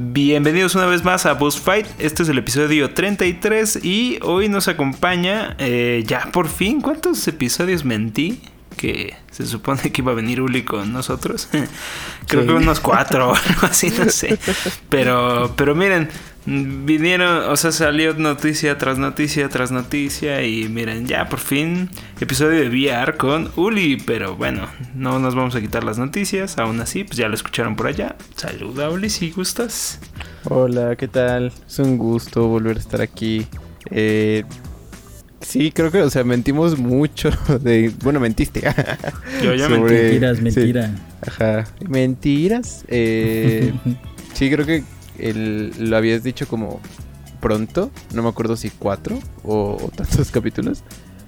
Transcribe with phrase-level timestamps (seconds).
[0.00, 1.88] Bienvenidos una vez más a Boss Fight.
[1.98, 6.80] Este es el episodio 33 y hoy nos acompaña eh, ya por fin.
[6.80, 8.40] ¿Cuántos episodios mentí?
[8.76, 11.48] Que se supone que iba a venir Uli con nosotros.
[12.28, 14.38] Creo que unos cuatro o algo así, no sé.
[14.88, 16.08] Pero, pero miren,
[16.48, 21.90] vinieron, o sea, salió noticia tras noticia tras noticia y miren, ya por fin
[22.20, 26.80] episodio de VR con Uli, pero bueno, no nos vamos a quitar las noticias, aún
[26.80, 28.16] así, pues ya lo escucharon por allá.
[28.34, 30.00] Saluda Uli, si gustas.
[30.44, 31.52] Hola, ¿qué tal?
[31.66, 33.46] Es un gusto volver a estar aquí.
[33.90, 34.44] Eh,
[35.40, 37.30] sí, creo que, o sea, mentimos mucho
[37.60, 37.92] de...
[38.02, 38.62] Bueno, mentiste.
[39.42, 39.94] Yo ya Sobre- mentí.
[39.94, 40.94] Mentiras, mentira.
[41.26, 41.64] Ajá.
[41.86, 42.84] Mentiras.
[42.88, 43.72] Eh,
[44.32, 44.82] sí, creo que
[45.18, 46.80] el- lo habías dicho como
[47.40, 47.90] pronto.
[48.14, 50.82] No me acuerdo si cuatro o, o tantos capítulos.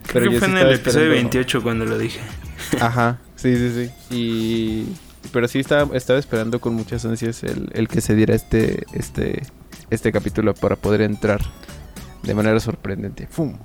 [0.06, 2.20] Creo que yo fue sí en el episodio esperando- 28 cuando lo dije.
[2.80, 3.72] Ajá, sí, sí,
[4.10, 4.14] sí.
[4.14, 4.86] Y...
[5.32, 9.42] Pero sí estaba, estaba esperando con muchas ansias el, el que se diera este, este,
[9.90, 11.40] este capítulo para poder entrar
[12.22, 13.28] de manera sorprendente.
[13.30, 13.56] ¡Fum!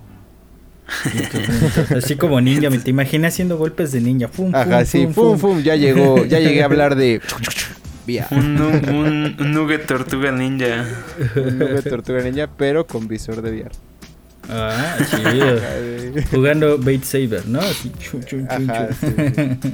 [1.96, 4.28] Así como ninja, me te imaginé haciendo golpes de ninja.
[4.28, 7.22] Fum, fum, sí, fum, fum, ya llegó, ya llegué a hablar de...
[8.06, 8.28] Vía.
[8.32, 10.86] Un, un, un nugget tortuga ninja.
[11.36, 13.72] Un nube de tortuga ninja, pero con visor de VR.
[14.48, 15.60] Ah, chido.
[16.30, 17.60] Jugando Bait Saber, ¿no?
[17.60, 19.72] Así, chun, chun, chun, Ajá, sí, sí.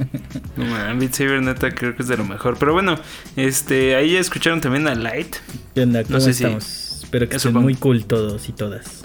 [0.56, 2.58] No man, Beat Saber neta creo que es de lo mejor.
[2.58, 2.96] Pero bueno,
[3.36, 5.36] este, ahí ya escucharon también a Light.
[5.76, 6.04] ¿Qué onda?
[6.06, 7.02] ¿Cómo sé si- estamos?
[7.04, 9.04] Espero que Eso estén con- muy cool todos y todas.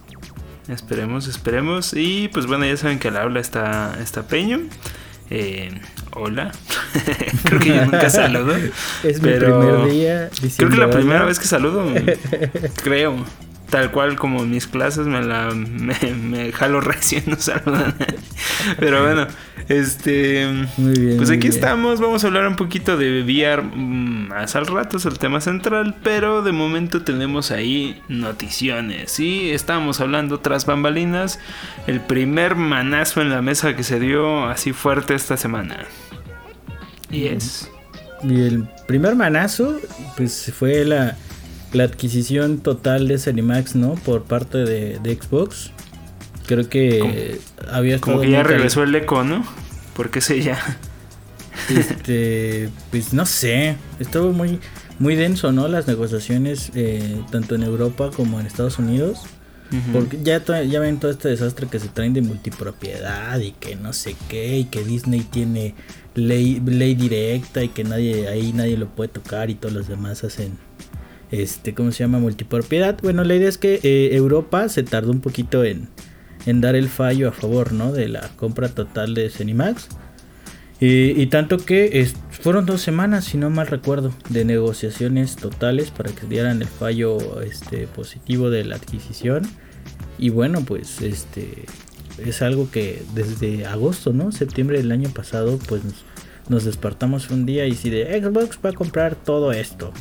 [0.69, 1.93] Esperemos, esperemos.
[1.95, 4.61] Y pues bueno, ya saben que al habla está, está Peño.
[5.31, 5.81] Eh,
[6.13, 6.53] hola.
[7.45, 8.55] creo que yo nunca saludo.
[9.03, 11.85] Es mi primer día Creo que la primera vez que saludo,
[12.83, 13.25] creo.
[13.71, 17.95] Tal cual como mis clases me la me, me jalo recién no saludan.
[18.79, 19.27] Pero bueno,
[19.69, 21.17] este Muy bien.
[21.17, 21.53] pues muy aquí bien.
[21.53, 25.41] estamos, vamos a hablar un poquito de VR mm, más al rato, es el tema
[25.41, 29.19] central, pero de momento tenemos ahí noticiones.
[29.19, 31.41] Y estamos hablando tras bambalinas,
[31.87, 35.79] el primer manazo en la mesa que se dio así fuerte esta semana.
[37.11, 37.71] Y es
[38.23, 39.81] Y el primer manazo,
[40.17, 41.17] pues fue la,
[41.73, 43.95] la adquisición total de Cenimax, ¿no?
[43.95, 45.73] Por parte de, de Xbox.
[46.47, 47.41] Creo que
[47.71, 49.45] había como que ya regresó el eco, ¿no?
[49.95, 50.59] Porque sé ya.
[51.69, 54.61] Este, pues no sé, estuvo muy,
[54.99, 55.67] muy denso, ¿no?
[55.69, 59.23] Las negociaciones, eh, tanto en Europa como en Estados Unidos.
[59.93, 63.93] Porque ya, ya ven todo este desastre que se traen de multipropiedad y que no
[63.93, 65.75] sé qué, y que Disney tiene
[66.15, 70.23] ley, ley directa y que nadie ahí nadie lo puede tocar y todos los demás
[70.23, 70.57] hacen
[71.31, 72.19] este, ¿cómo se llama?
[72.19, 72.99] multipropiedad.
[73.03, 75.89] Bueno, la idea es que eh, Europa se tardó un poquito en,
[76.47, 77.93] en dar el fallo a favor, ¿no?
[77.93, 79.89] De la compra total de Cenimax.
[80.79, 86.27] Y, tanto que fueron dos semanas, si no mal recuerdo, de negociaciones totales para que
[86.27, 89.43] dieran el fallo este, positivo de la adquisición.
[90.19, 91.65] Y bueno, pues este
[92.19, 94.33] es algo que desde agosto, ¿no?
[94.33, 96.05] Septiembre del año pasado, pues nos,
[96.51, 99.95] nos despertamos un día y si de Xbox va a comprar todo esto.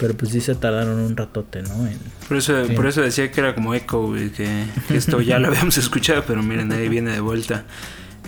[0.00, 1.86] Pero pues sí se tardaron un ratote, ¿no?
[1.86, 1.98] En,
[2.28, 2.72] Por eso, Sí.
[2.74, 6.42] por eso decía que era como eco, que, que esto ya lo habíamos escuchado, pero
[6.42, 7.64] miren, ahí viene de vuelta.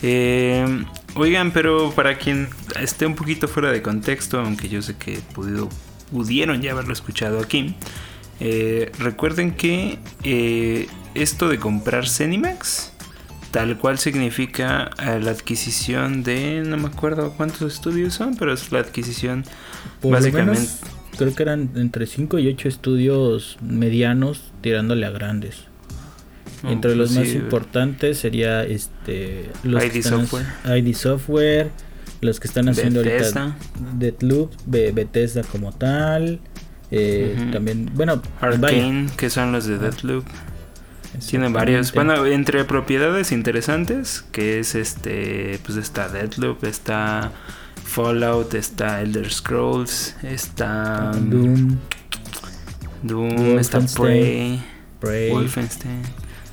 [0.02, 2.48] Eh, oigan, pero para quien
[2.80, 5.68] esté un poquito fuera de contexto, aunque yo sé que pudido,
[6.10, 7.76] pudieron ya haberlo escuchado aquí,
[8.40, 12.92] eh, recuerden que eh, esto de comprar Cenimax,
[13.50, 18.72] tal cual significa eh, la adquisición de, no me acuerdo cuántos estudios son, pero es
[18.72, 19.44] la adquisición
[20.00, 20.60] por lo Básicamente.
[20.60, 20.80] menos,
[21.24, 25.64] creo que eran entre 5 y 8 estudios medianos tirándole a grandes.
[26.62, 30.46] no, Entre los más importantes sería este los ID que están Software.
[30.78, 31.70] ID Software,
[32.20, 33.42] los que están haciendo Bethesda.
[33.42, 33.58] ahorita
[33.98, 36.40] Deathloop, Be- Bethesda como tal,
[36.90, 40.24] eh, también, bueno, vaya, Arcane, que son los de Deathloop.
[41.28, 41.92] Tienen varios.
[41.92, 47.32] Bueno, entre propiedades interesantes, que es este, pues está Deathloop, está
[47.90, 51.76] Fallout, está Elder Scrolls, está Doom,
[53.02, 54.62] Doom, está Prey,
[55.00, 56.02] Prey, Wolfenstein.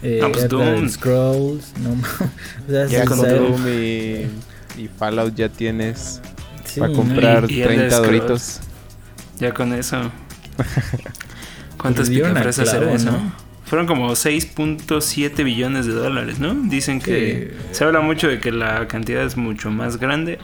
[0.02, 0.90] eh, Ah, pues Elder Doom.
[0.90, 2.08] Scrolls, no ma-
[2.68, 4.28] o sea, Ya con Doom y,
[4.82, 6.22] y Fallout ya tienes
[6.66, 6.98] sí, para ¿no?
[6.98, 8.06] comprar Y- y Elder 30 Scrolls.
[8.20, 8.60] doritos.
[9.40, 10.12] Ya con eso.
[11.78, 13.12] ¿Cuántas picafresas era clavo, eso?
[13.12, 13.32] ¿no?
[13.66, 16.54] Fueron como 6.7 billones de dólares, ¿no?
[16.56, 17.76] Dicen que Sí.
[17.76, 20.40] se habla mucho de que la cantidad es mucho más grande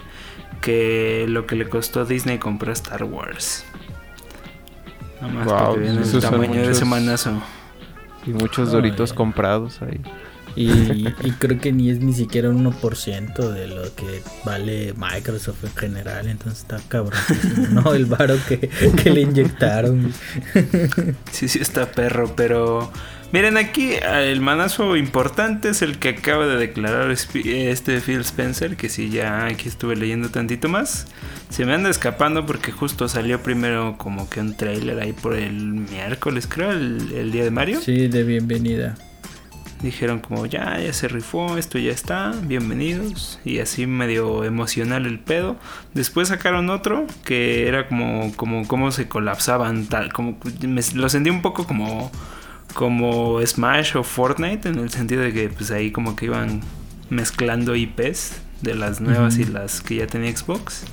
[0.64, 3.66] que lo que le costó a Disney comprar Star Wars.
[5.22, 7.44] Nada más Wow, para que vean el esos son tamaño de ese muchos- manazo.
[8.26, 8.74] Y muchos Ay.
[8.76, 10.00] doritos comprados ahí.
[10.56, 15.64] Y, y, creo que ni es ni siquiera un 1% de lo que vale Microsoft
[15.64, 16.28] en general.
[16.28, 17.20] Entonces está cabrón.
[17.72, 18.70] no, el varo que,
[19.02, 20.14] que le inyectaron.
[21.32, 22.92] sí, sí, está perro, pero
[23.34, 28.90] Miren, aquí el manazo importante es el que acaba de declarar este Phil Spencer, que
[28.90, 31.08] si ya aquí estuve leyendo tantito más.
[31.50, 35.56] Se me anda escapando porque justo salió primero como que un trailer ahí por el
[35.56, 37.82] miércoles, creo, el, día de Mario.
[37.82, 38.94] Sí, de bienvenida.
[39.82, 43.40] Dijeron como ya, ya se rifó, esto ya está, bienvenidos.
[43.44, 45.56] Y así medio emocional el pedo.
[45.96, 50.38] Después sacaron otro que era como, como, como se colapsaban, tal, como,
[50.94, 52.12] lo sentí un poco como
[52.74, 56.62] como Smash o Fortnite en el sentido de que pues ahí como que iban
[57.10, 60.86] mezclando IPs de las nuevas y las que ya tenía Xbox.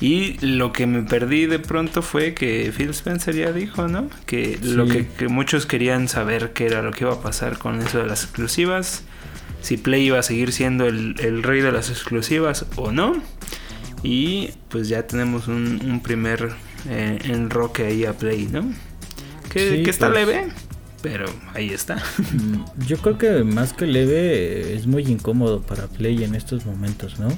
[0.00, 4.10] Y lo que me perdí de pronto fue que Phil Spencer ya dijo, ¿no?
[4.26, 7.98] Que lo que, muchos querían saber qué era lo que iba a pasar con eso
[7.98, 9.04] de las exclusivas.
[9.60, 13.22] Si Play iba a seguir siendo el, rey de las exclusivas o no.
[14.02, 16.50] Y pues ya tenemos un, primer
[16.88, 18.72] eh, enroque ahí a Play, ¿no?
[19.50, 20.48] Que, está pues, leve
[21.02, 21.96] pero ahí está.
[21.96, 27.18] Mm, yo creo que más que leve es muy incómodo para Play en estos momentos,
[27.18, 27.28] ¿no?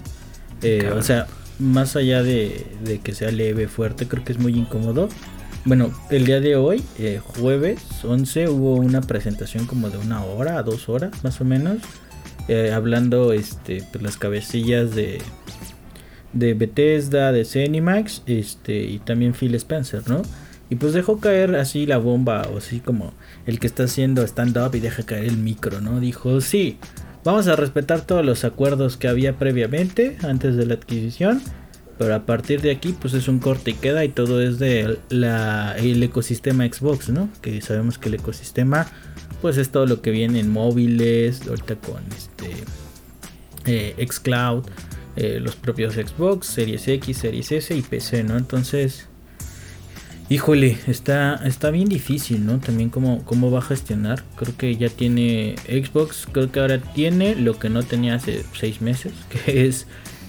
[0.63, 1.27] Eh, o sea,
[1.59, 5.09] más allá de, que sea leve, fuerte, creo que es muy incómodo.
[5.65, 10.59] Bueno, el día de hoy, eh, jueves 11, hubo una presentación como de una hora
[10.59, 11.79] a dos horas, más o menos.
[12.49, 15.23] Eh, hablando este, pues, las cabecillas de,
[16.35, 20.21] de Bethesda, de Cenimax este, y también Phil Spencer, ¿no?
[20.69, 23.15] Y pues dejó caer así la bomba, o así como
[23.47, 26.01] el que está haciendo stand-up y deja caer el micro, ¿no?
[26.01, 26.79] Dijo, sí,
[27.25, 31.41] vamos a respetar todos los acuerdos que había previamente, antes de la adquisición.
[31.97, 34.99] Pero a partir de aquí, pues es un corte y queda y todo es de
[35.11, 37.29] la, el ecosistema Xbox, ¿no?
[37.41, 38.89] Que sabemos que el ecosistema,
[39.41, 42.51] pues es todo lo que viene en móviles, ahorita con este
[43.67, 44.65] eh, Xcloud,
[45.15, 48.37] eh, los propios Xbox, Series X, Series S y PC, ¿no?
[48.37, 49.07] Entonces,
[50.31, 52.59] Híjole, está, está bien difícil, ¿no?
[52.59, 54.25] También cómo, cómo va a gestionar.
[54.37, 58.81] Creo que ya tiene Xbox, creo que ahora tiene lo que no tenía hace seis
[58.81, 59.13] meses,
[59.45, 59.87] que es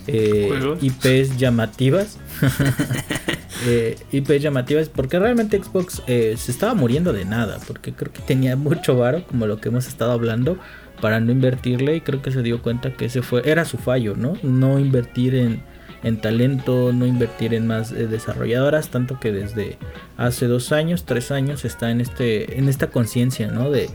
[0.07, 2.19] eh, IPs llamativas.
[3.65, 8.21] eh, IPs llamativas, porque realmente Xbox eh, se estaba muriendo de nada, porque creo que
[8.21, 10.57] tenía mucho varo, como lo que hemos estado hablando,
[10.99, 14.15] para no invertirle y creo que se dio cuenta que ese fue, era su fallo,
[14.15, 14.33] ¿no?
[14.43, 15.61] No invertir en
[16.03, 19.77] en talento, no invertir en más eh, desarrolladoras, tanto que desde
[20.17, 23.71] hace dos años, tres años está en este, en esta conciencia, ¿no?
[23.71, 23.89] De,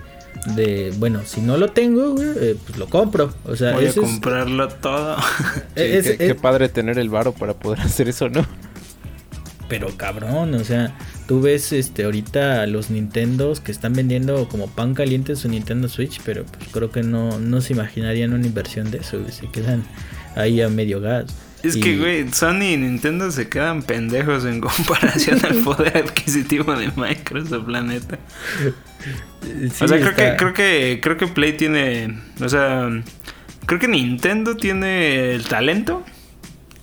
[0.56, 3.32] de, bueno, si no lo tengo, eh, pues lo compro.
[3.44, 5.16] O sea, voy a comprarlo todo.
[5.74, 8.46] qué, padre tener el varo para poder hacer eso, ¿no?
[9.68, 10.96] Pero cabrón, o sea,
[11.28, 16.20] tú ves este ahorita los Nintendos que están vendiendo como pan caliente su Nintendo Switch,
[16.24, 19.84] pero pues creo que no, no se imaginarían una inversión de eso, se quedan
[20.34, 21.26] ahí a medio gas.
[21.62, 26.90] Es que, güey, Sony y Nintendo se quedan pendejos en comparación al poder adquisitivo de
[26.96, 28.18] Microsoft, la neta.
[29.80, 32.88] o sea, creo que, creo que, creo que Play tiene, o sea,
[33.66, 36.04] creo que Nintendo tiene el talento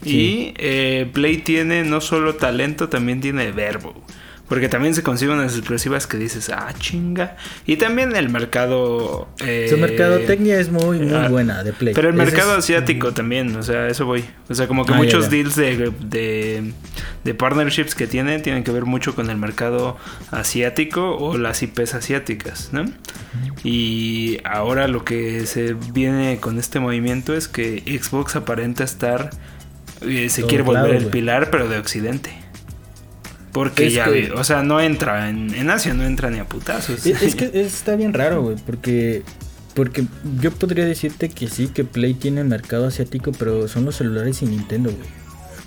[0.03, 3.95] y eh, Play tiene no solo talento, también tiene verbo.
[4.47, 7.35] Porque también se consiguen unas exclusivas que dices, ah, chinga.
[7.65, 9.27] Y también el mercado.
[9.39, 11.93] Eh, Su mercadotecnia es muy, muy ah, buena de Play.
[11.93, 14.23] Pero el mercado asiático también, o sea, eso voy.
[14.47, 16.71] O sea, como que ah, muchos deals de, de,
[17.25, 19.97] de, partnerships que tienen tienen que ver mucho con el mercado
[20.31, 22.85] asiático o las IPs asiáticas, ¿no?
[23.63, 29.29] Y ahora lo que se viene con este movimiento es que Xbox aparenta estar.
[30.01, 32.46] Eh, se quiere volver el pilar, pero de Occidente.
[33.57, 37.03] Porque ya, o sea, no entra en, Asia, no entra ni a putazos.
[37.07, 39.23] Es, que está bien raro, güey, porque
[39.73, 40.05] porque
[40.39, 44.43] yo podría decirte que sí, que Play tiene el mercado asiático, pero son los celulares
[44.43, 45.09] y Nintendo, güey.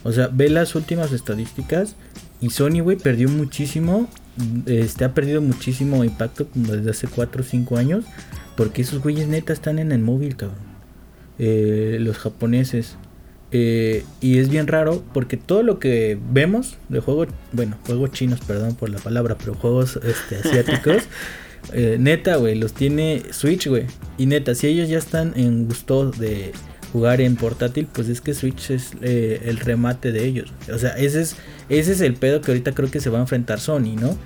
[0.05, 1.97] O sea, ve las últimas estadísticas
[2.41, 4.09] y Sony, güey, perdió muchísimo,
[4.67, 8.05] este ha perdido muchísimo impacto como desde hace 4 o 5 años,
[8.57, 10.59] porque esos güeyes neta están en el móvil, cabrón.
[11.41, 12.97] Eh, los japoneses.
[13.53, 18.41] Eh, y es bien raro porque todo lo que vemos de juegos, bueno, juegos chinos,
[18.47, 21.05] perdón por la palabra, pero juegos este, asiáticos,
[21.73, 23.87] eh, neta, güey, los tiene Switch, güey.
[24.19, 26.53] Y neta, si ellos ya están en gusto de
[26.93, 30.53] jugar en portátil, pues es que Switch es eh, el remate de ellos.
[30.73, 31.37] O sea, ese es,
[31.69, 34.17] ese es el pedo que ahorita creo que se va a enfrentar Sony, ¿no?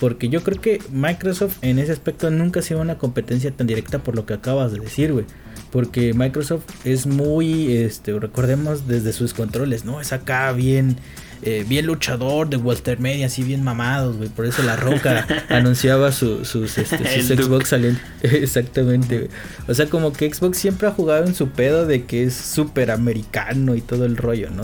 [0.00, 4.00] Porque yo creo que Microsoft en ese aspecto nunca ha sido una competencia tan directa
[4.00, 5.24] por lo que acabas de decir, güey
[5.70, 10.00] porque Microsoft es muy, este, recordemos desde sus controles, ¿no?
[10.00, 10.96] Es acá bien,
[11.42, 14.28] eh, bien luchador de Walter Media, así bien mamados, güey.
[14.28, 18.00] Por eso La Roca anunciaba su, sus, este, sus Xbox saliendo.
[18.22, 19.30] Exactamente, güey.
[19.68, 22.90] O sea, como que Xbox siempre ha jugado en su pedo de que es súper
[22.90, 24.62] americano y todo el rollo, ¿no?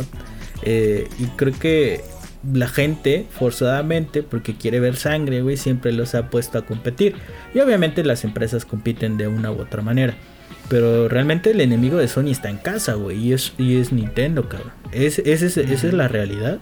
[0.63, 2.03] Eh, y creo que
[2.53, 7.15] la gente, forzadamente, porque quiere ver sangre, güey, siempre los ha puesto a competir.
[7.55, 10.15] Y obviamente las empresas compiten de una u otra manera.
[10.69, 13.19] Pero realmente el enemigo de Sony está en casa, güey.
[13.19, 14.73] Y es, y es Nintendo, cabrón.
[14.93, 16.59] Es, esa es la realidad.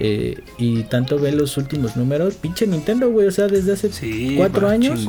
[0.00, 2.34] Eh, y tanto ve los últimos números.
[2.34, 3.28] Pinche Nintendo, güey.
[3.28, 3.90] O sea, desde hace
[4.36, 5.08] cuatro años.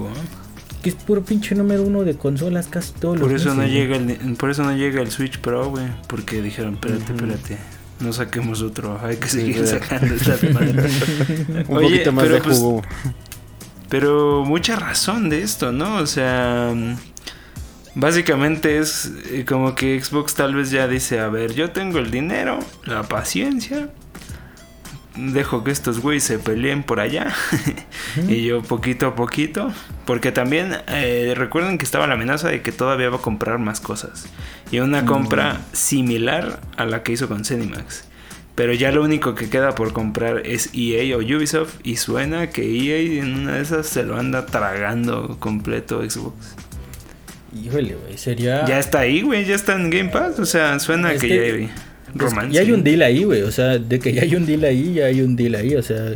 [0.82, 3.98] Que es puro pinche número uno de consolas casi todos por los eso no llega
[3.98, 5.86] el, Por eso no llega el Switch Pro, güey.
[6.08, 7.58] Porque dijeron, espérate, espérate.
[8.00, 9.00] No saquemos otro.
[9.02, 10.38] Hay que seguir sacando esta
[11.68, 12.84] Un poquito más de pues, jugo.
[13.90, 15.96] pero mucha razón de esto, ¿no?
[15.96, 16.76] O sea
[18.00, 22.12] Básicamente es eh, como que Xbox tal vez ya dice, a ver, yo tengo el
[22.12, 23.90] dinero, la paciencia,
[25.16, 27.34] dejo que estos güeyes se peleen por allá
[28.28, 29.74] y yo poquito a poquito,
[30.06, 33.82] porque también eh, recuerden que estaba la amenaza de que todavía va a comprar más
[33.82, 34.28] cosas
[34.70, 38.04] y una compra similar a la que hizo con Cenimax.
[38.54, 42.62] Pero ya lo único que queda por comprar es EA o Ubisoft y suena que
[42.62, 46.67] EA en una de esas se lo anda tragando completo Xbox.
[47.64, 48.66] Híjole, güey, sería.
[48.66, 50.40] Ya está ahí, güey, ya está en Game Pass.
[50.40, 51.70] O sea, suena que, ya hay
[52.14, 52.54] romance.
[52.54, 53.42] Ya hay un deal ahí, güey.
[53.44, 55.76] O sea, de que ya hay un deal ahí, ya hay un deal ahí.
[55.76, 56.14] O sea,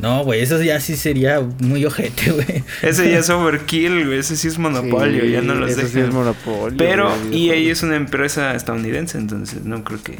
[0.00, 2.64] no, güey, eso ya sí sería muy ojete, güey.
[2.82, 4.18] Ese ya es overkill, güey.
[4.18, 5.90] Ese sí es monopolio, ya no los dejan.
[5.90, 6.78] Sí es monopolio.
[6.78, 10.18] Pero EA es una empresa estadounidense, entonces no creo que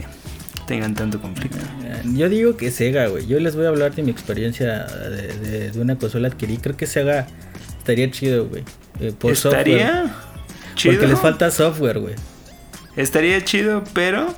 [0.67, 1.59] tengan tanto conflicto.
[2.15, 3.27] Yo digo que Sega, güey.
[3.27, 6.59] Yo les voy a hablar de mi experiencia de, de, una consola adquirí.
[6.59, 7.27] Creo que Sega
[7.79, 8.63] estaría chido, güey.
[9.01, 10.15] Eh, ¿Estaría?
[10.85, 12.15] Porque les falta software, güey.
[12.97, 14.35] Estaría chido, pero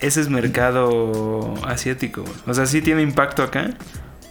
[0.00, 2.24] ese es mercado asiático.
[2.46, 3.70] O sea, sí tiene impacto acá,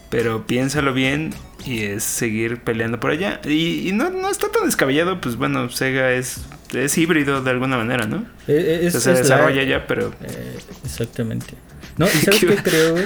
[0.10, 1.34] pero piénsalo bien
[1.66, 3.40] y es seguir peleando por allá.
[3.46, 6.42] Y, no, no, está tan descabellado, pues bueno, Sega es,
[6.74, 8.26] es híbrido de alguna manera, ¿no?
[8.48, 10.14] Eh, eh, se desarrolla ya, pero...
[10.24, 11.56] Eh, exactamente.
[11.98, 13.06] No, ¿y sabes qué creo, güey?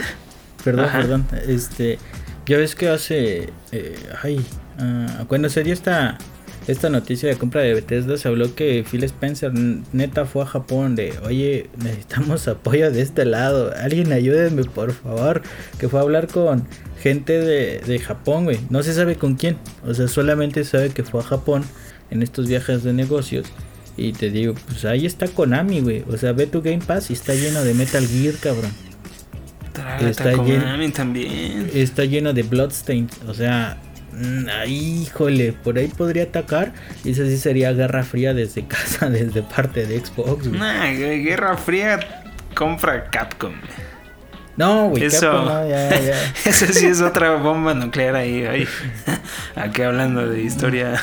[0.63, 1.27] Perdón, perdón.
[1.47, 1.99] Este,
[2.45, 3.53] ya ves que hace...
[4.23, 4.43] ay,
[4.79, 6.17] uh, cuando se dio esta
[6.67, 9.51] esta noticia de compra de Bethesda se habló que Phil Spencer
[9.93, 15.41] neta fue a Japón de, oye, necesitamos apoyo de este lado, alguien ayúdenme por favor,
[15.79, 16.67] que fue a hablar con
[17.01, 21.03] gente de, de Japón, güey, no se sabe con quién, o sea, solamente sabe que
[21.03, 21.63] fue a Japón
[22.11, 23.47] en estos viajes de negocios.
[23.95, 26.03] Y te digo, pues ahí está Konami, güey.
[26.07, 28.71] O sea, ve tu Game Pass y está lleno de Metal Gear, cabrón.
[30.01, 31.71] está lleno, también.
[31.73, 33.09] Está lleno de Bloodstained.
[33.27, 33.81] O sea,
[34.17, 36.73] Mm, híjole, por ahí podría atacar.
[37.03, 40.47] Y eso sí sería Guerra Fría desde casa, desde parte de Xbox.
[40.47, 42.23] Nah, Guerra Fría
[42.55, 43.53] compra Capcom.
[44.55, 46.33] No, güey, eso, Capcom, ya, ya.
[46.45, 48.67] eso sí es otra bomba nuclear ahí, ahí.
[49.55, 50.99] Aquí hablando de historia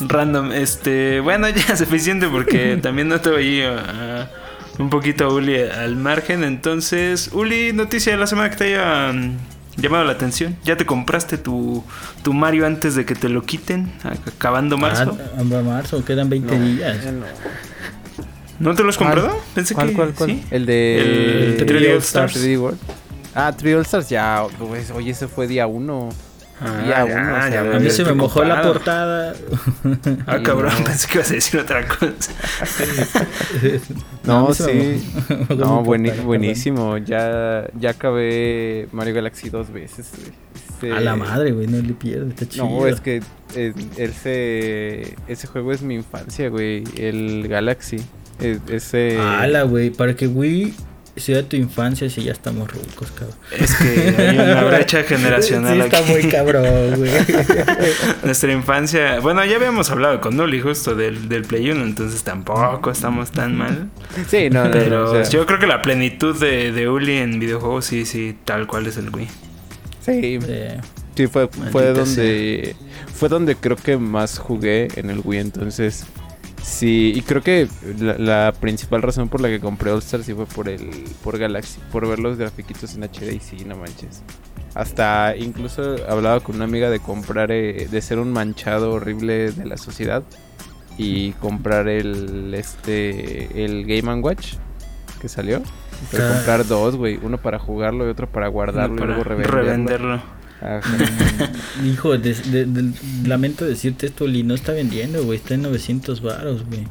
[0.00, 0.52] random.
[0.52, 4.30] Este, bueno, ya suficiente porque también no te voy a,
[4.78, 6.44] un poquito a Uli al margen.
[6.44, 9.12] Entonces, Uli, noticia de la semana que te haya
[9.78, 10.56] llamado la atención?
[10.64, 11.84] ¿Ya te compraste tu,
[12.22, 13.90] tu Mario antes de que te lo quiten?
[14.26, 15.16] Acabando marzo.
[15.36, 16.98] Ah, marzo, quedan 20 días.
[18.58, 18.74] No.
[18.74, 19.40] te lo has comprado?
[19.54, 20.30] Pensé ¿Cuál, que cuál, cuál?
[20.30, 20.44] ¿sí?
[20.50, 22.36] El de el, el 3D All Stars.
[22.36, 22.78] 3D World.
[23.34, 26.08] Ah, 3D All Stars ya, pues, oye, ese fue día 1.
[26.60, 29.34] Ah, ya, uno, ya, a mí se me mojó la portada.
[30.26, 32.32] Ah, cabrón, pensé que ibas a decir otra cosa.
[34.24, 35.02] no, sí.
[35.56, 36.98] no, buenísimo.
[36.98, 40.10] Ya, ya acabé Mario Galaxy dos veces.
[40.54, 40.92] Este...
[40.92, 42.68] A la madre, güey, no le pierdes, está chido.
[42.68, 43.22] No, es que
[43.54, 46.84] ese, ese juego es mi infancia, güey.
[46.96, 47.98] El Galaxy.
[48.40, 49.18] E, ese.
[49.18, 50.74] Ala, güey, para que Wii
[51.20, 53.36] si de tu infancia si ya estamos rucos, cabrón.
[53.58, 57.10] Es que hay una brecha generacional sí, está muy cabrón, güey.
[58.24, 59.20] Nuestra infancia...
[59.20, 63.56] Bueno, ya habíamos hablado con Nuli justo del, del Play 1, entonces tampoco estamos tan
[63.56, 63.90] mal.
[64.28, 68.04] Sí, no, no Pero yo creo que la plenitud de, de Uli en videojuegos sí,
[68.04, 69.28] sí, tal cual es el Wii.
[70.04, 70.38] Sí.
[71.14, 72.76] Sí, fue, fue donde...
[73.14, 76.06] Fue donde creo que más jugué en el Wii, entonces...
[76.62, 80.46] Sí, y creo que la, principal razón por la que compré All Stars sí fue
[80.46, 84.22] por el por Galaxy, por ver los grafiquitos en HD y sí, no manches.
[84.74, 89.64] Hasta incluso hablaba con una amiga de comprar, eh, de ser un manchado horrible de
[89.64, 90.22] la sociedad
[90.96, 94.54] y comprar el este el Game Watch
[95.20, 95.62] que salió.
[96.10, 100.37] Pero comprar dos, güey, uno para jugarlo y otro para guardarlo y luego revenderlo.
[101.86, 102.14] Hijo,
[103.26, 105.38] lamento decirte esto, Li no está vendiendo, güey.
[105.38, 106.86] Está en 900 baros, güey.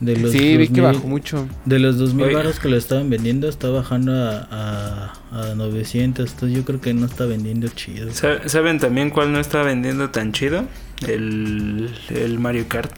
[0.00, 1.48] De los Sí, vi que 2000 bajó mucho.
[1.64, 2.34] De los 2000 Oye.
[2.36, 6.30] baros que lo estaban vendiendo, está bajando a, a, a 900.
[6.30, 8.12] Entonces yo creo que no está vendiendo chido.
[8.12, 10.64] Sa- ¿Saben también cuál no está vendiendo tan chido?
[11.06, 12.92] El, el Mario Kart.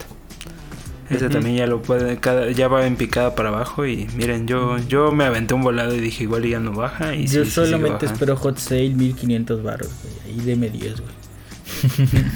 [1.11, 4.79] Ese también ya lo puede, cada, ya va en picada para abajo y miren, yo
[4.89, 8.07] yo me aventé un volado y dije igual ya no baja y yo sí, solamente
[8.07, 10.35] espero Hot Sale 1500 baros, güey.
[10.39, 11.13] Ahí deme 10, güey.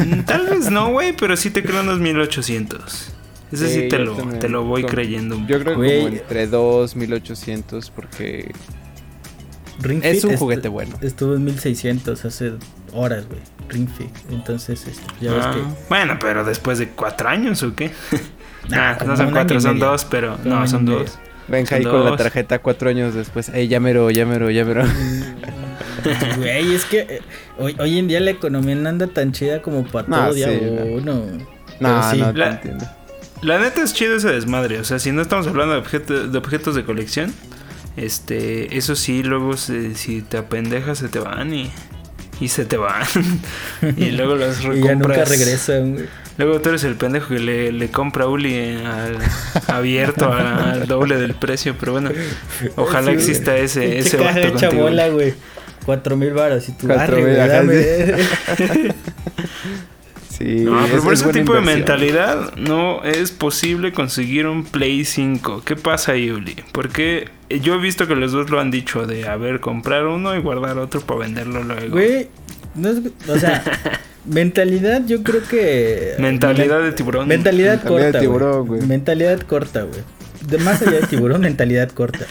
[0.09, 3.12] Mm, Tal vez no, güey, pero sí te creo unos 1800.
[3.52, 4.40] Ese sí, Sí, te lo, también.
[4.40, 5.37] te lo voy Con- creyendo.
[5.47, 8.50] Yo creo que como entre 2, 1800 porque
[9.81, 10.97] Ring es Fit un est- juguete bueno.
[11.00, 12.54] Estuvo en 1600 hace
[12.93, 13.40] horas, güey.
[13.69, 14.11] Ring Fit.
[14.31, 15.61] Entonces, este, ya ves Ah, que.
[15.88, 17.90] Bueno, pero después de cuatro años o qué?
[18.68, 19.87] Nah, Ah, no son cuatro, y son medio.
[19.87, 21.18] dos, pero Como no, son y dos.
[21.49, 23.50] Venga ahí con la tarjeta cuatro años después.
[23.50, 24.85] Ey, ya mero, ya mero, ya mero.
[26.37, 27.21] Güey, es que eh,
[27.59, 30.49] hoy, hoy en día la economía no anda tan chida como para No, todo día
[30.49, 31.25] sí, uno.
[31.80, 32.18] No, sí.
[32.18, 32.87] no te La- entiendo.
[33.42, 34.78] La neta es chido ese desmadre.
[34.80, 37.33] O sea, si no estamos hablando de, objeto- de objetos de colección,
[37.97, 41.71] este, eso sí, luego se- si te apendejas se te van y,
[42.40, 43.04] y se te van.
[43.97, 45.28] y luego los Y ya nunca recompras.
[45.30, 46.06] regresan, güey.
[46.37, 49.19] Luego tú eres el pendejo que le, le compra a Uli al
[49.69, 51.76] abierto a- al doble del precio.
[51.79, 52.11] Pero bueno,
[52.76, 53.64] ojalá Sí, exista güey.
[53.64, 54.83] ese, ese vato hecha contigo.
[54.83, 55.35] bola, güey.
[55.87, 57.75] Cuatro mil baros y tú Cuatro mil, güey, ajá, dame.
[60.37, 64.64] Sí, No, pero es- por es ese tipo de mentalidad no es posible conseguir un
[64.64, 65.62] Play 5.
[65.64, 66.57] ¿Qué pasa ahí, Uli?
[66.73, 67.29] Porque
[67.62, 70.41] yo he visto que los dos lo han dicho de, a ver, comprar uno y
[70.41, 71.91] guardar otro para venderlo luego.
[71.93, 72.29] Güey,
[72.75, 72.99] no es,
[73.29, 73.62] o sea,
[74.26, 76.14] mentalidad yo creo que...
[76.19, 77.28] Mentalidad de tiburón.
[77.28, 78.78] Mentalidad, Mentalidad de corta, tiburón, güey.
[78.81, 78.88] güey.
[78.88, 80.00] Mentalidad corta, güey.
[80.49, 82.26] De más allá de tiburón, mentalidad corta.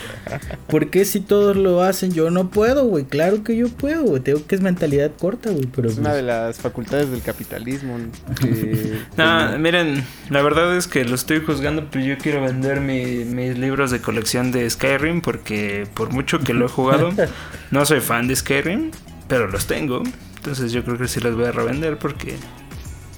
[0.67, 3.05] ¿Por qué si todos lo hacen yo no puedo, güey?
[3.05, 4.21] Claro que yo puedo, güey.
[4.21, 5.65] Tengo que es mentalidad corta, güey.
[5.75, 7.97] Pero Es una pues, de las facultades del capitalismo.
[8.39, 13.25] que- No, miren, la verdad es que lo estoy juzgando, pero yo quiero vender mi-
[13.25, 17.09] mis libros de colección de Skyrim porque por mucho que lo he jugado,
[17.71, 18.91] no soy fan de Skyrim,
[19.27, 20.03] pero los tengo.
[20.43, 22.35] Entonces yo creo que sí los voy a revender porque...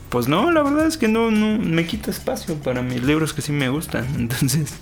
[0.10, 3.41] Pues no, la verdad es que no, no me quita espacio para mis libros que
[3.41, 4.05] sí me gustan.
[4.15, 4.75] Entonces,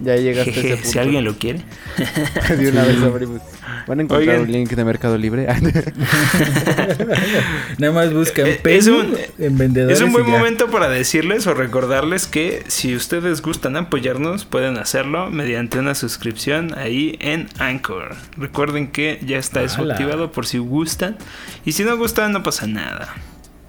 [0.00, 0.88] Ya llegaste a ese jeje, punto.
[0.90, 1.60] si alguien lo quiere.
[2.56, 3.42] de una vez abrimos.
[3.86, 4.40] Van a encontrar Oigan.
[4.46, 5.46] un link de Mercado Libre.
[7.78, 9.98] Nada más buscan Eh, es un- en vendedores.
[9.98, 15.30] Es un buen momento para decirles o recordarles que si ustedes gustan apoyarnos, pueden hacerlo
[15.30, 18.16] mediante una suscripción ahí en Anchor.
[18.36, 21.16] Recuerden que ya está eso activado por si gustan.
[21.64, 23.14] Y si no gustan, no pasa nada.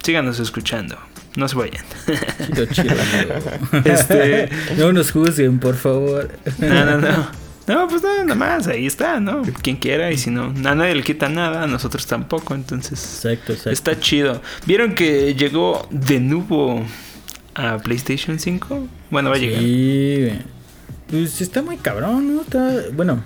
[0.02, 0.98] Síganos escuchando.
[1.36, 1.84] No se vayan.
[2.46, 2.94] Chido, chido.
[3.84, 6.30] Este- No nos juzguen, por favor.
[6.58, 7.28] No, no, no.
[7.66, 8.66] No, pues no, nada más.
[8.66, 9.42] Ahí está, ¿no?
[9.62, 10.10] Quien quiera.
[10.10, 11.62] Y si no, a nadie le quita nada.
[11.62, 12.54] A nosotros tampoco.
[12.54, 13.70] Entonces, Exacto, exacto.
[13.70, 14.42] Está chido.
[14.66, 16.84] ¿Vieron que llegó de nuevo
[17.54, 18.88] a PlayStation 5?
[19.10, 19.60] Bueno, va a llegar.
[19.60, 20.30] Sí.
[21.10, 22.42] Pues está muy cabrón, ¿no?
[22.42, 22.72] Está...
[22.92, 23.22] Bueno,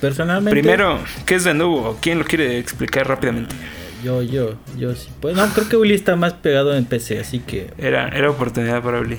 [0.00, 0.60] personalmente.
[0.60, 1.98] Primero, ¿qué es de nuevo?
[2.00, 3.54] ¿Quién lo quiere explicar rápidamente?
[4.02, 5.08] Yo, yo, yo sí.
[5.20, 7.70] Pues no, creo que Uli está más pegado en PC, así que.
[7.78, 9.18] Era, era oportunidad para Uli.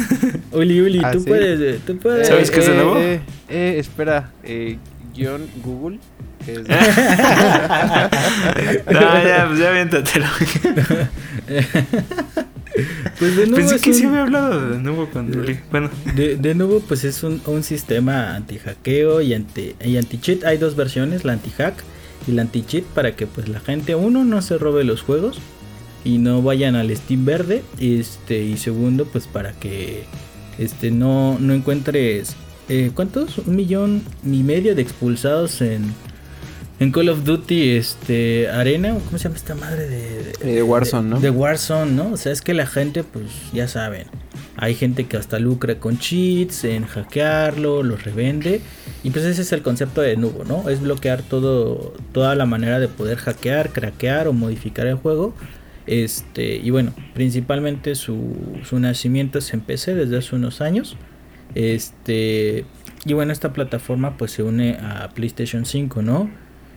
[0.52, 1.26] Uli, Uli, Ah, tú ¿sí?
[1.26, 1.60] puedes.
[1.60, 2.28] eh, Tú puedes.
[2.28, 2.96] ¿Sabes qué es de nuevo?
[2.98, 4.30] Eh, eh, espera.
[4.44, 4.78] Eh,
[5.14, 5.98] guion Google.
[6.46, 6.74] Es- no,
[9.00, 10.26] ya, pues ya aviéntatelo.
[13.18, 15.58] Pues de nuevo, Pensé que un- sí había hablado de nuevo con Uli.
[15.70, 20.44] Bueno, de, de nuevo, pues es un, un sistema anti-hackeo y anti y anti-cheat.
[20.44, 21.74] Hay dos versiones, la anti-hack
[22.26, 25.38] la anti-cheat, para que pues la gente, uno, no se robe los juegos
[26.04, 27.62] y no vayan al Steam verde.
[27.78, 30.04] Este, y segundo, pues para que
[30.58, 32.36] este no, no encuentres.
[32.68, 33.38] eh, ¿Cuántos?
[33.38, 35.92] Un millón y medio de expulsados en,
[36.80, 38.94] en Call of Duty este, Arena.
[38.94, 41.20] ¿o ¿Cómo se llama esta madre de, de- Eh, Warzone, ¿no?
[41.20, 42.12] De Warzone, ¿no?
[42.12, 44.06] O sea, es que la gente, pues ya saben.
[44.56, 48.60] Hay gente que hasta lucra con cheats, en hackearlo, los revende.
[49.04, 50.68] Y pues ese es el concepto de Nubo, ¿no?
[50.68, 55.34] Es bloquear todo, toda la manera de poder hackear, craquear o modificar el juego.
[55.86, 60.96] Este, y bueno, principalmente su, su nacimiento es en PC desde hace unos años.
[61.54, 62.64] Este,
[63.04, 66.30] y bueno, esta plataforma pues se une a PlayStation 5, ¿no?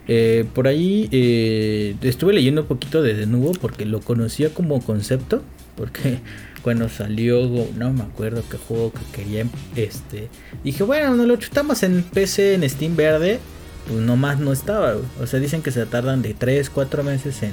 [0.07, 5.41] Eh, por ahí eh, estuve leyendo un poquito de Denuvo porque lo conocía como concepto.
[5.75, 6.19] Porque
[6.63, 9.45] cuando salió, no me acuerdo qué juego que quería.
[9.75, 10.29] Este,
[10.63, 13.39] dije, bueno, no lo chutamos en PC, en Steam Verde.
[13.87, 14.95] Pues nomás no estaba.
[15.21, 17.51] O sea, dicen que se tardan de 3, 4 meses en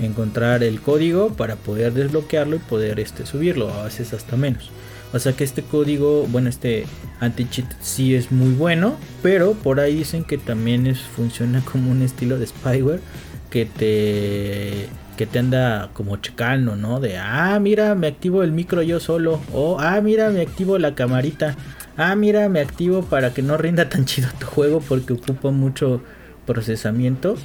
[0.00, 3.72] encontrar el código para poder desbloquearlo y poder este, subirlo.
[3.72, 4.70] A veces hasta menos.
[5.14, 6.86] O sea que este código, bueno, este
[7.20, 12.02] anti-cheat sí es muy bueno, pero por ahí dicen que también es, funciona como un
[12.02, 13.00] estilo de spyware
[13.48, 16.98] que te que te anda como checando, ¿no?
[16.98, 19.40] De, ah, mira, me activo el micro yo solo.
[19.52, 21.56] O, ah, mira, me activo la camarita.
[21.96, 26.02] Ah, mira, me activo para que no rinda tan chido tu juego porque ocupa mucho
[26.46, 27.36] procesamiento.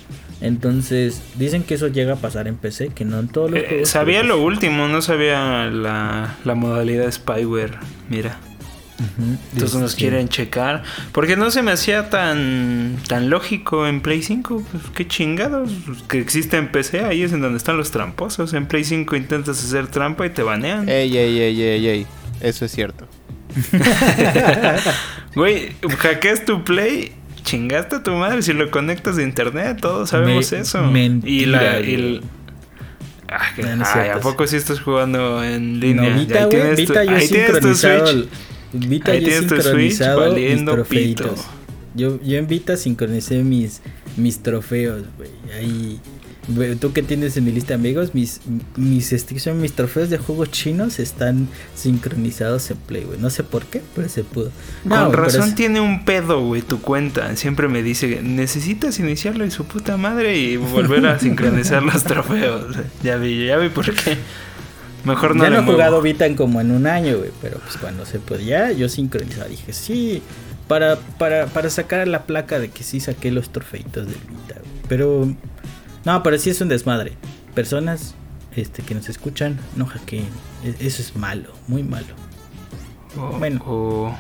[0.41, 3.65] Entonces, dicen que eso llega a pasar en PC, que no en todos los Eh,
[3.67, 3.89] juegos.
[3.89, 7.77] sabía pero, lo último, no sabía la, la modalidad spyware.
[8.09, 8.37] Mira.
[9.53, 10.83] Entonces nos quieren checar.
[11.13, 14.61] Porque no se me hacía tan, tan lógico en Play 5.
[14.69, 15.71] Pues qué chingados.
[15.85, 18.53] Pues, Que existe en PC, ahí es en donde están los tramposos.
[18.53, 20.89] En Play 5 intentas hacer trampa y te banean.
[20.89, 22.07] Ey, ey, ey, ey, ey.
[22.41, 23.07] Eso es cierto.
[25.35, 27.13] Güey, hackeas tu Play.
[27.49, 29.79] Chingaste a tu madre si lo conectas de internet.
[29.81, 30.83] Todos sabemos Me- eso.
[30.83, 31.79] mentira, y la.
[31.81, 32.23] y el-
[33.31, 34.19] Ah, que- No, no es ay, cierto.
[34.19, 36.09] ¿a poco sí estás jugando en línea?
[36.09, 37.75] No, Vita, ahí tienes tu- yo ahí tienes tu.
[37.75, 38.27] Switch.
[38.73, 41.35] Vita Ahí yo tienes tu Switch mis valiendo pito.
[41.95, 43.81] Yo, yo en Vita sincronicé mis,
[44.17, 45.29] mis trofeos, güey.
[45.57, 45.99] Ahí.
[46.79, 48.41] Tú que tienes en mi lista de amigos, mis,
[48.75, 53.19] mis, son mis trofeos de juegos chinos están sincronizados en Play, güey.
[53.19, 54.51] No sé por qué, pero se pudo.
[54.83, 57.35] No, Con razón es- tiene un pedo, güey, tu cuenta.
[57.35, 62.75] Siempre me dice, necesitas iniciarlo y su puta madre y volver a sincronizar los trofeos.
[63.03, 64.17] Ya vi, ya vi por qué.
[65.05, 67.31] Mejor no ya no he jugado Vita en como en un año, güey.
[67.41, 69.47] Pero pues cuando se podía, yo sincronizaba.
[69.47, 70.21] Dije, sí,
[70.67, 74.71] para, para, para sacar la placa de que sí saqué los trofeitos del Vita, güey.
[74.89, 75.33] Pero,
[76.05, 77.13] no, pero sí es un desmadre.
[77.55, 78.15] Personas
[78.55, 80.25] este, que nos escuchan, no hackeen.
[80.63, 82.07] E- Eso es malo, muy malo.
[83.17, 83.61] O- Bueno.
[83.65, 84.15] o-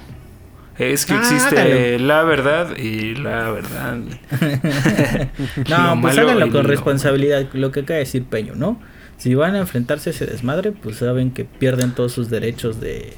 [0.77, 3.97] es que Ah, existe la verdad y la verdad.
[5.69, 8.79] No, Lo pues háganlo con responsabilidad, lo que acaba de decir Peño, ¿no?
[9.17, 13.13] Si van a enfrentarse a ese desmadre, pues saben que pierden todos sus derechos de,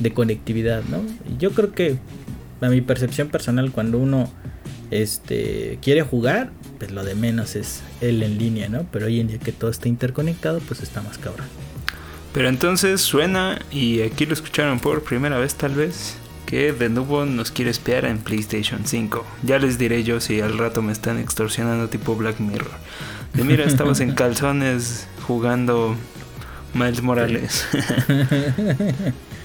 [0.00, 0.98] de conectividad, ¿no?
[1.32, 1.96] Y yo creo que,
[2.60, 4.30] a mi percepción personal, cuando uno
[4.90, 8.86] este quiere jugar, pues lo de menos es el en línea, ¿no?
[8.92, 11.46] Pero hoy en día que todo está interconectado, pues está más cabrón.
[12.32, 17.24] Pero entonces suena, y aquí lo escucharon por primera vez tal vez, que de nuevo
[17.24, 19.26] nos quiere espiar en PlayStation 5.
[19.42, 22.70] Ya les diré yo si al rato me están extorsionando tipo Black Mirror.
[23.34, 25.96] De mira, estabas en calzones jugando
[26.74, 27.66] Miles Morales.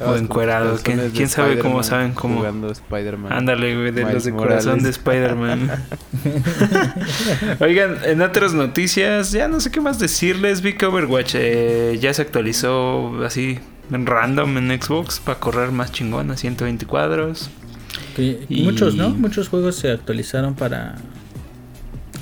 [0.00, 2.36] O encuerado, ¿quién- quién sabe cómo saben cómo?
[2.36, 3.32] Jugando Spider-Man.
[3.32, 5.70] Ándale, güey, de Miles los de corazón de Spider-Man.
[7.60, 10.60] Oigan, en otras noticias, ya no sé qué más decirles.
[10.62, 13.58] Vi que Overwatch eh, ya se actualizó así
[13.90, 17.50] en random en Xbox para correr más chingón a 120 cuadros.
[18.16, 19.10] Que Y- Muchos, ¿no?
[19.10, 20.96] Muchos juegos se actualizaron para,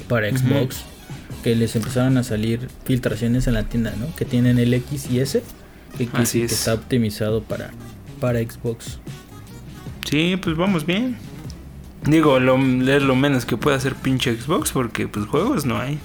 [0.09, 0.31] para.
[0.31, 0.85] Xbox.
[1.43, 4.07] Que les empezaron a salir filtraciones en la tienda, ¿no?
[4.17, 5.43] Que tienen el X y S.
[5.97, 6.53] Que, Así que es.
[6.53, 7.71] está optimizado para,
[8.21, 8.99] para Xbox.
[10.05, 11.17] Sí, pues vamos bien.
[12.05, 15.99] Digo, lo, es lo menos que puede hacer pinche Xbox porque pues juegos no hay.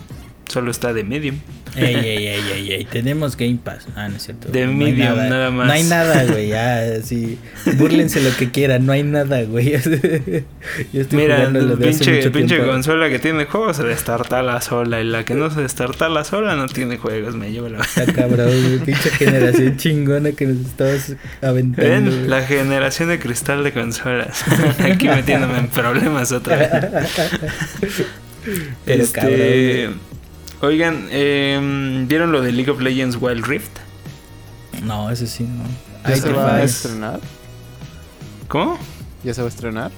[0.47, 1.37] Solo está de medium.
[1.75, 2.85] Ey, ey, ey, ey, ey.
[2.85, 3.87] Tenemos Game Pass.
[3.95, 4.49] Ah, no es cierto.
[4.49, 5.67] De no Medium, nada más.
[5.67, 6.49] No hay nada, güey.
[6.49, 7.37] Ya, sí.
[7.77, 8.85] Búrlense lo que quieran.
[8.85, 9.71] No hay nada, güey.
[10.93, 12.71] Yo estoy Mira, jugando lo de hace pinche, mucho pinche tiempo.
[12.73, 14.99] consola que tiene juegos se destartala sola.
[15.01, 17.35] Y la que no se destartala sola no tiene juegos.
[17.35, 17.79] Me llevo la...
[17.81, 18.79] Está cabrón, güey.
[18.79, 21.89] Pinche generación chingona que nos estabas aventando.
[21.89, 22.27] Ven, güey.
[22.27, 24.43] la generación de cristal de consolas.
[24.83, 26.69] Aquí metiéndome en problemas otra vez.
[28.85, 30.10] Pero Este, cabrón, güey.
[30.61, 33.71] Oigan, em, ¿vieron lo de League of Legends Wild Rift?
[34.83, 35.63] No, eso sí, no.
[36.09, 37.19] ¿Ya se va a estrenar?
[38.47, 38.77] ¿Cómo?
[39.23, 39.91] ¿Ya se va a estrenar?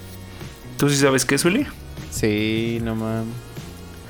[0.78, 1.66] ¿Tú sí sabes qué Uli?
[2.12, 3.34] Sí, no mames.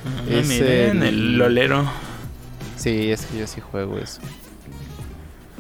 [0.06, 1.86] Ah, Es miren, el- el lolero.
[2.78, 4.20] Sí, es que yo sí juego eso.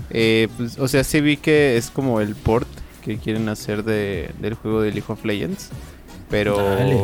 [0.09, 2.67] Eh, pues, o sea, sí vi que es como el port
[3.03, 5.69] que quieren hacer de, del juego de League of Legends.
[6.29, 6.99] Pero Dale.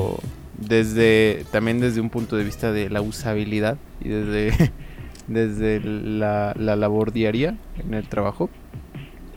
[0.59, 4.71] Desde también desde un punto de vista de la usabilidad y desde,
[5.27, 8.49] desde la, la labor diaria en el trabajo,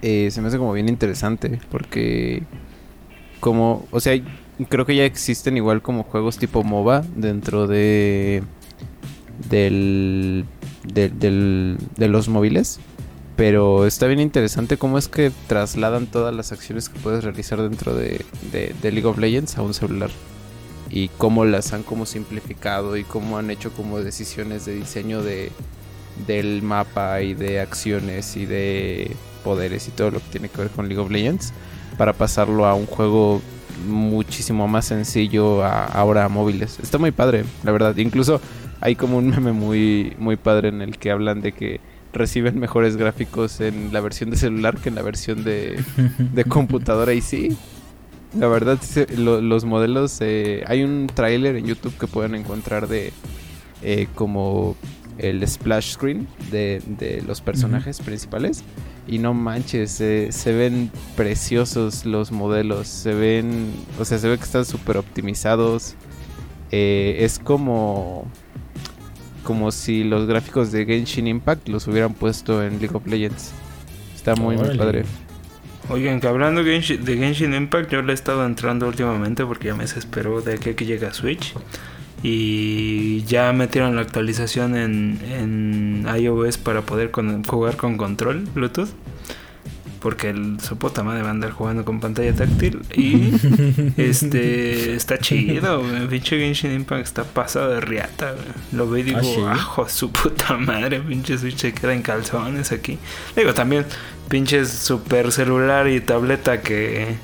[0.02, 2.42] eh, se me hace como bien interesante porque
[3.40, 4.20] como, o sea,
[4.68, 8.42] creo que ya existen igual como juegos tipo MOBA dentro de
[9.50, 10.44] del,
[10.92, 12.80] del, de los móviles.
[13.34, 17.94] Pero está bien interesante cómo es que trasladan todas las acciones que puedes realizar dentro
[17.94, 20.10] de, de- de League of Legends a un celular.
[20.92, 25.50] Y cómo las han como simplificado y cómo han hecho como decisiones de diseño de,
[26.26, 30.70] del mapa y de acciones y de poderes y todo lo que tiene que ver
[30.70, 31.52] con League of Legends.
[31.96, 33.40] Para pasarlo a un juego
[33.86, 36.78] muchísimo más sencillo a, ahora a móviles.
[36.82, 37.96] Está muy padre, la verdad.
[37.96, 38.40] Incluso
[38.80, 41.80] hay como un meme muy, muy padre en el que hablan de que
[42.12, 45.82] reciben mejores gráficos en la versión de celular que en la versión de,
[46.18, 47.14] de computadora.
[47.14, 47.56] Y sí,
[48.38, 48.78] la verdad,
[49.16, 50.18] los modelos.
[50.20, 53.12] eh, hay un tráiler en YouTube que pueden encontrar de
[53.82, 54.76] eh, como
[55.18, 58.62] el splash screen de, de los personajes principales.
[59.08, 62.86] Y no manches, se- se ven preciosos los modelos.
[62.88, 65.94] Se ven, o sea, se ve que están súper optimizados.
[66.70, 68.24] Eh, es como,
[69.44, 73.50] como si los gráficos de Genshin Impact los hubieran puesto en League of Legends.
[74.14, 74.78] Está muy, muy Órale.
[74.78, 75.04] padre.
[75.88, 79.82] Oigan, que hablando de Genshin, Impact, yo le he estado entrando últimamente porque ya me
[79.82, 81.54] desesperó de aquí a que llega Switch.
[82.22, 88.90] Y ya metieron la actualización en, iOS para poder jugar con control Bluetooth.
[90.02, 92.80] Porque el, su puta madre va a andar jugando con pantalla táctil.
[92.96, 93.32] Y
[93.96, 96.08] este está chido, güey.
[96.08, 98.44] Pinche Genshin Impact está pasado de riata, güey.
[98.72, 99.40] Lo veo y digo, ¿Ah, sí?
[99.48, 101.00] ajo, su puta madre.
[101.00, 102.98] Pinche Switch se queda en calzones aquí.
[103.36, 103.84] Digo, también
[104.28, 107.14] pinches super celular y tableta que,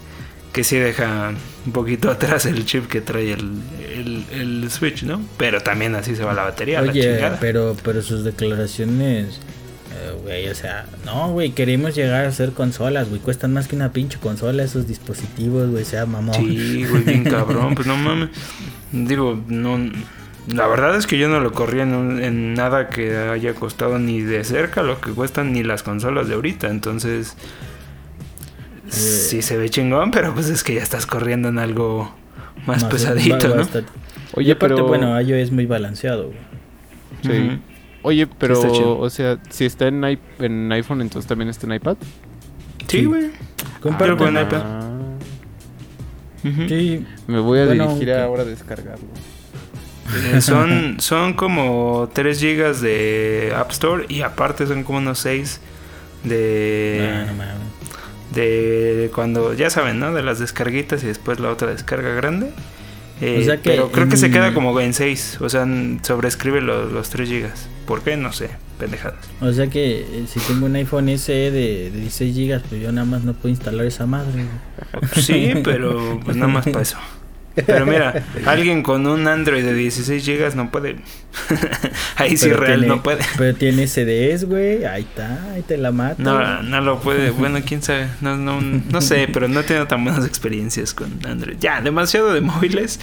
[0.52, 1.32] que sí deja
[1.66, 3.60] un poquito atrás el chip que trae el,
[3.92, 5.20] el, el Switch, ¿no?
[5.36, 7.38] Pero también así se va la batería, la Oye, chingada.
[7.40, 9.40] pero, pero sus declaraciones,
[10.22, 13.92] güey, o sea, no, güey, queremos llegar a ser consolas, güey, cuestan más que una
[13.92, 16.34] pinche consola esos dispositivos, güey, sea mamón.
[16.36, 18.30] Sí, güey, bien cabrón, pues no mames.
[18.92, 19.78] Digo, no.
[20.48, 23.98] La verdad es que yo no lo corría en, un- en nada que haya costado
[23.98, 26.68] ni de cerca lo que cuestan ni las consolas de ahorita.
[26.68, 27.36] Entonces,
[28.88, 32.14] sí se ve chingón, pero pues es que ya estás corriendo en algo
[32.66, 33.56] más, Más- pesadito, ¿no?
[33.56, 33.90] bastante.
[34.36, 34.86] y Oye, aparte, pero...
[34.88, 36.38] bueno, iOS es muy balanceado, güey.
[37.22, 37.58] Sí.
[38.08, 41.96] Oye, pero, o sea, si está en, i- en iPhone, entonces también está en iPad.
[42.88, 43.04] Sí, Sí.
[43.04, 43.30] güey.
[43.82, 44.04] Comparte.
[44.14, 44.62] Creo que en iPad.
[44.64, 44.84] Ah.
[46.68, 49.06] Sí, me voy a Bueno, dirigir ahora a descargarlo.
[50.32, 55.60] Eh, son, son como 3 gigas de App Store y aparte son como unos 6
[56.24, 57.10] de...
[57.28, 57.68] Ah, no
[58.34, 60.12] de cuando, ya saben, ¿no?
[60.14, 62.50] De las descarguitas y después la otra descarga grande.
[63.20, 65.66] Eh, O sea que pero creo que se queda como en 6, o sea,
[66.02, 67.68] sobrescribe los, los 3 gigas.
[67.88, 68.18] ¿Por qué?
[68.18, 69.16] No sé, pendejadas.
[69.40, 72.92] O sea que eh, si tengo un iPhone SE de, de 16 GB, pues yo
[72.92, 74.44] nada más no puedo instalar esa madre.
[75.14, 76.98] Sí, pero pues nada más para eso.
[77.66, 80.96] Pero mira, alguien con un Android de 16 gigas no puede.
[82.16, 83.20] Ahí sí Pero real tiene- no puede.
[83.36, 84.84] Pero tiene CDs, güey.
[84.84, 86.22] Ahí está, ahí te la mato.
[86.22, 87.30] No, no lo puede.
[87.30, 88.08] Bueno, quién sabe.
[88.20, 91.56] No, no, no sé, pero no he tenido tan buenas experiencias con Android.
[91.60, 92.98] Ya, demasiado de móviles.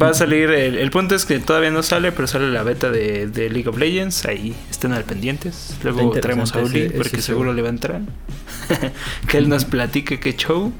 [0.00, 0.50] Va a salir.
[0.50, 3.68] El, el punto es que todavía no sale, pero sale la beta de, de League
[3.68, 4.24] of Legends.
[4.26, 5.76] Ahí estén al pendientes.
[5.82, 7.56] Luego traemos a Uli ese- porque ese seguro show.
[7.56, 8.00] le va a entrar.
[9.28, 10.72] que él nos platique qué show.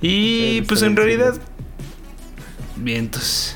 [0.00, 0.08] Y
[0.58, 1.34] Sí, pues en realidad.
[2.80, 3.54] Vientos.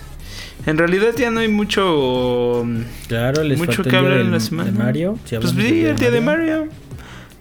[0.66, 2.64] En realidad ya no hay mucho.
[3.08, 4.70] Claro, les Mucho que hablar en la de semana.
[4.70, 5.18] Mario.
[5.24, 6.68] Si Pues hablamos sí, el día de Mario.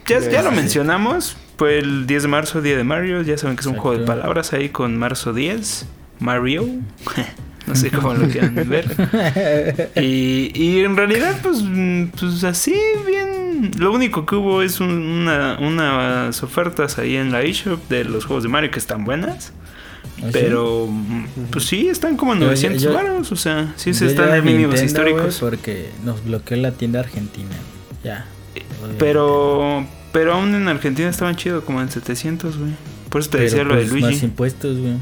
[0.08, 1.38] Ya, ya lo mencionamos.
[1.58, 3.22] Fue el 10 de marzo, día de Mario.
[3.22, 5.86] Ya saben que es un juego de palabras ahí con marzo 10.
[6.20, 6.67] Mario.
[7.67, 9.89] no sé cómo lo quieran ver.
[9.96, 11.63] Y, y en realidad, pues,
[12.20, 13.72] pues así, bien.
[13.78, 18.26] Lo único que hubo es un- una, unas ofertas ahí en la eShop de los
[18.26, 19.54] juegos de Mario que están buenas.
[20.17, 20.30] ¿Ah, sí?
[20.34, 20.89] Pero,
[21.52, 23.32] pues sí, están como en Yo- 900 yo- varos.
[23.32, 25.38] O sea, sí se están en mínimos históricos.
[25.39, 27.50] porque nos bloqueó la tienda argentina.
[28.04, 28.26] Ya.
[28.97, 32.71] Pero, pero aún en Argentina estaban chido, como en 700, güey.
[33.10, 34.06] Por eso te Pero, decía lo de pues, Luigi.
[34.15, 34.93] Más impuestos, güey.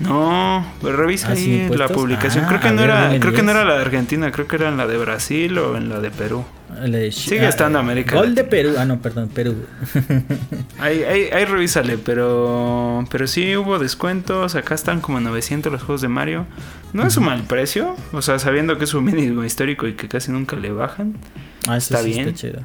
[0.00, 2.44] No, revisa ¿Ah, ahí la publicación.
[2.44, 4.56] Ah, creo que no ver, era, creo que no era la de Argentina, creo que
[4.56, 6.44] era en la de Brasil o en la de Perú.
[6.80, 8.50] De- Sigue estando América Gol de Latina.
[8.50, 8.74] Perú.
[8.78, 9.54] Ah, no, perdón, Perú.
[10.78, 14.54] Ahí, ahí, ahí revísale, pero, pero sí hubo descuentos.
[14.56, 16.46] Acá están como 900 los juegos de Mario.
[16.92, 20.08] No es un mal precio, o sea, sabiendo que es un mínimo histórico y que
[20.08, 21.14] casi nunca le bajan.
[21.68, 22.28] Ah, eso Está sí bien.
[22.28, 22.60] Está chido.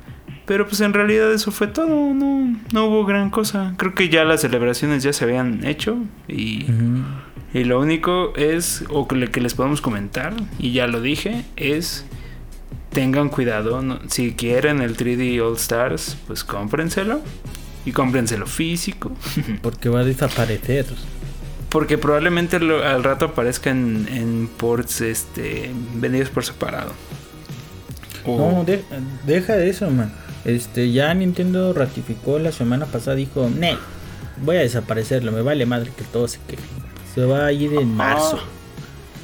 [0.45, 3.73] Pero pues en realidad eso fue todo, no, no hubo gran cosa.
[3.77, 5.97] Creo que ya las celebraciones ya se habían hecho
[6.29, 6.65] y,
[7.53, 12.05] y lo único es, o que, que les podemos comentar, y ya lo dije, es
[12.91, 17.21] tengan cuidado, no- si quieren el 3D All Stars, pues cómprenselo
[17.85, 19.11] y cómprenselo físico,
[19.61, 20.85] Porque va a desaparecer.
[21.69, 26.91] porque probablemente lo- al rato aparezca en, en ports este, vendidos por separado.
[28.25, 28.83] O- No, de-
[29.25, 30.13] deja de eso, man.
[30.45, 33.77] Este, ya Nintendo ratificó la semana pasada, dijo, ne,
[34.43, 36.61] voy a desaparecerlo, me vale madre que todo se queje.
[37.13, 38.39] Se va a ir en marzo.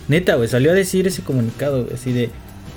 [0.09, 2.29] Neta, güey, salió a decir ese comunicado, así de,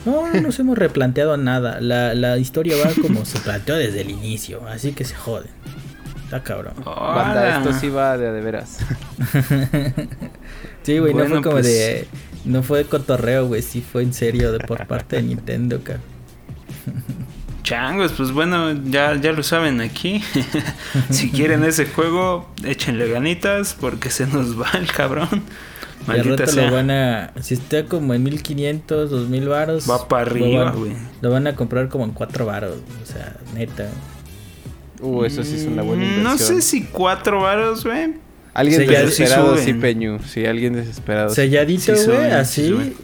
[0.06, 1.80] no, no nos hemos replanteado nada.
[1.80, 5.50] La, la historia va como se planteó desde el inicio, así que se joden.
[6.24, 6.74] Está cabrón.
[6.84, 8.78] Banda, esto sí va de de veras.
[10.82, 12.06] Sí, güey, no fue como pues- de,
[12.44, 16.04] no fue de cotorreo, güey, sí fue en serio de por parte de Nintendo, cabrón.
[17.64, 20.22] Changos, pues bueno, ya, ya lo saben aquí.
[21.10, 25.42] si quieren ese juego, échenle ganitas porque se nos va el cabrón.
[26.06, 26.66] Maldita rato sea.
[26.70, 27.32] lo van a.
[27.40, 29.90] Si está como en 1500, 2000 varos.
[29.90, 30.92] Va para lo arriba, van- güey.
[31.20, 32.76] Lo van a comprar como en 4 varos.
[33.02, 33.88] O sea, neta.
[35.00, 36.24] Uh, eso sí es una buena Mm, inversión.
[36.32, 38.14] No sé si cuatro varos, güey.
[38.54, 39.80] Alguien Sí, sí desesperado, sí, suben.
[39.80, 40.18] Peñu.
[40.26, 41.28] Sí, alguien desesperado.
[41.34, 42.68] Selladito, Sí güey, sí así.
[42.68, 42.94] suben.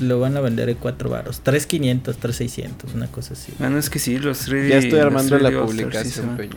[0.00, 1.40] lo van a vender en 4 varos.
[1.42, 3.52] 3500, 3600, una cosa así.
[3.58, 4.68] Bueno, es que sí, los 3D.
[4.70, 6.36] Ya estoy armando 3D la sí publicación.
[6.38, 6.56] Peñu.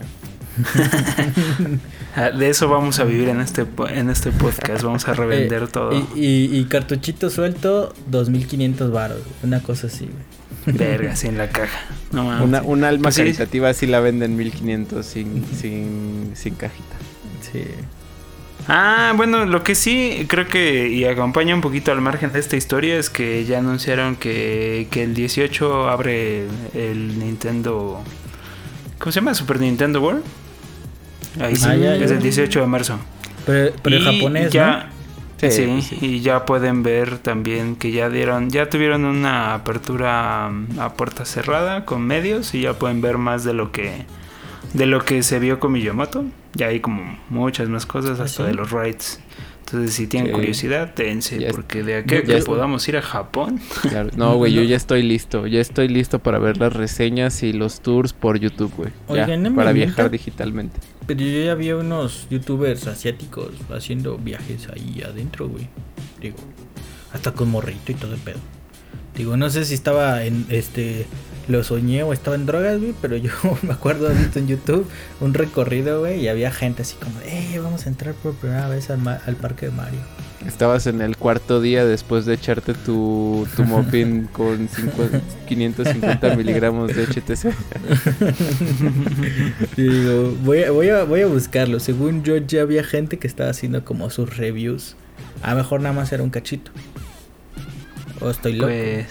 [2.18, 4.84] Ah, De eso vamos a vivir en este, en este podcast.
[4.84, 5.92] Vamos a revender Eh, todo.
[5.94, 9.20] Y, y, y cartuchito suelto, 2500 varos.
[9.44, 10.78] Una cosa así, güey.
[10.78, 11.78] Verga, sí, en la caja.
[12.14, 12.48] No mames.
[12.48, 13.22] Una, un alma Pues sí.
[13.22, 16.96] caritativa sí la venden 1500 sin, sin, sin cajita.
[17.52, 17.64] Sí.
[18.70, 22.56] Ah, bueno, lo que sí creo que y acompaña un poquito al margen de esta
[22.56, 28.02] historia es que ya anunciaron que, que el 18 abre el Nintendo.
[28.98, 29.34] ¿Cómo se llama?
[29.36, 30.24] Super Nintendo World.
[31.40, 32.16] Ahí sí, Ah, ya, es ya.
[32.18, 33.00] el 18 de marzo.
[33.46, 34.90] Pero, pero Y japonés, ya,
[35.38, 35.98] Sí, Sí, pues sí.
[36.02, 41.26] y ya pueden ver también que ya dieron, ya tuvieron una apertura mm, a puerta
[41.26, 44.06] cerrada con medios y ya pueden ver más de lo que
[44.74, 46.24] de lo que se vio con Miyamoto.
[46.54, 48.50] Ya hay como muchas más cosas ¿Ah, hasta sí?
[48.50, 49.20] de los rights.
[49.68, 52.98] Entonces, si tienen curiosidad, dense, Ya porque de aquí a ya que es- podamos ir
[52.98, 53.60] a Japón.
[53.82, 54.12] Claro.
[54.16, 55.48] No, güey, yo ya estoy listo.
[55.48, 58.90] Ya estoy listo para ver las reseñas y los tours por YouTube, güey.
[59.10, 60.80] Ya, Oigan, ¿no me para viajar digitalmente.
[61.08, 65.68] Pero yo ya vi unos youtubers asiáticos haciendo viajes ahí adentro, güey.
[66.22, 66.38] Digo,
[67.12, 68.40] hasta con morrito y todo el pedo.
[69.16, 71.06] Digo, no sé si estaba en este.
[71.48, 73.32] Lo soñé o estaba en drogas, güey, pero yo
[73.62, 74.88] me acuerdo haber visto en YouTube
[75.22, 78.90] un recorrido, güey, y había gente así como, eh, vamos a entrar por primera vez
[78.90, 80.00] al, ma- al parque de Mario.
[80.48, 83.64] Estabas en el cuarto día después de echarte tu, tu
[84.32, 87.48] con cincu- 550 miligramos de HTC.
[89.78, 91.80] Y digo, voy a, voy, a, voy a buscarlo.
[91.80, 94.96] Según yo, ya había gente que estaba haciendo como sus reviews.
[95.42, 96.72] A lo mejor nada más era un cachito.
[98.22, 98.72] O estoy loco.
[98.72, 99.08] Pues,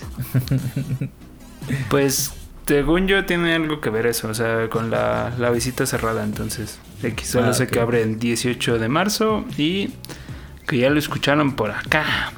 [1.89, 2.33] pues,
[2.67, 6.25] según yo, tiene algo que ver eso, o sea, con la, la visita cerrada.
[6.25, 9.91] Entonces, X solo Ah, sé que abre el 18 de marzo y
[10.67, 12.33] que ya lo escucharon por acá.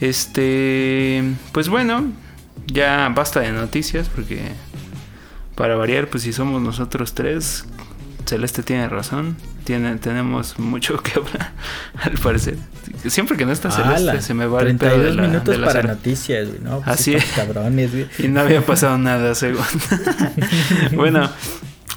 [0.00, 2.06] Este, pues bueno,
[2.66, 4.52] ya basta de noticias porque
[5.54, 7.66] para variar, pues si somos nosotros tres,
[8.24, 9.36] Celeste tiene razón.
[9.64, 11.52] Tiene, tenemos mucho que hablar,
[12.02, 12.56] al parecer.
[13.06, 15.58] Siempre que no está Celeste, se me va el pedo 32 de la, minutos de
[15.58, 15.94] la para cera.
[15.94, 16.76] noticias, güey, ¿no?
[16.80, 17.24] Pues Así es.
[17.36, 18.06] cabrones, güey.
[18.18, 19.64] Y no había pasado nada, según.
[20.94, 21.30] bueno,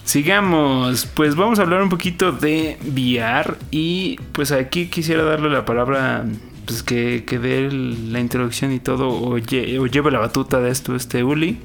[0.03, 1.05] sigamos.
[1.13, 3.55] Pues vamos a hablar un poquito de VR.
[3.71, 6.25] Y pues aquí quisiera darle la palabra.
[6.65, 9.09] Pues que, que dé la introducción y todo.
[9.09, 11.59] O, lle- o lleve la batuta de esto, este Uli.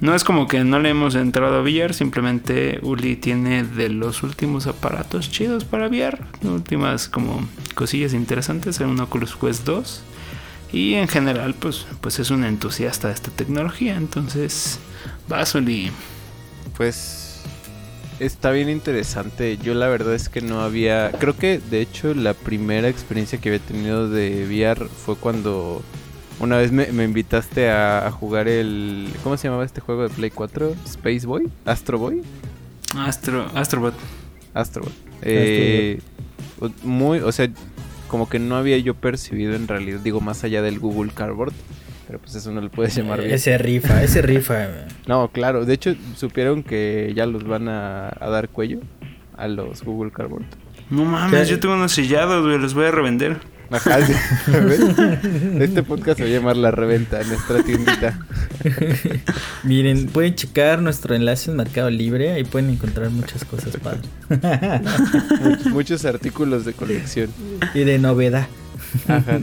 [0.00, 1.94] No es como que no le hemos entrado a VR.
[1.94, 6.18] Simplemente Uli tiene de los últimos aparatos chidos para VR.
[6.42, 8.80] Últimas como cosillas interesantes.
[8.80, 10.02] En un Oculus Quest 2.
[10.72, 13.96] Y en general, pues, pues es un entusiasta de esta tecnología.
[13.96, 14.78] Entonces,
[15.28, 15.90] vas, Uli.
[16.76, 17.42] Pues
[18.18, 19.58] está bien interesante.
[19.58, 21.12] Yo la verdad es que no había...
[21.18, 25.82] Creo que de hecho la primera experiencia que había tenido de VR fue cuando
[26.42, 29.08] una vez me, me invitaste a, a jugar el...
[29.22, 30.74] ¿Cómo se llamaba este juego de Play 4?
[30.84, 31.48] Space Boy?
[31.64, 32.22] Astro Boy?
[32.96, 33.94] Astro, Astrobot.
[34.52, 34.92] Astrobot.
[35.22, 36.00] Eh,
[36.82, 37.48] muy, o sea,
[38.08, 41.52] como que no había yo percibido en realidad, digo, más allá del Google Cardboard,
[42.06, 43.32] pero pues eso no le puedes llamar bien.
[43.32, 44.66] Ese rifa, ese rifa.
[44.66, 44.80] güey.
[45.06, 48.80] No, claro, de hecho supieron que ya los van a, a dar cuello
[49.36, 50.44] a los Google Cardboard.
[50.90, 51.50] No mames, ¿Qué?
[51.50, 53.38] yo tengo unos sellados, güey, los voy a revender.
[53.72, 54.12] Ajá, sí.
[54.52, 54.80] ¿Ves?
[55.60, 58.18] Este podcast se va a llamar La Reventa, nuestra tiendita.
[59.64, 62.32] Miren, pueden checar nuestro enlace en Mercado Libre.
[62.32, 64.02] Ahí pueden encontrar muchas cosas padres.
[64.28, 67.30] Much- muchos artículos de colección.
[67.74, 68.46] y de novedad.
[69.08, 69.38] Ajá.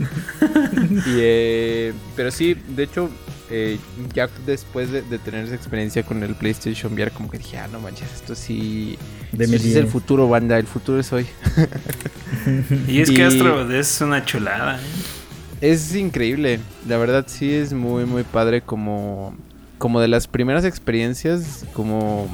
[1.06, 3.10] Y, eh, pero sí, de hecho,
[3.50, 3.78] eh,
[4.14, 7.68] ya después de, de tener esa experiencia con el PlayStation VR, como que dije, ah,
[7.70, 8.96] no manches, esto sí,
[9.32, 11.26] De esto sí es el futuro, banda, el futuro es hoy.
[12.86, 14.76] Y es Y- que Astrobot es una chulada.
[14.76, 14.80] ¿eh?
[15.60, 19.34] Es increíble, la verdad sí es muy, muy padre como,
[19.78, 22.28] como de las primeras experiencias como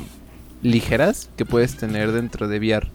[0.63, 2.89] ligeras que puedes tener dentro de VR.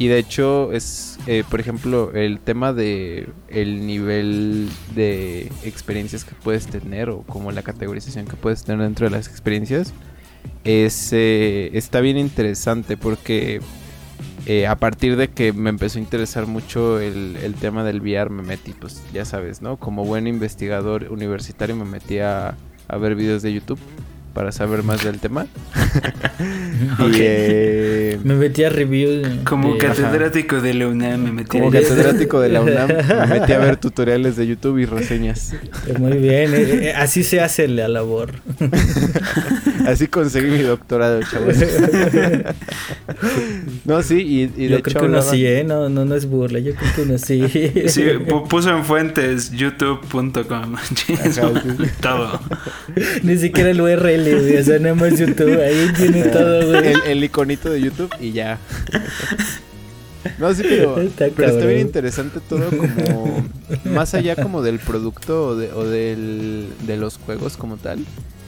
[0.00, 6.34] Y de hecho es, eh, por ejemplo, el tema de el nivel de experiencias que
[6.42, 9.92] puedes tener o como la categorización que puedes tener dentro de las experiencias
[10.64, 13.60] es eh, está bien interesante porque
[14.46, 18.30] eh, a partir de que me empezó a interesar mucho el, el tema del VR
[18.30, 19.76] me metí, pues ya sabes, ¿no?
[19.76, 22.56] Como buen investigador universitario me metí a,
[22.88, 23.78] a ver videos de YouTube
[24.32, 25.46] para saber más del tema.
[26.98, 29.10] Y, eh, Me metí a review.
[29.22, 32.88] de- Como de- catedrático de la UNAM me metí como catedrático de la UNAM,
[33.28, 35.52] me metí a ver tutoriales de YouTube y reseñas.
[35.98, 38.32] Muy bien, eh, eh, así se hace la labor.
[39.86, 41.56] Así conseguí mi doctorado, chavos.
[43.84, 45.64] no, sí, y, y de Yo hecho creo que uno sí, ¿eh?
[45.64, 47.42] No, no, no es burla, yo creo que uno sí.
[47.88, 50.76] Sí, pu- puso en fuentes youtube.com.
[52.00, 52.40] Todo.
[53.22, 56.92] Ni siquiera el URL, güey, o sea, nada más YouTube, ahí tiene todo, güey.
[56.92, 58.58] el, el iconito de YouTube y ya.
[60.38, 63.48] No, sí, pero, Está pero está bien interesante todo como...
[63.84, 68.04] Más allá como del producto o, de, o del, de los juegos como tal.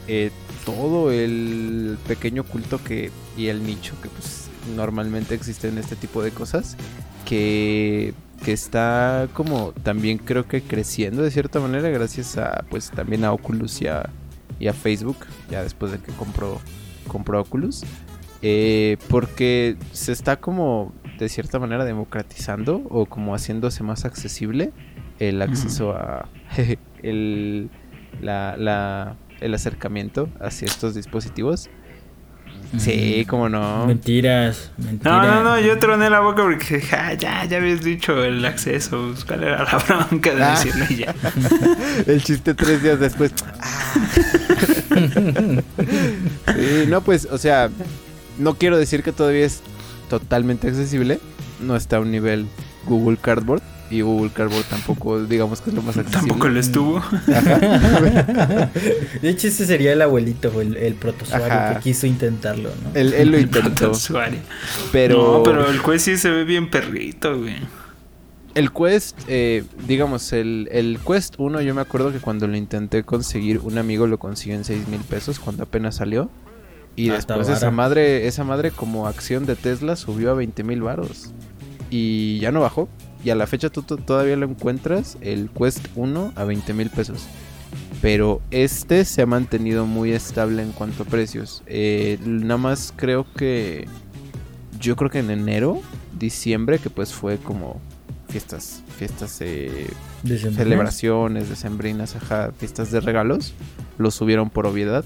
[0.08, 0.30] eh,
[0.64, 6.22] todo el pequeño culto que y el nicho que pues normalmente existe en este tipo
[6.22, 6.76] de cosas.
[7.24, 8.14] Que,
[8.44, 13.32] que está como también creo que creciendo de cierta manera gracias a pues también a
[13.32, 14.10] Oculus y a,
[14.62, 15.16] y a Facebook.
[15.50, 16.60] Ya después de que compró,
[17.08, 17.82] compró Oculus.
[18.42, 24.72] Eh, porque se está como de cierta manera democratizando o como haciéndose más accesible
[25.18, 26.28] el acceso a
[27.02, 27.70] el,
[28.20, 31.68] la, la- el acercamiento hacia estos dispositivos.
[32.78, 33.86] Sí, cómo no.
[33.86, 35.02] Mentiras, mentiras.
[35.04, 38.44] No, no, no, yo troné la boca porque dije, ah, ya, ya habías dicho el
[38.44, 39.10] acceso.
[39.12, 39.76] pues, ¿Cuál era la
[40.08, 40.50] bronca de Ah.
[40.52, 41.14] decirlo y ya?
[42.06, 43.32] El chiste tres días después.
[46.54, 47.70] sí, no, pues, o sea,
[48.38, 49.60] no quiero decir que todavía es
[50.08, 51.20] totalmente accesible.
[51.60, 52.46] No está a un nivel
[52.86, 53.62] Google Cardboard.
[53.92, 56.28] Y Google Cardboard tampoco, digamos que es lo más accesible.
[56.28, 57.02] Tampoco lo estuvo.
[59.20, 61.74] De hecho, ese sería el abuelito, el, el protozoario Ajá.
[61.74, 62.90] que quiso intentarlo, ¿no?
[62.98, 63.90] Él, él lo El intentó.
[63.90, 64.38] usuario.
[64.92, 67.56] Pero, No, pero el juez sí se ve bien perrito, güey.
[68.54, 73.02] el Quest, eh, digamos, el, el Quest 1, yo me acuerdo que cuando lo intenté
[73.02, 76.30] conseguir, un amigo lo consiguió en 6 mil pesos cuando apenas salió.
[76.96, 80.82] Y Ah, después esa madre, esa madre como acción de Tesla subió a 20 mil
[80.82, 81.30] varos.
[81.90, 82.88] Y ya no bajó.
[83.24, 86.90] Y a la fecha tú to- todavía lo encuentras, el Quest 1 a 20 mil
[86.90, 87.24] pesos.
[88.00, 91.62] Pero este se ha mantenido muy estable en cuanto a precios.
[91.66, 93.86] Eh, nada más creo que...
[94.80, 95.80] Yo creo que en enero,
[96.18, 97.80] diciembre, que pues fue como
[98.28, 99.86] fiestas, fiestas, eh,
[100.64, 103.54] celebraciones decembrinas, ajá, fiestas de regalos,
[103.98, 105.04] lo subieron por obviedad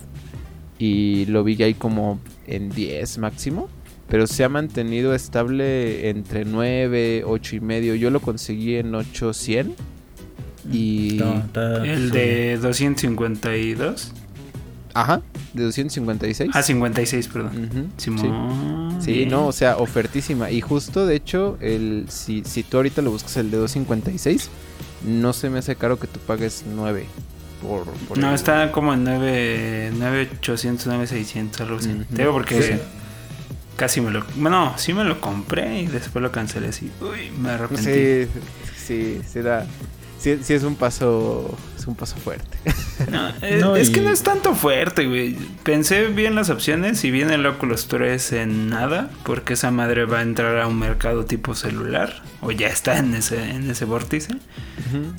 [0.78, 3.68] y lo vi ahí como en 10 máximo,
[4.08, 7.94] pero se ha mantenido estable entre 9, 8 y medio.
[7.94, 9.74] Yo lo conseguí en 800
[10.72, 12.16] y No, está- El sí.
[12.16, 14.12] de 252.
[14.94, 16.50] ajá, de 256.
[16.54, 17.90] Ah, 56, perdón.
[17.96, 18.04] Sí.
[18.10, 18.96] Simón.
[19.00, 19.28] Sí, bien.
[19.28, 20.50] no, o sea, ofertísima.
[20.50, 24.48] Y justo, de hecho, el si, si tú ahorita lo buscas el de 256,
[25.06, 27.04] no se me hace caro que tú pagues 9
[27.62, 31.90] por, por No, el- está como en 9, 9800, 9600, algo así.
[32.14, 32.72] Te digo porque Sí.
[33.76, 34.24] Casi me lo...
[34.36, 36.90] Bueno, sí me lo compré y después lo cancelé así.
[37.00, 37.84] Uy, me arrepentí.
[37.84, 38.28] Sí,
[38.76, 39.66] sí, sí da.
[40.18, 42.56] Sí, sí es un paso, es un paso fuerte.
[43.10, 45.36] No, es, No, es y- que no es tanto fuerte, güey.
[45.62, 50.20] Pensé bien las opciones y viene el Oculus 3 en nada, porque esa madre va
[50.20, 54.34] a entrar a un mercado tipo celular, o ya está en ese, en ese vórtice.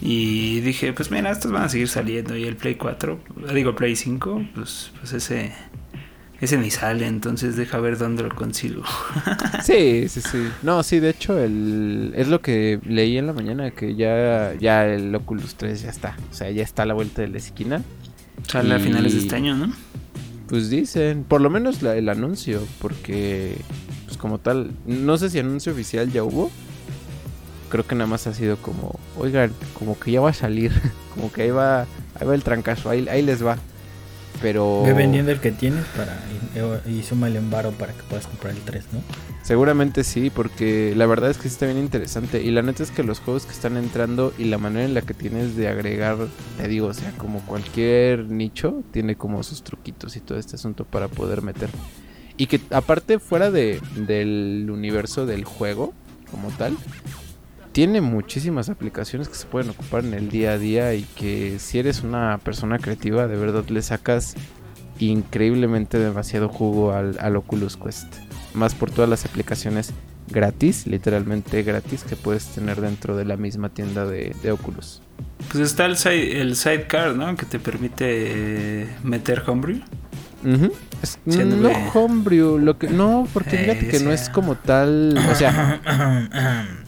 [0.02, 2.36] Y dije, pues mira, estos van a seguir saliendo.
[2.36, 3.20] Y el Play 4,
[3.54, 5.54] digo Play 5, pues, pues ese,
[6.42, 8.84] ese ni sale, entonces deja ver dónde lo consigo.
[9.64, 10.48] Sí, sí, sí.
[10.62, 14.86] No, sí, de hecho, el, es lo que leí en la mañana, que ya, ya
[14.86, 16.16] el Oculus 3 ya está.
[16.32, 17.82] O sea, ya está a la vuelta de la esquina.
[18.48, 19.74] Sale a finales de este año, ¿no?
[20.48, 23.58] Pues dicen, por lo menos la- el anuncio, porque,
[24.06, 26.50] pues como tal, no sé si anuncio oficial ya hubo.
[27.70, 30.72] Creo que nada más ha sido como, oigan, como que ya va a salir,
[31.14, 33.58] como que ahí va, ahí va el trancazo, ahí, ahí les va.
[34.42, 36.18] Pero Ve vendiendo el que tienes para
[36.86, 39.02] y, y súmale un varo para que puedas comprar el 3, ¿no?
[39.48, 42.44] seguramente sí, porque la verdad es que sí está bien interesante.
[42.44, 45.02] Y la neta es que los juegos que están entrando y la manera en la
[45.02, 46.18] que tienes de agregar,
[46.58, 50.84] te digo, o sea, como cualquier nicho, tiene como sus truquitos y todo este asunto
[50.84, 51.70] para poder meter.
[52.36, 55.94] Y que aparte fuera de, del universo del juego
[56.30, 56.76] como tal,
[57.78, 61.78] tiene muchísimas aplicaciones que se pueden ocupar en el día a día y que si
[61.78, 64.34] eres una persona creativa de verdad le sacas
[64.98, 68.08] increíblemente demasiado jugo al, al Oculus Quest.
[68.56, 69.94] Más por todas las aplicaciones
[70.28, 75.04] gratis, literalmente gratis, que puedes tener dentro de la misma tienda de, de Oculus.
[75.52, 77.36] Pues está el, side, el sidecar, ¿no?
[77.36, 78.06] Que te permite
[78.82, 79.82] eh, meter homebrew.
[81.04, 85.16] Es- Sí, no homebrew, lo que no, porque Eh, fíjate que no es como tal,
[85.32, 85.80] o sea,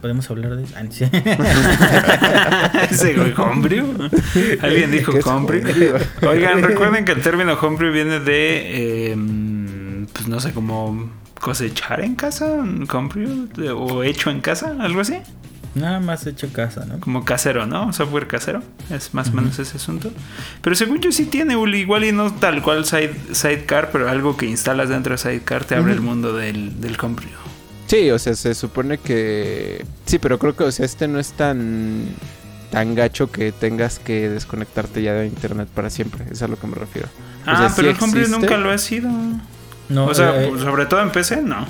[0.00, 0.74] ¿Podemos hablar de eso?
[0.76, 1.04] Ah, sí.
[2.94, 4.08] Ese güey, homebrew.
[4.62, 5.96] Alguien dijo ¿Qué es homebrew.
[6.28, 9.16] Oigan, recuerden que el término homebrew viene de, eh,
[10.12, 15.18] pues no sé, como cosechar en casa, homebrew, o hecho en casa, algo así.
[15.74, 16.98] Nada más hecho casa, ¿no?
[17.00, 17.92] Como casero, ¿no?
[17.92, 18.62] Software casero.
[18.90, 20.10] Es más o menos ese asunto.
[20.62, 24.36] Pero según yo sí tiene, Uli, igual y no tal cual side, Sidecar, pero algo
[24.36, 27.30] que instalas dentro de Sidecar te abre el mundo del, del homebrew.
[27.88, 29.84] Sí, o sea, se supone que...
[30.06, 32.04] Sí, pero creo que, o sea, este no es tan...
[32.70, 36.26] Tan gacho que tengas que desconectarte ya de internet para siempre.
[36.30, 37.08] Es a lo que me refiero.
[37.08, 38.40] O Ah, sí pero el homebrew existe.
[38.42, 39.08] nunca lo ha sido.
[39.88, 41.66] No, o sea, eh, pues, sobre todo en PC, no.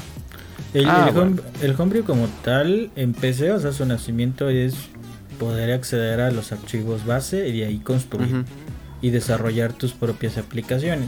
[0.75, 1.31] el, Ah, el, bueno.
[1.37, 4.75] home- el homebrew como tal en PC, o sea, su nacimiento es
[5.39, 8.45] poder acceder a los archivos base y de ahí construir
[9.01, 11.07] y desarrollar tus propias aplicaciones.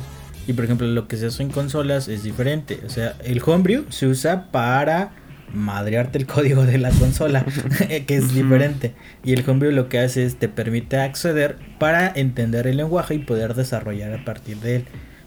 [0.51, 2.81] Y por ejemplo, lo que se hace en consolas es diferente.
[2.85, 5.13] O sea, el homebrew se usa para
[5.55, 7.45] madrearte el código de la consola,
[8.07, 8.93] que es diferente.
[9.23, 13.19] Y el homebrew lo que hace es te permite acceder para entender el lenguaje y
[13.21, 14.85] poder desarrollar a partir de él.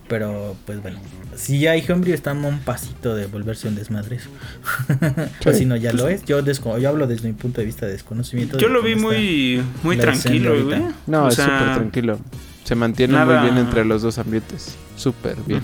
[0.10, 1.00] Pero pues bueno,
[1.38, 4.30] si hay homebrew a un pasito de volverse un desmadre eso.
[5.50, 6.26] o si no ya lo es.
[6.26, 8.58] Yo desco- yo hablo desde mi punto de vista de desconocimiento.
[8.58, 10.82] Yo de lo vi muy, muy tranquilo, güey.
[11.08, 12.20] No, O es súper tranquilo.
[12.64, 14.76] Se mantiene nada- muy bien entre los dos ambientes.
[14.96, 15.62] Súper bien.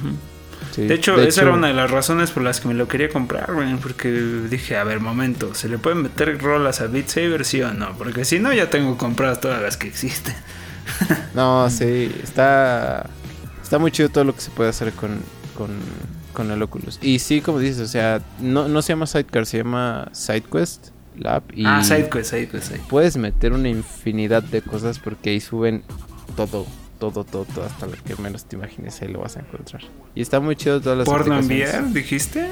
[0.76, 0.84] Sí.
[0.86, 3.54] De hecho, esa era una de las razones por las que me lo quería comprar,
[3.54, 3.74] güey.
[3.78, 7.74] Porque dije, a ver, momento, ¿se le pueden meter rolas a Beat Saber, sí o
[7.74, 7.98] no?
[7.98, 10.36] Porque si no, ya tengo compradas todas las que existen.
[11.36, 13.10] No, sí, está
[13.62, 15.20] está muy chido todo lo que se puede hacer con,
[15.56, 15.70] con,
[16.34, 16.98] con el Oculus.
[17.02, 20.88] Y sí, como dices, o sea, no, no se llama Sidecar, se llama SideQuest
[21.18, 21.44] Lab.
[21.54, 22.90] Y Ah, SideQuest, SideQuest, SideQuest.
[22.90, 25.84] puedes meter una infinidad de cosas porque ahí suben
[26.36, 26.66] todo,
[27.00, 29.82] todo, todo, todo, hasta lo que menos te imagines, ahí lo vas a encontrar.
[30.16, 32.46] Y está muy chido todas las ¿Porno enviar, dijiste?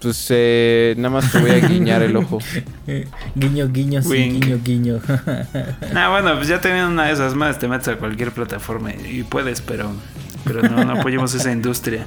[0.00, 2.38] Pues eh, nada más te voy a guiñar el ojo.
[3.34, 4.44] Guiño, guiño, sí, Wink.
[4.44, 5.00] guiño, guiño.
[5.94, 9.22] Ah, bueno, pues ya teniendo una de esas más, te metes a cualquier plataforma y
[9.24, 9.90] puedes, pero,
[10.44, 12.06] pero no, no apoyemos esa industria.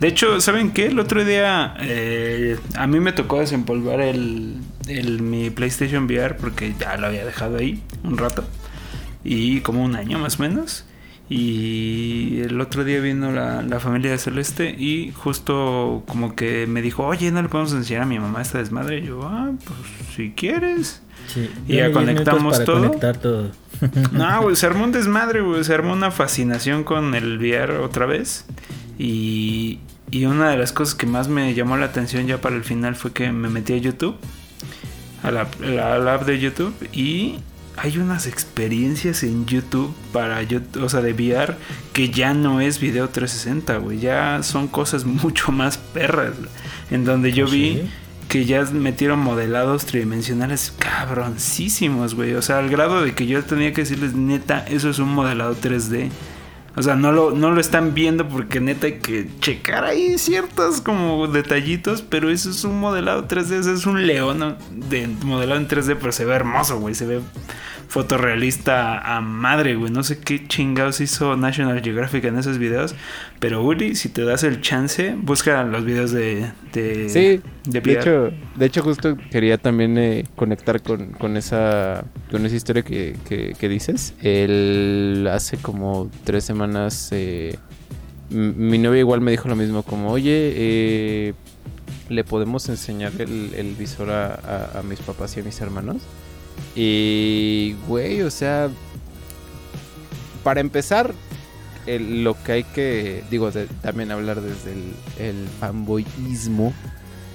[0.00, 0.86] De hecho, ¿saben qué?
[0.86, 4.56] El otro día eh, a mí me tocó desempolvar el,
[4.88, 8.44] el- mi PlayStation VR porque ya lo había dejado ahí un rato
[9.24, 10.84] y como un año más o menos.
[11.28, 16.82] Y el otro día vino la, la familia de Celeste y justo como que me
[16.82, 18.98] dijo, oye, ¿no le podemos enseñar a mi mamá esta desmadre?
[18.98, 19.78] Y yo, ah, pues
[20.14, 21.00] si quieres.
[21.26, 23.50] Sí, Y ya tiene 10 minutos conectamos todo.
[24.12, 25.64] No, güey, se armó un desmadre, güey.
[25.64, 28.44] Se armó una fascinación con el VR otra vez.
[28.98, 32.64] Y, y una de las cosas que más me llamó la atención ya para el
[32.64, 34.16] final fue que me metí a YouTube.
[35.22, 35.48] A la,
[35.82, 36.74] a la app de YouTube.
[36.92, 37.36] Y
[37.76, 41.56] hay unas experiencias en YouTube para YouTube, o sea, de VR
[41.92, 43.98] que ya no es video 360, güey.
[43.98, 46.34] Ya son cosas mucho más perras.
[46.90, 47.90] En donde yo vi Sí.
[48.28, 52.34] que ya metieron modelados tridimensionales cabroncísimos, güey.
[52.34, 55.56] O sea, al grado de que yo tenía que decirles, neta, eso es un modelado
[55.56, 56.10] 3D.
[56.76, 60.80] O sea, no lo, no lo están viendo porque neta hay que checar ahí ciertos
[60.80, 65.68] como detallitos, pero eso es un modelado 3D, eso es un león de modelado en
[65.68, 67.20] 3D, pero se ve hermoso, güey, se ve
[67.88, 69.90] fotorrealista a madre, güey.
[69.92, 72.94] No sé qué chingados hizo National Geographic en esos videos,
[73.40, 77.92] pero Uli, si te das el chance, busca los videos de, de, Sí, de De
[77.92, 83.16] hecho, de hecho justo quería también eh, conectar con, con esa con esa historia que,
[83.28, 84.14] que- que dices.
[84.22, 87.56] El, hace como tres semanas eh,
[88.30, 91.34] mi novia igual me dijo lo mismo, como, oye, eh,
[92.08, 96.02] le podemos enseñar el, el visor a, a- a mis papás y a mis hermanos.
[96.74, 98.70] Y, güey, o sea,
[100.42, 101.14] para empezar,
[101.86, 103.50] lo que hay que, digo,
[103.82, 104.72] también hablar desde
[105.18, 106.72] el, fanboyismo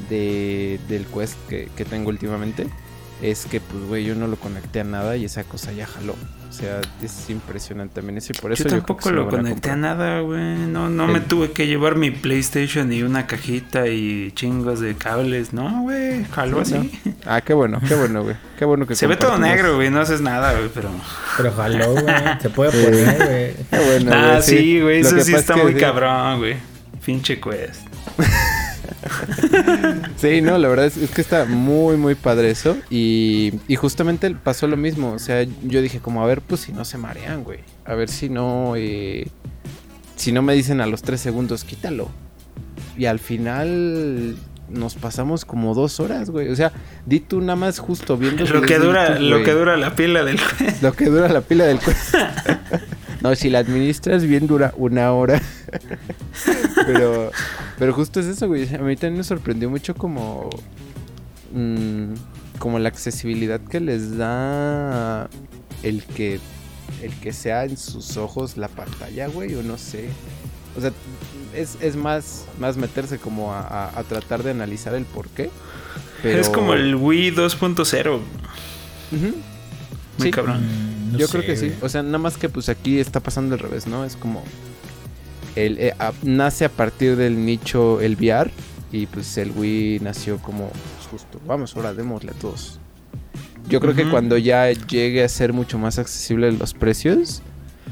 [0.09, 2.67] de, del Quest que, que tengo últimamente,
[3.21, 6.15] es que, pues, güey, yo no lo conecté a nada y esa cosa ya jaló.
[6.49, 9.69] O sea, es impresionante también eso y por eso Yo tampoco se lo a conecté
[9.69, 10.57] a nada, güey.
[10.57, 14.95] No, no El- me tuve que llevar mi PlayStation y una cajita y chingos de
[14.95, 15.53] cables.
[15.53, 17.01] No, güey, jaló Sí, así.
[17.25, 18.35] Ah, qué bueno, qué bueno, güey.
[18.57, 20.89] Qué bueno que Se ve todo negro, güey, no haces nada, güey, pero...
[21.37, 22.05] Pero jaló, güey.
[22.41, 23.65] Se puede poner, güey.
[23.69, 26.55] Qué bueno, ah, sí, güey, eso sí está muy cabrón, güey.
[27.05, 27.81] Pinche quest.
[30.17, 32.77] Sí, no, la verdad es, es que está muy, muy padre eso.
[32.89, 35.11] Y, y justamente pasó lo mismo.
[35.11, 37.59] O sea, yo dije como, a ver, pues si no se marean, güey.
[37.85, 38.73] A ver si no...
[38.75, 39.27] eh,
[40.15, 42.09] si no me dicen a los tres segundos, quítalo.
[42.97, 44.35] Y al final
[44.69, 46.49] nos pasamos como dos horas, güey.
[46.49, 46.73] O sea,
[47.05, 48.43] di tú nada más justo viendo...
[48.45, 50.39] Lo que dura, YouTube, lo que dura la pila del.
[50.81, 51.79] Lo que dura la pila del.
[53.21, 55.41] no, si la administras bien dura una hora.
[56.85, 57.31] pero,
[57.77, 58.63] pero justo es eso, güey.
[58.73, 60.49] A mí también me sorprendió mucho como...
[61.53, 62.13] mm,
[62.59, 65.29] como la accesibilidad que les da
[65.83, 66.39] el que
[67.03, 70.09] el que sea en sus ojos la pantalla, güey, o no sé.
[70.77, 70.91] O sea,
[71.55, 75.49] es, es más, más meterse como a, a- a tratar de analizar el por qué.
[76.21, 76.41] Pero...
[76.41, 78.15] Es como el Wii 2.0.
[78.15, 78.21] Ujú.
[79.17, 79.33] Muy
[80.19, 80.31] Sí.
[80.31, 80.61] cabrón.
[81.11, 81.73] No Yo sé, creo que sí.
[81.81, 84.05] O sea, nada más que pues aquí está pasando al revés, ¿no?
[84.05, 84.43] Es como...
[85.55, 88.51] El, eh, a- nace a partir del nicho el VR
[88.91, 92.79] y pues el Wii nació como pues, justo, vamos, ahora démosle a todos.
[93.67, 97.41] Yo creo que cuando ya llegue a ser mucho más accesible los precios,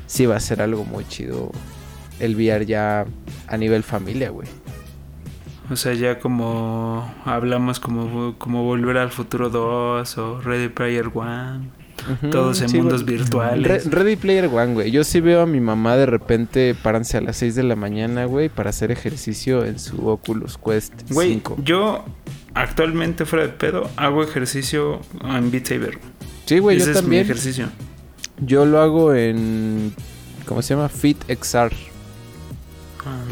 [0.07, 1.51] sí va a ser algo muy chido
[2.19, 3.05] el VR ya
[3.47, 4.47] a nivel familia, güey.
[5.69, 11.69] O sea, ya como hablamos como, como Volver al Futuro 2 o Ready Player One.
[12.31, 13.85] Todos en sí, mundos virtuales.
[13.85, 14.91] Re- Ready Player One, güey.
[14.91, 18.25] Yo sí veo a mi mamá de repente parándose a las 6 de la mañana,
[18.25, 21.57] güey, para hacer ejercicio en su Oculus Quest Güey, 5.
[21.63, 22.03] yo
[22.53, 25.99] actualmente fuera de pedo hago ejercicio en Beat Saber.
[26.45, 27.67] Sí, güey, Ese yo es mi ejercicio.
[28.39, 29.93] Yo lo hago en.
[30.45, 30.87] ¿Cómo se llama?
[30.89, 31.17] Fit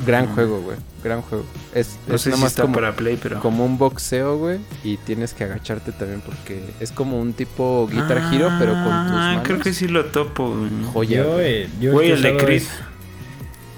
[0.06, 0.78] Gran juego, güey.
[1.04, 1.46] Gran juego.
[1.74, 3.40] Es, No es sé nada si más está como, para Play, pero...
[3.40, 4.60] como un boxeo, güey.
[4.84, 8.84] Y tienes que agacharte también porque es como un tipo Guitar Ah, Hero, pero con
[8.84, 9.44] tus manos.
[9.46, 10.50] creo que sí lo topo.
[10.56, 10.70] güey.
[10.94, 11.46] Joya, Yo, güey.
[11.64, 12.70] eh, yo Güey, el de es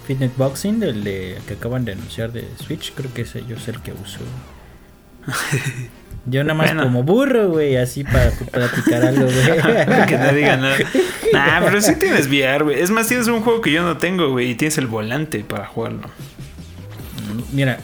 [0.06, 3.68] Fitness Boxing, el de que acaban de anunciar de Switch, creo que ese yo es
[3.68, 4.20] el que uso.
[6.30, 6.84] Yo nada más Bueno.
[6.84, 10.06] como burro, güey, así para platicar algo, güey.
[10.08, 10.76] que no diga nada.
[11.34, 12.80] Nah, pero sí tienes VR, güey.
[12.80, 14.52] Es más, tienes un juego que yo no tengo, güey.
[14.52, 16.10] Y tienes el volante para jugarlo.
[17.52, 17.80] Mira,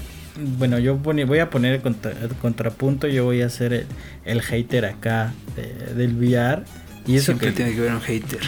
[0.57, 3.85] bueno, yo voy a poner el, contra- el contrapunto, yo voy a ser el,
[4.25, 6.63] el hater acá de- del VR.
[7.05, 8.39] Y eso Siempre que tiene que ver un hater.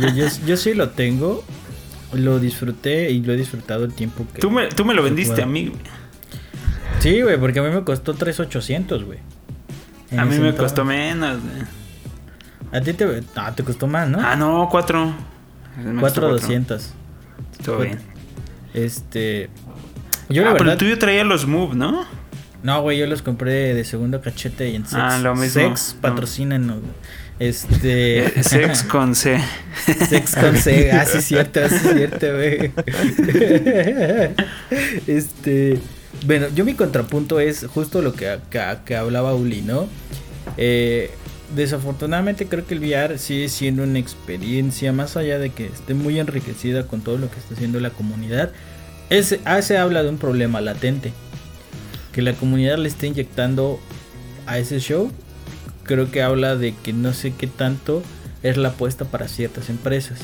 [0.00, 1.44] yo, yo, yo sí lo tengo,
[2.14, 4.40] lo disfruté y lo he disfrutado el tiempo que...
[4.40, 5.80] Tú me, tú me lo vendiste a mí, güey.
[7.02, 9.18] Sí, güey, porque a mí me costó 3,800, güey.
[10.16, 11.62] A mí me costó menos, güey.
[12.70, 14.20] A ti te, ah, te costó más, ¿no?
[14.20, 15.12] Ah, no, cuatro.
[15.76, 16.94] Me costó 4,200.
[17.64, 17.98] Todo bien.
[18.72, 19.50] Este...
[20.28, 22.06] Yo la ah, pero el tuyo traía los Move, ¿no?
[22.62, 24.94] No, güey, yo los compré de segundo cachete y en Sex.
[24.96, 25.60] Ah, lo mismo.
[25.60, 26.00] Sex No.
[26.02, 26.92] patrocínanos, güey.
[27.40, 28.42] Este...
[28.44, 29.40] Sex con C.
[30.08, 30.92] Sex con C.
[30.92, 32.70] Ah, sí, es cierto, sí, es cierto, güey.
[35.08, 35.80] este.
[36.26, 38.38] Bueno, yo mi contrapunto es justo lo que,
[38.84, 39.88] que, hablaba Uli, ¿no?
[40.56, 41.10] Eh,
[41.54, 46.18] desafortunadamente creo que el VR sigue siendo una experiencia, más allá de que esté muy
[46.18, 48.52] enriquecida con todo lo que está haciendo la comunidad.
[49.10, 51.12] Ese, ah, se habla de un problema latente.
[52.12, 53.80] Que la comunidad le está inyectando
[54.46, 55.10] a ese show.
[55.84, 58.02] Creo que habla de que no sé qué tanto
[58.42, 60.18] es la apuesta para ciertas empresas.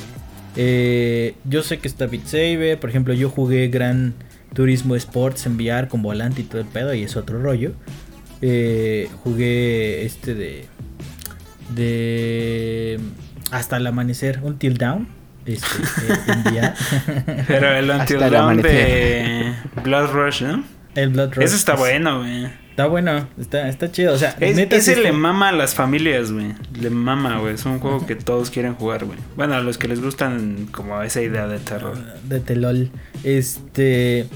[0.56, 4.14] Eh, yo sé que está Beat Saber, por ejemplo, yo jugué Gran
[4.54, 7.72] Turismo Sports en VR con volante y todo el pedo, y es otro rollo.
[8.42, 10.64] Eh, jugué este de.
[11.74, 13.00] de.
[13.50, 15.08] hasta el amanecer, un Till Down.
[15.46, 16.74] Este, eh, en VR.
[17.48, 20.62] Pero el Until el Dawn de Blood Rush, ¿no?
[20.94, 21.44] el Blood Rush.
[21.44, 22.48] Ese está es- bueno, güey.
[22.78, 24.14] Está bueno, está, está chido.
[24.14, 26.54] O sea, Es- neta, sí ese le mama a las familias, güey.
[26.80, 27.54] Le mama, güey.
[27.54, 29.18] Es un juego que todos quieren jugar, güey.
[29.34, 31.98] Bueno, a los que les gustan como esa idea de terror.
[32.22, 32.92] de Telol.
[33.24, 34.28] Este.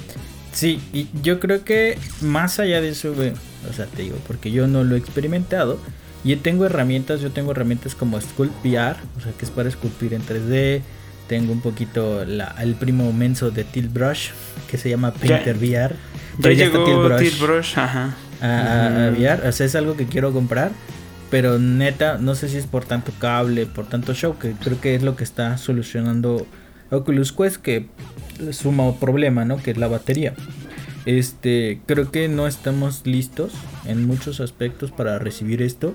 [0.51, 3.32] Sí, y yo creo que más allá de eso, güey,
[3.70, 5.78] o sea, te digo, porque yo no lo he experimentado.
[6.24, 10.14] Y tengo herramientas, yo tengo herramientas como Sculpt VR, o sea, que es para esculpir
[10.14, 10.82] en 3D.
[11.28, 14.30] Tengo un poquito la, el primo menso de Tilt Brush,
[14.68, 15.95] que se llama Painter VR.
[15.95, 15.97] Ya
[16.43, 18.16] Pero ya llegó Tilt Brush Tilt Brush, ajá.
[18.43, 19.11] A, a- a.
[19.11, 19.49] VR.
[19.49, 20.70] O sea, es algo que quiero comprar.
[21.30, 24.95] Pero neta, no sé si es por tanto cable, por tanto show, que creo que
[24.95, 26.47] es lo que está solucionando
[26.90, 27.86] Oculus Quest, que
[28.51, 29.57] suma un problema, ¿no?
[29.57, 30.34] Que es la batería.
[31.07, 33.53] Este, creo que no estamos listos
[33.86, 35.95] en muchos aspectos para recibir esto.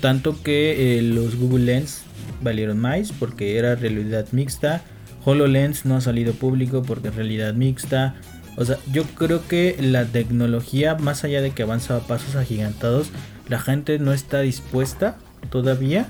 [0.00, 2.02] Tanto que eh, los Google Lens
[2.42, 4.82] valieron más porque era realidad mixta.
[5.24, 8.16] HoloLens no ha salido público porque es realidad mixta.
[8.58, 13.10] O sea, yo creo que la tecnología, más allá de que avanza a pasos agigantados,
[13.48, 15.16] la gente no está dispuesta
[15.48, 16.08] todavía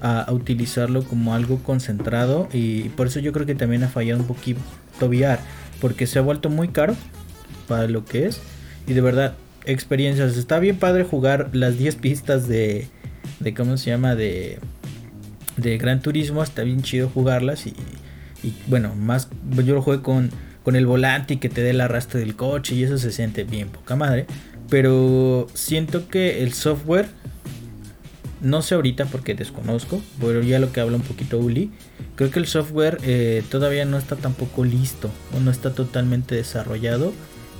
[0.00, 2.48] a, utilizarlo como algo concentrado.
[2.52, 4.60] Y por eso yo creo que también ha fallado un poquito
[5.00, 5.40] VR.
[5.80, 6.94] Porque se ha vuelto muy caro
[7.66, 8.40] para lo que es.
[8.86, 9.34] Y de verdad,
[9.64, 10.36] experiencias.
[10.36, 12.86] Está bien padre jugar las 10 pistas de,
[13.40, 14.14] de ¿cómo se llama?
[14.14, 14.60] De,
[15.56, 16.44] de Gran Turismo.
[16.44, 17.66] Está bien chido jugarlas.
[17.66, 17.74] Y,
[18.44, 19.28] y bueno, más
[19.64, 20.30] yo lo jugué con,
[20.62, 22.74] con el volante y que te dé el arrastre del coche.
[22.74, 24.26] Y eso se siente bien poca madre.
[24.68, 27.08] Pero siento que el software,
[28.40, 31.70] no sé ahorita porque desconozco, pero ya lo que habla un poquito Uli,
[32.16, 37.12] creo que el software eh, todavía no está tampoco listo o no está totalmente desarrollado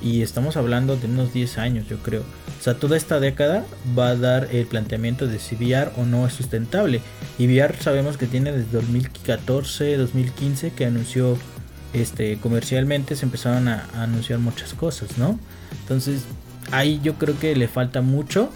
[0.03, 2.21] Y estamos hablando de unos 10 años, yo creo.
[2.21, 3.65] O sea, toda esta década
[3.99, 7.01] va a dar el planteamiento de si VR o no es sustentable.
[7.39, 11.39] Y VR sabemos que tiene desde 2014, 2015 que anunció
[11.93, 15.39] este comercialmente se empezaron a, anunciar muchas cosas, ¿no?
[15.81, 16.25] Entonces,
[16.71, 18.51] ahí yo creo que le falta mucho.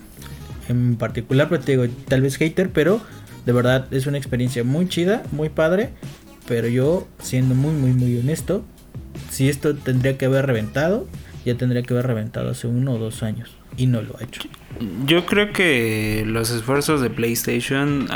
[0.69, 3.01] En particular, pero te digo, tal vez hater, pero
[3.45, 5.91] de verdad es una experiencia muy chida, muy padre.
[6.47, 8.65] Pero yo, siendo muy, muy, muy honesto,
[9.31, 11.07] si esto tendría que haber reventado,
[11.45, 13.51] ya tendría que haber reventado hace uno o dos años.
[13.77, 14.43] Y no lo ha hecho.
[15.07, 18.07] Yo creo que los esfuerzos de PlayStation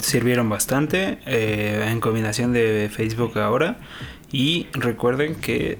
[0.00, 3.78] sirvieron bastante eh, en combinación de Facebook ahora.
[4.34, 5.78] Y recuerden que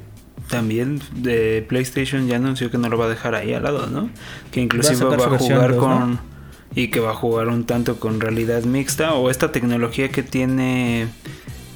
[0.49, 4.11] también de PlayStation ya anunció que no lo va a dejar ahí al lado, ¿no?
[4.53, 6.21] Que inclusive va a, jugar con...
[6.73, 11.09] Y que va a jugar un tanto con realidad mixta o esta tecnología que tiene...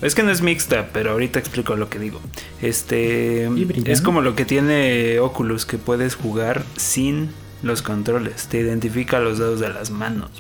[0.03, 2.21] Es que no es mixta, pero ahorita explico lo que digo.
[2.63, 3.49] Este
[3.85, 7.31] es como lo que tiene Oculus, que puedes jugar sin
[7.65, 8.47] los controles.
[8.47, 10.31] Te identifica los dedos de las manos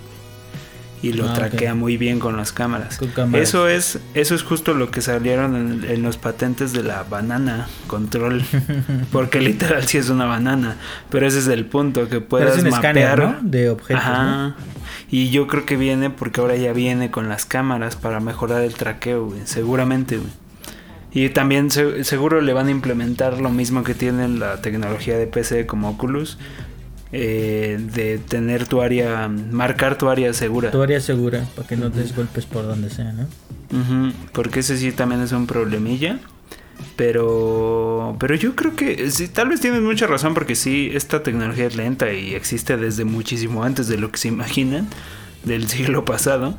[1.02, 2.98] y lo ah, traquea muy bien con las cámaras.
[3.34, 8.42] Eso es eso es justo lo que salieron en, los patentes de la banana control,
[9.12, 10.76] porque literal sí es una banana,
[11.10, 14.02] pero ese es el punto que puedas mapear de objetos.
[15.10, 18.74] Y yo creo que viene porque ahora ya viene con las cámaras para mejorar el
[18.74, 20.20] traqueo, seguramente.
[21.12, 25.66] Y también seguro le van a implementar lo mismo que tiene la tecnología de PC
[25.66, 26.38] como Oculus,
[27.12, 30.70] eh, de tener tu área, marcar tu área segura.
[30.70, 33.26] Tu área segura, para que no te des golpes por donde sea, ¿no?
[34.32, 36.18] porque ese sí también es un problemilla.
[36.96, 41.66] Pero, pero yo creo que sí, tal vez tienes mucha razón porque sí, esta tecnología
[41.66, 44.88] es lenta y existe desde muchísimo antes de lo que se imaginan
[45.44, 46.56] del siglo pasado.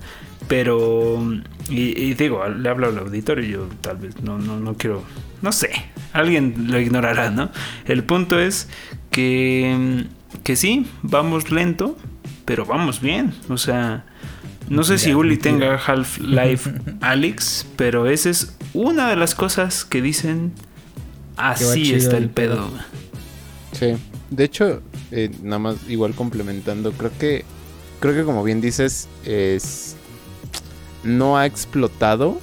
[0.47, 1.21] Pero,
[1.69, 5.03] y, digo, le hablo al auditorio, yo tal vez no, no, no quiero,
[5.41, 5.69] no sé,
[6.11, 7.51] alguien lo ignorará, ¿no?
[7.85, 8.67] El punto es
[9.11, 10.05] que
[10.43, 11.97] que sí, vamos lento,
[12.45, 13.33] pero vamos bien.
[13.49, 14.05] O sea,
[14.69, 16.71] no sé si Uli tenga Half-Life
[17.01, 20.53] Alyx, pero esa es una de las cosas que dicen
[21.37, 22.69] así está el pedo.
[23.71, 23.95] Sí,
[24.29, 27.45] de hecho, eh, nada más igual complementando, creo que
[27.99, 29.95] creo que como bien dices es
[31.03, 32.39] no ha explotado,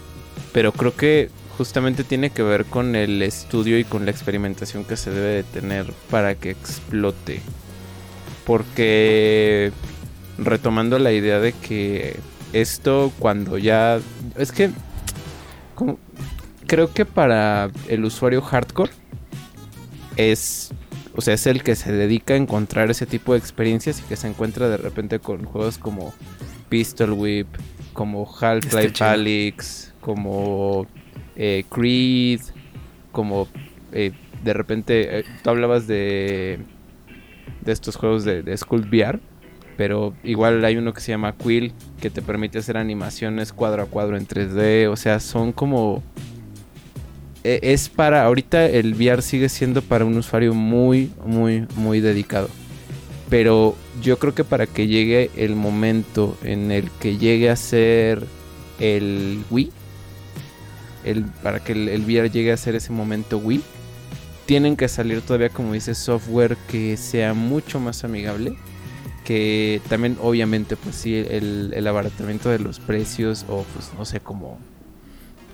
[0.53, 4.97] pero creo que justamente tiene que ver con el estudio y con la experimentación que
[4.97, 7.41] se debe de tener para que explote
[8.47, 9.73] porque
[10.39, 12.17] retomando la idea de que
[12.53, 14.01] esto cuando ya...
[14.37, 14.71] Es que...
[16.67, 18.93] creo que para el usuario hardcore
[20.17, 20.71] es...
[21.15, 24.17] O sea, es el que se dedica a encontrar ese tipo de experiencias y que
[24.17, 26.15] se encuentra de repente con juegos como
[26.69, 27.49] Pistol Whip,
[27.95, 30.87] como Half-Life Alyx, como
[31.35, 32.43] eh, Creed,
[33.13, 33.49] como
[33.93, 34.13] eh,
[34.45, 36.61] de repente eh, tú hablabas de
[37.67, 39.21] de estos juegos de, de Skull VR.
[39.77, 43.87] Pero igual hay uno que se llama Quill, que te permite hacer animaciones cuadro a
[43.87, 44.89] cuadro en 3D.
[44.91, 46.03] O sea, son como...
[47.45, 48.25] E, es para...
[48.25, 52.49] Ahorita el VR sigue siendo para un usuario muy, muy, muy dedicado.
[53.29, 58.25] Pero yo creo que para que llegue el momento en el que llegue a ser
[58.79, 59.73] el Wii,
[61.05, 63.63] el, para que el, el VR llegue a ser ese momento Wii,
[64.47, 68.57] tienen que salir todavía, como dice, software que sea mucho más amigable.
[69.25, 74.59] Que también, obviamente, pues sí, el, abaratamiento de los precios o pues no sé cómo...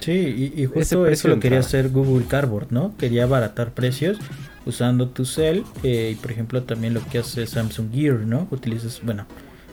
[0.00, 2.94] Sí, y, justo eso lo quería hacer Google Cardboard, ¿no?
[2.98, 4.18] Quería abaratar precios
[4.66, 8.48] usando tu cel eh, y por ejemplo también lo que hace Samsung Gear, ¿no?
[8.50, 9.26] Utilizas, bueno,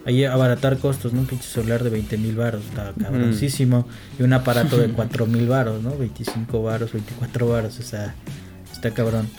[0.06, 1.22] ahí abaratar costos, ¿no?
[1.22, 3.88] Un pinche celular de 20 mil baros, está cabroncísimo.
[4.20, 5.98] Y un aparato de 4 mil baros, ¿no?
[5.98, 8.16] 25 baros, 24 baros, o sea,
[8.80, 9.30] Está cabrón.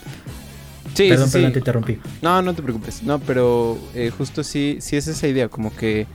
[0.93, 1.99] Sí, perdón, sí, perdón, te interrumpí.
[2.21, 3.01] No, no te preocupes.
[3.01, 6.05] No, pero eh, justo sí, sí es esa idea, como que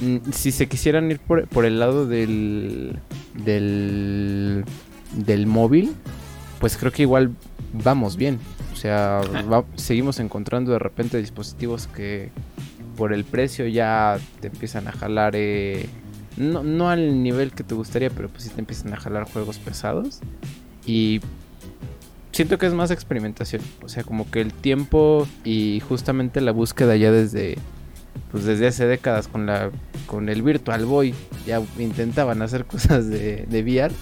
[0.00, 2.98] mm, si se quisieran ir por, por, el lado del,
[3.34, 4.64] del
[5.14, 5.94] del móvil,
[6.58, 7.30] pues creo que igual
[7.72, 8.40] vamos bien.
[8.72, 9.64] O sea, ah.
[9.76, 12.30] seguimos encontrando de repente dispositivos que
[12.96, 15.88] por el precio ya te empiezan a jalar, eh,
[16.36, 19.58] no, no al nivel que te gustaría, pero pues sí te empiezan a jalar juegos
[19.58, 20.20] pesados.
[20.84, 21.20] Y
[22.36, 23.62] siento que es más experimentación.
[23.82, 27.56] O sea, como que el tiempo y justamente la búsqueda ya desde
[28.30, 29.70] pues desde hace décadas con la
[30.06, 31.14] con el Virtual Boy
[31.46, 33.94] ya intentaban hacer cosas de, de VR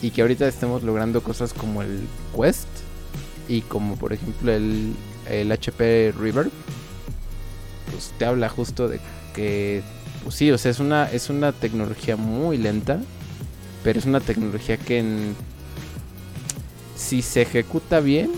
[0.00, 2.00] y que ahorita estemos logrando cosas como el
[2.34, 2.68] Quest
[3.48, 4.94] y como por ejemplo el,
[5.28, 6.50] el HP River
[7.90, 9.00] pues te habla justo de
[9.34, 9.82] que
[10.22, 13.00] pues sí, o sea, es una es una tecnología muy lenta,
[13.84, 15.34] pero es una tecnología que en
[16.98, 18.30] si se ejecuta bien,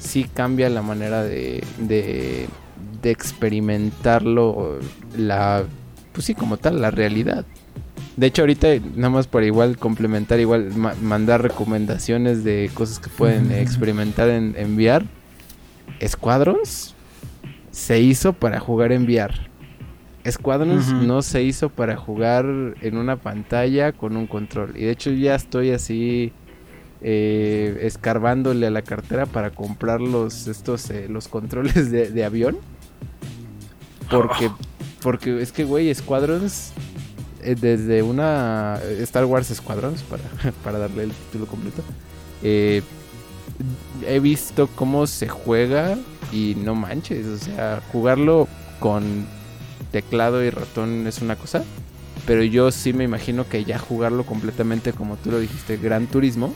[0.00, 2.48] sí cambia la manera de, de,
[3.02, 4.80] de experimentarlo,
[5.16, 5.62] la,
[6.12, 7.44] pues sí, como tal, la realidad.
[8.16, 13.08] De hecho, ahorita, nada más para igual complementar, igual ma- mandar recomendaciones de cosas que
[13.08, 15.06] pueden experimentar en, en VR.
[16.06, 16.94] Squadrons
[17.70, 19.34] se hizo para jugar en VR.
[20.28, 21.02] Squadrons Ujú.
[21.04, 22.44] no se hizo para jugar
[22.82, 24.72] en una pantalla con un control.
[24.76, 26.32] Y de hecho ya estoy así
[27.02, 32.58] eh, escarbándole a la cartera para comprar los, estos, eh, los controles de, de avión.
[34.10, 34.50] Porque,
[35.02, 36.72] porque es que, güey, Squadrons,
[37.42, 40.22] eh, desde una Star Wars Squadrons, para,
[40.64, 41.82] para darle el título completo,
[42.42, 42.82] eh,
[44.06, 45.98] he visto cómo se juega
[46.32, 48.48] y no manches, o sea, jugarlo
[48.78, 49.26] con
[49.92, 51.64] teclado y ratón es una cosa,
[52.26, 56.54] pero yo sí me imagino que ya jugarlo completamente como tú lo dijiste, Gran Turismo,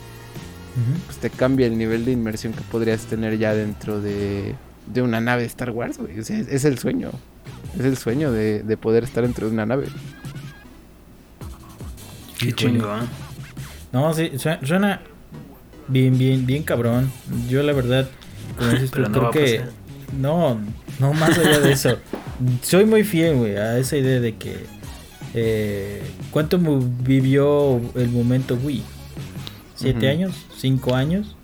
[1.05, 4.55] Pues te cambia el nivel de inmersión que podrías tener ya dentro de,
[4.87, 6.19] de una nave de Star Wars, güey.
[6.19, 7.11] O sea, es, es el sueño.
[7.79, 9.87] Es el sueño de, de poder estar dentro de una nave.
[12.39, 12.55] Qué Híjole.
[12.55, 13.07] chingón.
[13.91, 15.01] No, sí, su- suena
[15.87, 17.11] bien, bien, bien cabrón.
[17.49, 18.09] Yo la verdad,
[18.57, 19.63] como dices tú, Pero no creo que...
[20.19, 20.59] No,
[20.99, 21.97] no más allá de eso.
[22.61, 24.57] Soy muy fiel, güey, a esa idea de que...
[25.33, 26.01] eh,
[26.31, 28.83] ¿Cuánto vivió el momento Wii?
[29.75, 30.07] ¿Siete Ujú.
[30.07, 30.44] años?
[30.57, 31.35] ¿Cinco años?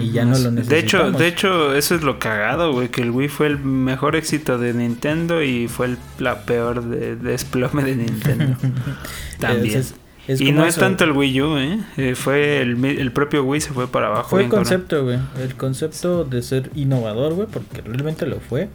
[0.00, 1.18] Y ya no lo De hecho, necesitamos.
[1.18, 4.74] de hecho, eso es lo cagado, güey, que el Wii fue el mejor éxito de
[4.74, 8.56] Nintendo y fue el, la peor de, desplome de Nintendo.
[9.40, 9.78] También.
[9.80, 9.94] Es-
[10.28, 11.78] es y no es tanto el Wii U, ¿eh?
[11.96, 14.30] Eh, fue el, mi- el propio Wii se fue para abajo.
[14.30, 15.18] Fue el concepto, güey.
[15.40, 18.68] El concepto de ser innovador, güey, porque realmente lo fue.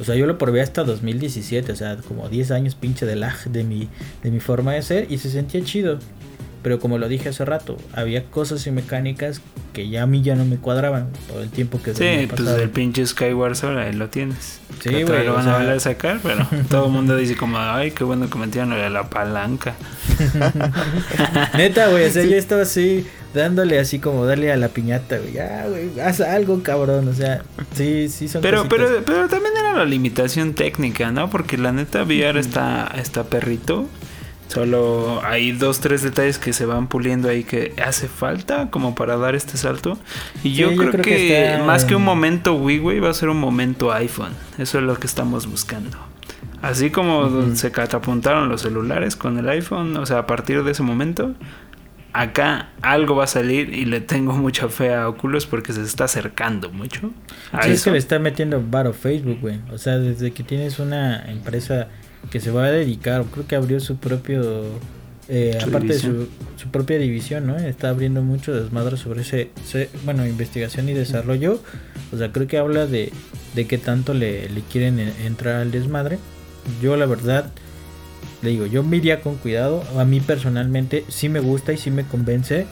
[0.00, 3.36] O sea, yo lo probé hasta 2017, o sea, como 10 años pinche de lag
[3.44, 3.88] de mi,
[4.22, 6.00] de mi forma de ser y se sentía chido.
[6.66, 9.40] Pero como lo dije hace rato, había cosas y mecánicas
[9.72, 12.70] que ya a mí ya no me cuadraban todo el tiempo que Sí, pues el
[12.70, 14.58] pinche Skyward Sword ahí lo tienes.
[14.82, 17.36] Sí, Que güey, lo van sea- a volver a sacar, pero todo el mundo dice
[17.36, 19.76] como, ay, qué bueno que metieron lo de la palanca.
[21.56, 25.32] Neta, güey, o sea, yo estaba así dándole así como darle a la piñata, güey.
[25.34, 27.06] Ya, güey, haz algo, cabrón.
[27.08, 27.42] O sea,
[27.74, 28.78] sí, sí son Pero, cositas.
[28.88, 31.30] pero, pero también era la limitación técnica, ¿no?
[31.30, 33.86] Porque la neta VR está, está perrito.
[34.48, 39.16] Solo hay dos, tres detalles que se van puliendo ahí que hace falta como para
[39.16, 39.98] dar este salto.
[40.44, 43.10] Y Sí, yo, yo creo, que, que está- más que un momento Wii, güey, va
[43.10, 44.32] a ser un momento iPhone.
[44.58, 45.96] Eso es lo que estamos buscando.
[46.62, 50.82] Así como se catapultaron los celulares con el iPhone, o sea, a partir de ese
[50.82, 51.34] momento,
[52.12, 56.04] acá algo va a salir y le tengo mucha fe a Oculus porque se está
[56.04, 57.10] acercando mucho.
[57.52, 59.60] a Sí, es que le está metiendo varo Facebook, güey.
[59.70, 61.88] O sea, desde que tienes una empresa
[62.30, 64.64] que se va a dedicar, creo que abrió su propio,
[65.28, 66.18] eh, Su aparte división.
[66.18, 66.24] de
[66.56, 67.56] su, su propia división, ¿no?
[67.56, 71.60] Está abriendo mucho desmadre sobre ese, ese- bueno, investigación y desarrollo.
[72.12, 73.12] O sea, creo que habla de,
[73.54, 76.18] de qué tanto le, le quieren en- entrar al desmadre.
[76.82, 77.50] Yo, la verdad,
[78.42, 79.82] le digo, yo me iría con cuidado.
[79.98, 82.66] A mí personalmente sí me gusta y sí me convence.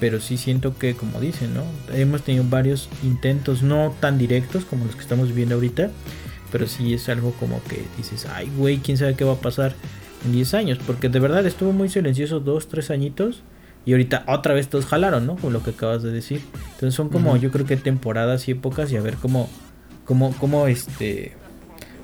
[0.00, 1.62] Pero sí siento que, como dicen, ¿no?
[1.94, 5.90] Hemos tenido varios intentos, no tan directos como los que estamos viviendo ahorita.
[6.54, 9.74] Pero sí es algo como que dices, ay, güey, quién sabe qué va a pasar
[10.24, 10.78] en 10 años.
[10.86, 13.42] Porque de verdad estuvo muy silencioso dos, tres añitos.
[13.84, 15.34] Y ahorita otra vez todos jalaron, ¿no?
[15.34, 16.42] Con lo que acabas de decir.
[16.74, 19.50] Entonces son como, yo creo que temporadas y épocas y a ver cómo,
[20.04, 21.32] cómo, cómo este,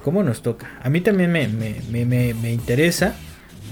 [0.03, 0.81] cómo nos toca.
[0.83, 3.15] A mí también me, me, me, me, me interesa,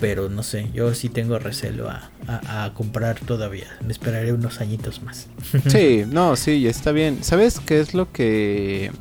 [0.01, 3.67] pero no sé, yo sí tengo recelo a, a, a comprar todavía.
[3.85, 5.27] Me esperaré unos añitos más.
[5.67, 7.25] Sí, no, sí, está bien.
[7.25, 8.93] ¿Sabes qué es lo que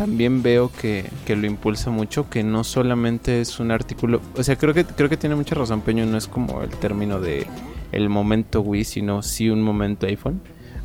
[0.00, 2.30] también veo que, que lo impulsa mucho?
[2.30, 5.82] Que no solamente es un artículo, o sea, creo que creo que tiene mucha razón
[5.82, 7.46] Peño, no es como el término de
[7.92, 10.40] el momento Wii, sino sí un momento iPhone,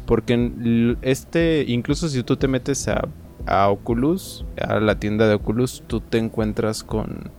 [0.06, 3.08] porque este incluso si tú te metes a
[3.46, 7.32] a Oculus, a la tienda de Oculus, tú te encuentras con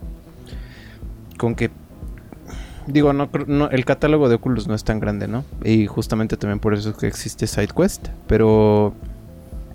[1.37, 1.69] con que
[2.87, 5.43] Digo, no, no, el catálogo de Oculus no es tan grande, ¿no?
[5.61, 8.07] Y justamente también por eso es que existe SideQuest.
[8.27, 8.93] Pero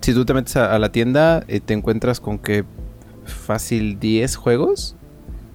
[0.03, 2.65] si tú te metes a, a la tienda, eh, te encuentras con que
[3.23, 4.97] fácil 10 juegos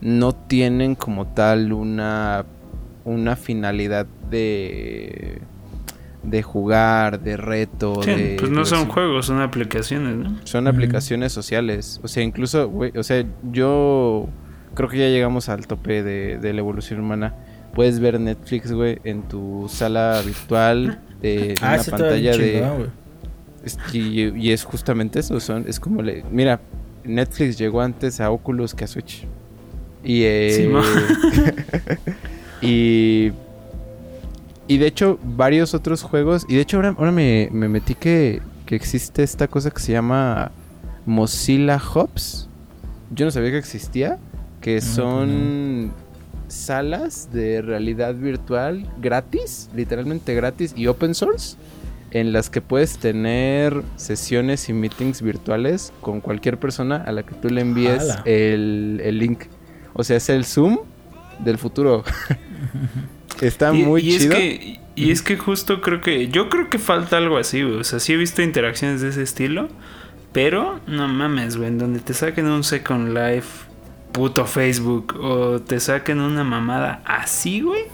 [0.01, 2.47] no tienen como tal una,
[3.05, 5.43] una finalidad de,
[6.23, 8.03] de jugar, de reto.
[8.03, 10.39] Sí, de pues no son juegos, son aplicaciones, ¿no?
[10.45, 12.01] Son aplicaciones sociales.
[12.03, 14.31] O sea, incluso, güey, o sea, yo
[14.73, 17.35] creo que ya llegamos al tope de, de la evolución humana.
[17.75, 22.89] Puedes ver Netflix, güey, en tu sala virtual, en ah, una pantalla de...
[23.69, 26.03] es- y, y es justamente eso, son, es como...
[26.03, 26.61] Le, mira,
[27.05, 29.25] Netflix llegó antes a Oculus que a Switch.
[30.05, 30.23] Y...
[30.25, 31.47] eh, Sí,
[32.67, 33.33] y...
[34.71, 36.45] Y de hecho, varios otros juegos...
[36.49, 39.93] Y de hecho, ahora, ahora me, me metí que, que existe esta cosa que se
[39.93, 40.51] llama
[41.07, 42.49] Mozilla Hubs.
[43.11, 44.19] Yo no sabía que existía,
[44.61, 45.93] que No, pues son
[46.49, 51.57] salas de realidad virtual gratis, literalmente gratis y open source,
[52.11, 57.35] en las que puedes tener sesiones y meetings virtuales con cualquier persona a la que
[57.35, 59.45] tú le envíes el, el link.
[59.93, 60.79] O sea, es el Zoom
[61.39, 62.05] del futuro.
[63.41, 64.33] Está y, muy y chido.
[64.33, 66.29] Es que, y es que justo creo que.
[66.29, 67.77] Yo creo que falta algo así, güey.
[67.77, 69.69] O sea, sí he visto interacciones de ese estilo.
[70.33, 71.69] Pero no mames, güey.
[71.69, 73.67] En donde te saquen un Second Life,
[74.13, 75.17] puto Facebook.
[75.21, 77.85] O te saquen una mamada así, güey.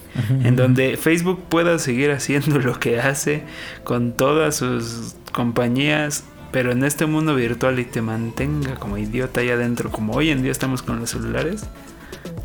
[0.44, 3.42] En donde Facebook pueda seguir haciendo lo que hace
[3.84, 6.24] con todas sus compañías.
[6.52, 10.42] Pero en este mundo virtual y te mantenga como idiota allá adentro, como hoy en
[10.42, 11.64] día estamos con los celulares.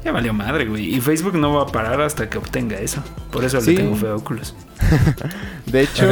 [0.03, 0.95] Ya valió madre, güey.
[0.95, 3.03] Y Facebook no va a parar hasta que obtenga eso.
[3.31, 3.71] Por eso Sí.
[3.71, 4.55] le tengo feo a Oculus.
[5.67, 6.05] De hecho,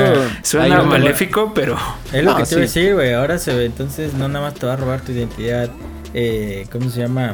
[0.43, 1.75] Suena maléfico, pero
[2.13, 2.79] Es lo No, que te iba a sí.
[2.79, 3.13] decir, güey.
[3.13, 5.69] Ahora se ve, entonces no nada más te va a robar tu identidad,
[6.13, 7.33] eh, ¿cómo se llama?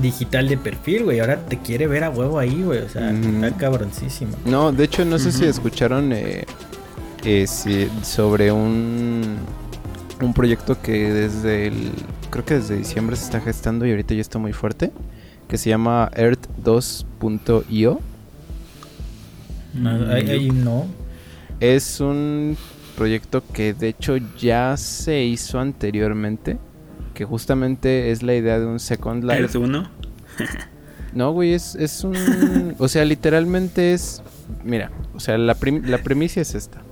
[0.00, 1.20] Digital de perfil, güey.
[1.20, 2.80] Ahora te quiere ver a huevo ahí, güey.
[2.80, 3.44] O sea, Ujú.
[3.44, 4.32] está cabroncísimo.
[4.44, 6.44] No, de hecho, no sé si escucharon eh,
[7.24, 9.36] eh, si- sobre un,
[10.20, 11.90] un proyecto que desde el.
[12.30, 14.90] Creo que desde diciembre se está gestando y ahorita ya está muy fuerte.
[15.48, 18.00] Que se llama Earth2.io.
[19.74, 20.86] No, ahí, ahí no.
[21.60, 22.56] Es un
[22.96, 26.56] proyecto que de hecho ya se hizo anteriormente.
[27.14, 29.40] Que justamente es la idea de un Second Life.
[29.40, 29.88] Earth 1.
[31.14, 32.74] No, güey, es, es un...
[32.78, 34.22] O sea, literalmente es...
[34.64, 36.82] Mira, o sea, la, la premisa es esta.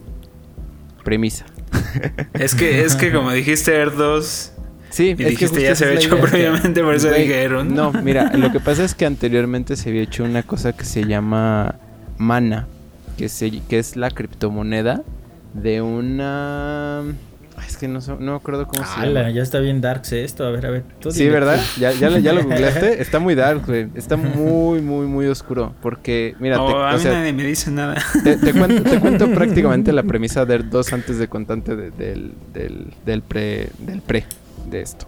[1.05, 1.45] Premisa.
[2.35, 4.53] Es que, es que como dijiste Earth 2
[4.91, 6.27] Sí, y es que dijiste ya se había hecho idea.
[6.27, 7.65] previamente, por eso Güey, dije Earth 1.
[7.75, 11.05] No, mira, lo que pasa es que anteriormente se había hecho una cosa que se
[11.05, 11.77] llama
[12.19, 12.67] Mana,
[13.17, 15.03] que, se, que es la criptomoneda
[15.55, 17.03] de una...
[17.73, 19.31] Es que no, so- no acuerdo cómo se llama.
[19.31, 20.45] ya está bien darks esto.
[20.45, 20.83] A ver, a ver.
[21.01, 21.33] tú Sí, dime.
[21.33, 21.59] ¿verdad?
[21.79, 23.01] ¿Ya, ya, lo- ya lo googleaste.
[23.03, 23.89] Está muy dark, güey.
[23.95, 25.75] Está muy, muy, muy oscuro.
[25.81, 27.97] Porque, mira, te- Oh, a o mí sea, nadie me dice nada.
[28.23, 31.91] Te, te cuento, te cuento prácticamente la premisa de Earth 2 antes de contante de-
[31.91, 34.25] del, del, del pre, del pre
[34.71, 35.07] de esto.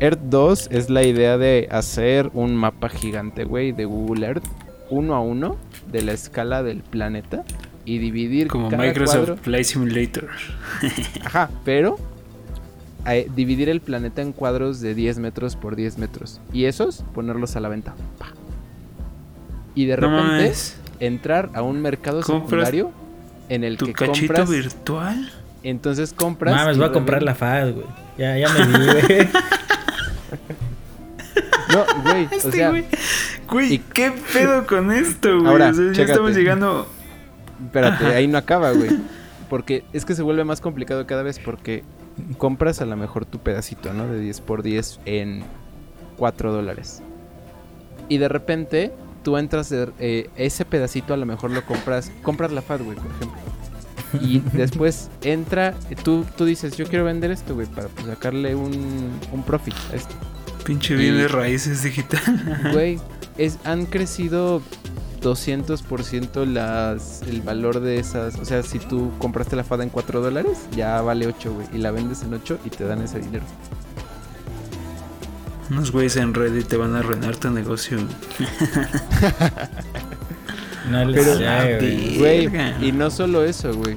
[0.00, 4.44] Earth 2 es la idea de hacer un mapa gigante, güey, de Google Earth,
[4.90, 5.56] uno a uno,
[5.92, 7.44] de la escala del planeta
[7.88, 9.36] y dividir Como cada Microsoft cuadro.
[9.38, 10.28] Flight Simulator.
[11.24, 11.98] Ajá, pero
[13.06, 17.56] eh, dividir el planeta en cuadros de 10 metros por 10 metros y esos ponerlos
[17.56, 17.94] a la venta.
[18.18, 18.26] Pa.
[19.74, 20.76] Y de No repente mames.
[21.00, 22.90] entrar a un mercado secundario
[23.48, 25.32] en el ¿Tu que cachito compras virtual?
[25.62, 27.86] entonces compras Mames, voy a comprar la FAD, güey.
[28.18, 29.28] Ya, ya me vi, güey.
[31.72, 32.84] no güey o Este sea güey.
[33.48, 35.46] Güey, y- ¿qué pedo con esto, güey?
[35.50, 36.86] Ahora, O sea, ya estamos llegando.
[37.64, 38.16] Espérate Ajá.
[38.16, 38.90] ahí no acaba güey.
[39.48, 41.82] Porque es que se vuelve más complicado cada vez porque
[42.36, 45.42] compras a lo mejor tu pedacito no de 10 por 10 en
[46.16, 47.02] 4 dólares.
[48.08, 48.92] Y de repente
[49.22, 52.96] tú entras de- eh, ese pedacito a lo mejor lo compras compras la FAT güey
[52.96, 53.38] por ejemplo.
[54.20, 59.10] Y después entra tú tú dices yo quiero vender esto güey para pues, sacarle un,
[59.32, 60.14] un profit a esto
[60.64, 62.20] Pinche bien de raíces digital.
[62.72, 62.98] Güey,
[63.38, 64.60] es, han crecido
[65.20, 68.36] 200% las, el valor de esas.
[68.38, 71.66] O sea, si tú compraste la fada en 4 dólares, ya vale 8, güey.
[71.72, 73.44] Y la vendes en 8 y te dan ese dinero.
[75.70, 77.98] Unos güeyes en Reddit te van a arruinar tu negocio.
[80.90, 81.76] No les Pero- sé,
[82.18, 82.18] güey.
[82.48, 83.94] Güey, y no solo eso, güey.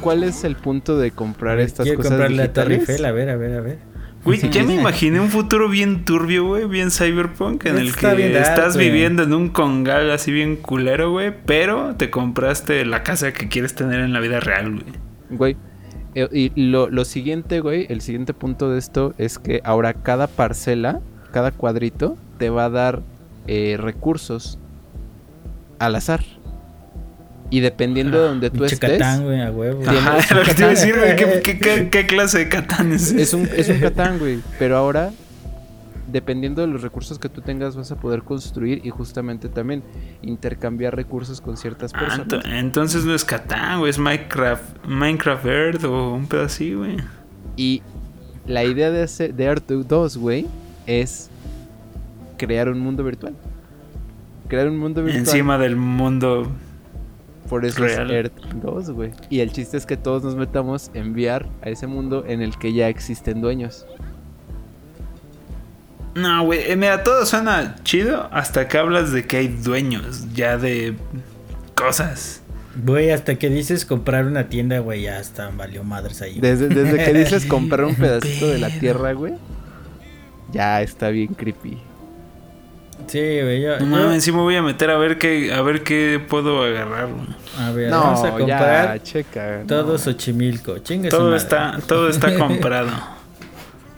[0.00, 2.88] ¿Cuál es el punto de comprar estas Quiero cosas comprarle a Torre digitales?
[2.88, 3.78] Eiffel, a ver, a ver, a ver.
[4.24, 8.34] Güey, ya me imaginé un futuro bien turbio, güey, bien cyberpunk, en el que bien
[8.36, 8.90] estás güey.
[8.90, 13.74] viviendo en un congal así bien culero, güey, pero te compraste la casa que quieres
[13.74, 14.84] tener en la vida real, güey.
[15.30, 15.56] Güey.
[16.14, 20.26] eh, Y lo, lo siguiente, güey, el siguiente punto de esto es que ahora cada
[20.26, 21.00] parcela,
[21.32, 23.02] cada cuadrito, te va a dar
[23.46, 24.58] eh, recursos
[25.78, 26.24] al azar.
[27.50, 29.82] Y dependiendo de donde tú estés, Catán, güey, a huevo.
[29.86, 30.74] Ajá, lo que te iba a Catán.
[30.74, 33.60] decir, güey, ¿qué, qué, qué- qué clase de catán es es un, ese?
[33.60, 34.40] es un Catán, güey.
[34.58, 35.10] Pero ahora,
[36.10, 39.82] dependiendo de los recursos que tú tengas, vas a poder construir y justamente también
[40.22, 42.26] intercambiar recursos con ciertas Ah, personas.
[42.28, 46.96] ento- entonces no es Catán, güey, es Minecraft, Minecraft Earth o un pedo así, güey.
[47.56, 47.82] Y
[48.46, 50.46] la idea de, hacer, de Earth 2, güey,
[50.86, 51.30] es
[52.36, 53.34] crear un mundo virtual.
[54.48, 55.24] Crear un mundo virtual.
[55.24, 56.50] Encima del mundo.
[57.48, 58.10] Por eso real.
[58.10, 59.10] es Earth 2, güey.
[59.28, 62.56] Y el chiste es que todos nos metamos a enviar a ese mundo en el
[62.58, 63.86] que ya existen dueños.
[66.14, 70.56] No, güey, eh, mira, todo suena chido hasta que hablas de que hay dueños ya
[70.56, 70.94] de
[71.74, 72.40] cosas.
[72.84, 76.38] Güey, hasta que dices comprar una tienda, güey, ya está, valió madres ahí.
[76.40, 79.34] Desde, desde que dices comprar un pedacito de la tierra, güey,
[80.52, 81.78] ya está bien creepy.
[83.08, 85.60] Sí, güey, yo, No yo- mames, sí me voy a meter a ver qué, a
[85.62, 87.08] ver qué puedo agarrar.
[87.58, 89.58] a ver, No, vamos a comprar ya, checa.
[89.60, 89.66] no.
[89.66, 90.78] todo Xochimilco.
[90.78, 92.90] Chingue Todo está, todo está comprado.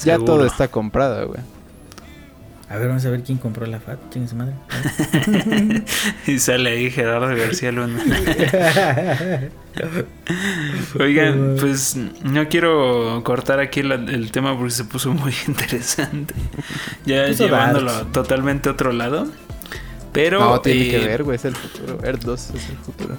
[0.05, 1.41] Ya todo está comprado, güey.
[2.69, 3.99] A ver, vamos a ver quién compró la FAT.
[4.11, 4.55] Chingue su madre.
[6.27, 8.03] Y sale ahí Gerardo García Luna.
[10.99, 16.35] Oigan, pues no quiero cortar aquí la- el tema porque se puso muy interesante.
[17.05, 19.29] Ya Puso llevándolo totalmente a otro lado.
[20.13, 21.99] Pero, no, tiene eh, que ver, güey, es el futuro.
[22.03, 23.17] Earth 2 es el futuro.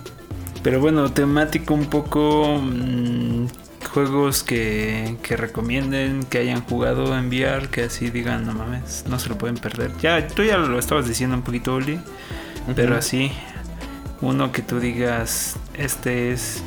[0.63, 2.59] Pero bueno, temático un poco.
[2.61, 3.45] mm,
[3.87, 9.19] juegos que, que recomienden, que hayan jugado a enviar, que así digan, no mames, no
[9.19, 9.91] se lo pueden perder.
[10.01, 11.99] Ya, tú ya lo estabas diciendo un poquito, Oli.
[12.75, 13.31] Pero así,
[14.21, 16.63] uno que tú digas, este es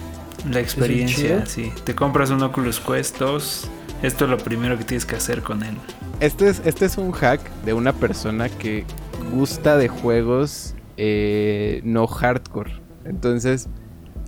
[0.51, 1.45] la experiencia.
[1.47, 3.71] Sí, te compras un Oculus Quest 2,
[4.03, 5.77] esto es lo primero que tienes que hacer con él.
[6.21, 8.85] Este es, este es un hack de una persona que
[9.33, 12.73] gusta de juegos eh, no hardcore.
[13.05, 13.69] Entonces,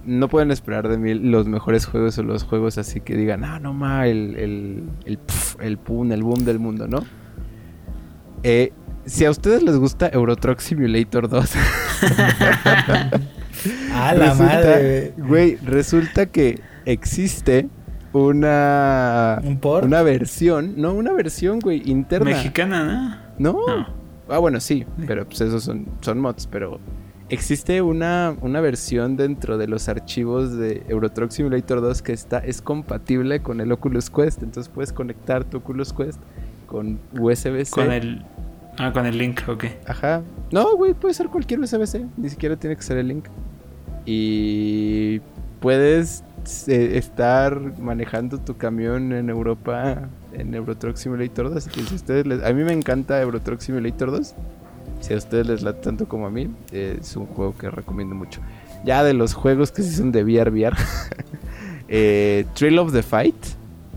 [0.05, 3.59] no pueden esperar de mí los mejores juegos o los juegos así que digan, ah,
[3.61, 7.05] no ma, el, el, el, pf, el pum, el boom del mundo, ¿no?
[8.43, 8.73] Eh,
[9.07, 11.55] si a ustedes les gusta Euro Truck Simulator 2,
[13.95, 15.15] A la resulta- madre.
[15.19, 15.57] güey.
[15.57, 17.69] resulta que existe
[18.13, 19.85] una, ¿Un por?
[19.85, 22.31] una versión, no, una versión, güey, interna.
[22.31, 23.53] Mexicana, ¿no?
[23.67, 23.77] No.
[23.77, 23.87] No.
[24.29, 25.05] Ah, bueno, sí, Sí.
[25.07, 26.81] pero pues esos son, son mods, pero
[27.29, 32.39] existe una, una versión dentro de los archivos de Euro Truck Simulator 2 que está,
[32.39, 36.21] es compatible con el Oculus Quest, entonces puedes conectar tu Oculus Quest
[36.67, 37.71] con USB-C.
[37.71, 38.25] Con el.
[38.79, 39.65] Ah, con el link, ok.
[39.87, 40.23] Ajá.
[40.51, 43.27] No, güey, puede ser cualquier USB-C, ni siquiera tiene que ser el link.
[44.07, 45.21] Y
[45.61, 46.25] puedes
[46.67, 51.57] eh, estar manejando tu camión en Europa en Euro Truck Simulator 2.
[51.57, 52.43] Así que si a ustedes les...
[52.43, 54.35] A mí me encanta Euro Truck Simulator 2.
[55.03, 58.15] Si a ustedes les late tanto como a mí, eh, es un juego que recomiendo
[58.15, 58.41] mucho.
[58.85, 60.77] Ya de los juegos que sí son de VR, VR.
[61.89, 63.37] eh, Thrill of the Fight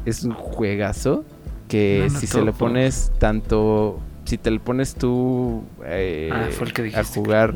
[0.06, 1.24] es un juegazo
[1.68, 4.00] que No si se lo pones tanto...
[4.26, 7.56] Si te lo pones tú eh, Ah, fue el que a jugar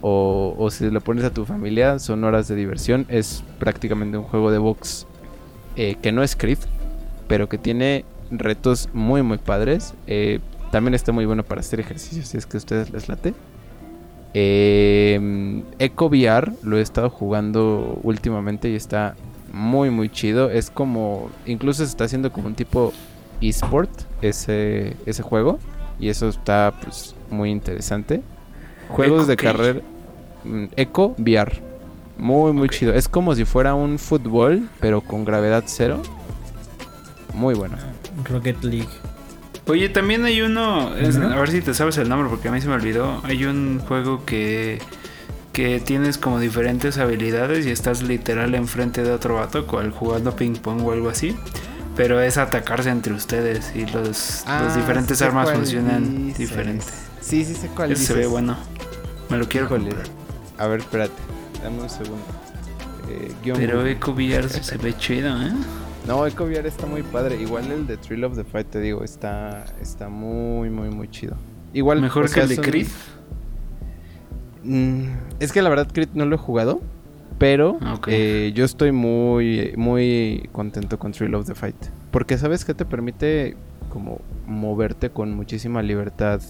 [0.00, 3.06] o, o si lo pones a tu familia, son horas de diversión.
[3.08, 5.06] Es prácticamente un juego de box
[5.76, 6.64] eh, que no es script,
[7.28, 9.94] pero que tiene retos muy, muy padres.
[10.06, 10.40] Eh,
[10.70, 13.34] también está muy bueno para hacer ejercicio, si es que a ustedes les late.
[14.34, 19.16] Eh, Echo VR lo he estado jugando últimamente y está
[19.52, 20.50] muy, muy chido.
[20.50, 22.92] Es como, incluso se está haciendo como un tipo
[23.40, 23.90] esport
[24.22, 25.58] ese, ese juego.
[25.98, 28.22] Y eso está pues muy interesante.
[28.88, 29.80] Juegos Echo de carrera.
[30.44, 31.60] mm, Echo VR.
[32.16, 32.94] Muy, muy chido.
[32.94, 36.00] Es como si fuera un fútbol, pero con gravedad cero.
[37.34, 37.76] Muy bueno.
[38.24, 38.88] Rocket League.
[39.70, 42.60] Oye, también hay uno, es- a ver si te sabes el nombre porque a mí
[42.60, 43.20] se me olvidó.
[43.24, 44.78] Hay un juego que
[45.52, 50.54] que tienes como diferentes habilidades y estás literal enfrente de otro vato, cual jugando ping
[50.54, 51.36] pong o algo así.
[51.96, 54.44] Pero es atacarse entre ustedes y los,
[54.76, 56.38] diferentes Ah, sé armas funcionan dices.
[56.38, 56.86] diferente.
[57.20, 58.30] Sí, sí sé cuál Ese se ve dices.
[58.32, 58.56] bueno.
[59.28, 60.04] Me lo quiero comprar.
[60.56, 61.12] A ver, espérate.
[61.64, 62.24] Dame un segundo.
[63.08, 63.84] Eh, Pero.
[63.86, 65.50] Eco VR se ve chido, ¿eh?
[66.06, 67.40] No, Echo VR está muy padre.
[67.40, 71.36] Igual el de Thrill of the Fight, te digo, está, está muy, muy, muy chido.
[71.72, 72.86] Igual, Mejor o que el de Creed.
[74.62, 75.04] Mm,
[75.38, 76.80] es que la verdad Creed no lo he jugado,
[77.38, 78.08] pero Ok.
[78.10, 81.76] eh, yo estoy muy, muy contento con Thrill of the Fight.
[82.10, 83.56] Porque sabes que te permite
[83.88, 86.40] como moverte con muchísima libertad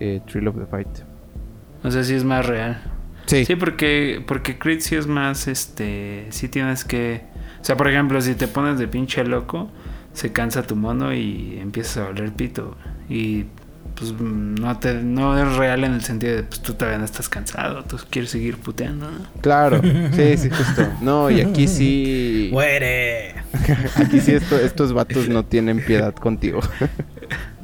[0.00, 0.88] eh, Thrill of the Fight.
[1.84, 2.82] O sea, sí es más real.
[3.26, 3.44] Sí.
[3.44, 7.22] Sí, porque, porque Creed sí es más, este, sí tienes que...
[7.64, 9.70] O sea, por ejemplo, si te pones de pinche loco,
[10.12, 12.76] se cansa tu mono y empiezas a valer pito.
[13.08, 13.46] Y
[13.94, 17.30] pues no te no es real en el sentido de pues tú todavía no estás
[17.30, 19.18] cansado, tú quieres seguir puteando, ¿no?
[19.40, 19.80] Claro,
[20.12, 20.86] sí, sí, justo.
[21.00, 22.50] No, y aquí sí...
[22.52, 23.36] ¡Muere!
[23.96, 26.60] Aquí sí esto- estos vatos no tienen piedad contigo.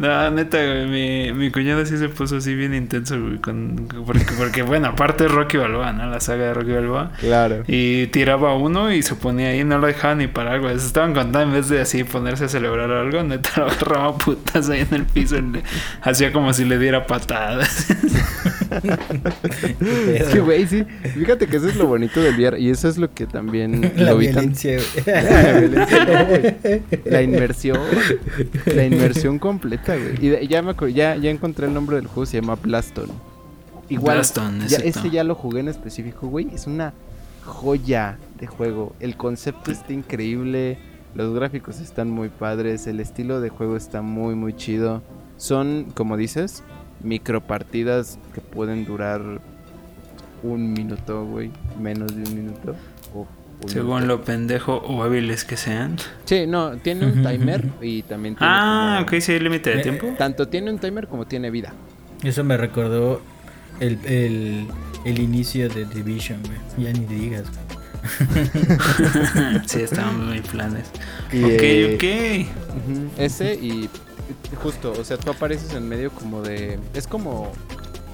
[0.01, 4.25] No, neta, güey, mi, mi cuñado sí se puso así bien intenso, güey, con, porque,
[4.39, 6.07] porque, bueno, aparte Rocky Balboa, ¿no?
[6.11, 7.13] La saga de Rocky Balboa.
[7.21, 7.65] Claro.
[7.69, 10.71] Y tiraba uno y se ponía ahí, no lo dejaba ni para algo.
[10.71, 14.71] Se estaban contando en vez de así ponerse a celebrar algo, neta lo agarraba putas
[14.71, 15.37] ahí en el piso.
[15.41, 15.63] le-
[16.01, 17.89] hacía como si le diera patadas.
[19.81, 20.85] Es que, güey, sí.
[21.15, 22.59] Fíjate que eso es lo bonito del VR.
[22.59, 25.23] Y eso es lo que también La lo vi tan- violencia, güey.
[25.25, 26.83] La violencia, no, güey.
[27.05, 27.79] La inmersión.
[28.75, 30.25] La inmersión completa, güey.
[30.25, 33.09] Y de- ya, me ya, ya encontré el nombre del juego, se llama Blaston.
[33.89, 34.89] Igual, Blaston, ya, exacto.
[35.01, 36.49] ese ya lo jugué en específico, güey.
[36.55, 36.93] Es una
[37.45, 38.95] joya de juego.
[39.01, 40.79] El concepto está increíble,
[41.15, 45.03] los gráficos están muy padres, el estilo de juego está muy muy chido.
[45.37, 46.63] Son, como dices,
[47.03, 49.21] micropartidas que pueden durar
[50.43, 52.75] un minuto, güey, menos de un minuto.
[53.67, 55.97] Según lo pendejo o hábiles que sean.
[56.25, 59.81] Sí, no, tiene un timer y también tiene Ah, como- ok, sí hay límite de
[59.81, 60.15] Eh, tiempo.
[60.19, 61.73] Tanto tiene un timer como tiene vida.
[62.23, 63.21] Eso me recordó
[63.81, 64.67] el, el,
[65.05, 66.87] el inicio de Division, güey.
[66.87, 67.61] Ya ni digas, güey.
[69.67, 70.87] sí, estaban muy planes.
[71.33, 72.77] Y, ok, eh, ok.
[72.77, 73.89] Ujú, Ese y
[74.63, 76.79] justo, o sea, tú apareces en medio como de...
[76.95, 77.53] Es como...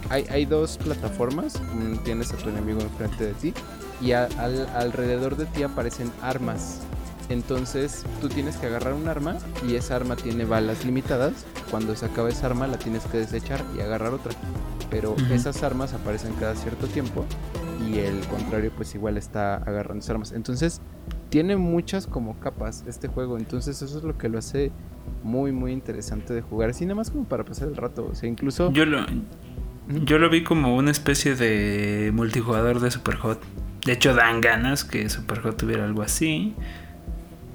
[0.08, 1.60] Hay, hay dos plataformas,
[2.04, 3.52] tienes a tu enemigo enfrente de ti
[4.00, 6.80] y a- al- alrededor de ti aparecen armas.
[7.28, 9.36] Entonces tú tienes que agarrar un arma
[9.68, 11.32] y esa arma tiene balas limitadas.
[11.70, 14.32] Cuando se acaba esa arma la tienes que desechar y agarrar otra.
[14.90, 17.24] Pero esas armas aparecen cada cierto tiempo
[17.90, 20.32] y el contrario pues igual está agarrando esas armas.
[20.32, 20.80] Entonces
[21.28, 23.36] tiene muchas como capas este juego.
[23.38, 24.70] Entonces eso es lo que lo hace
[25.24, 26.70] muy muy interesante de jugar.
[26.70, 28.08] Así nada más como para pasar el rato.
[28.10, 28.70] O sea, incluso...
[28.70, 29.04] Yo lo,
[30.04, 33.40] yo lo vi como una especie de multijugador de Superhot.
[33.86, 36.54] De hecho, dan ganas que Superhot tuviera algo así.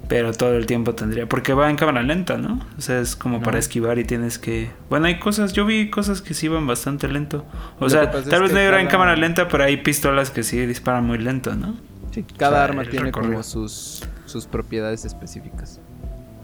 [0.08, 1.26] Pero todo el tiempo tendría.
[1.26, 2.60] Porque va en cámara lenta, ¿no?
[2.76, 3.44] O sea, es como No.
[3.44, 4.70] para esquivar y tienes que.
[4.90, 5.52] Bueno, hay cosas.
[5.52, 7.46] Yo vi cosas que sí iban bastante lento.
[7.78, 10.58] O Lo sea, tal vez no era en cámara lenta, pero hay pistolas que sí
[10.66, 11.76] disparan muy lento, ¿no?
[12.10, 15.80] Sí, cada O sea, arma tiene como sus, sus propiedades específicas.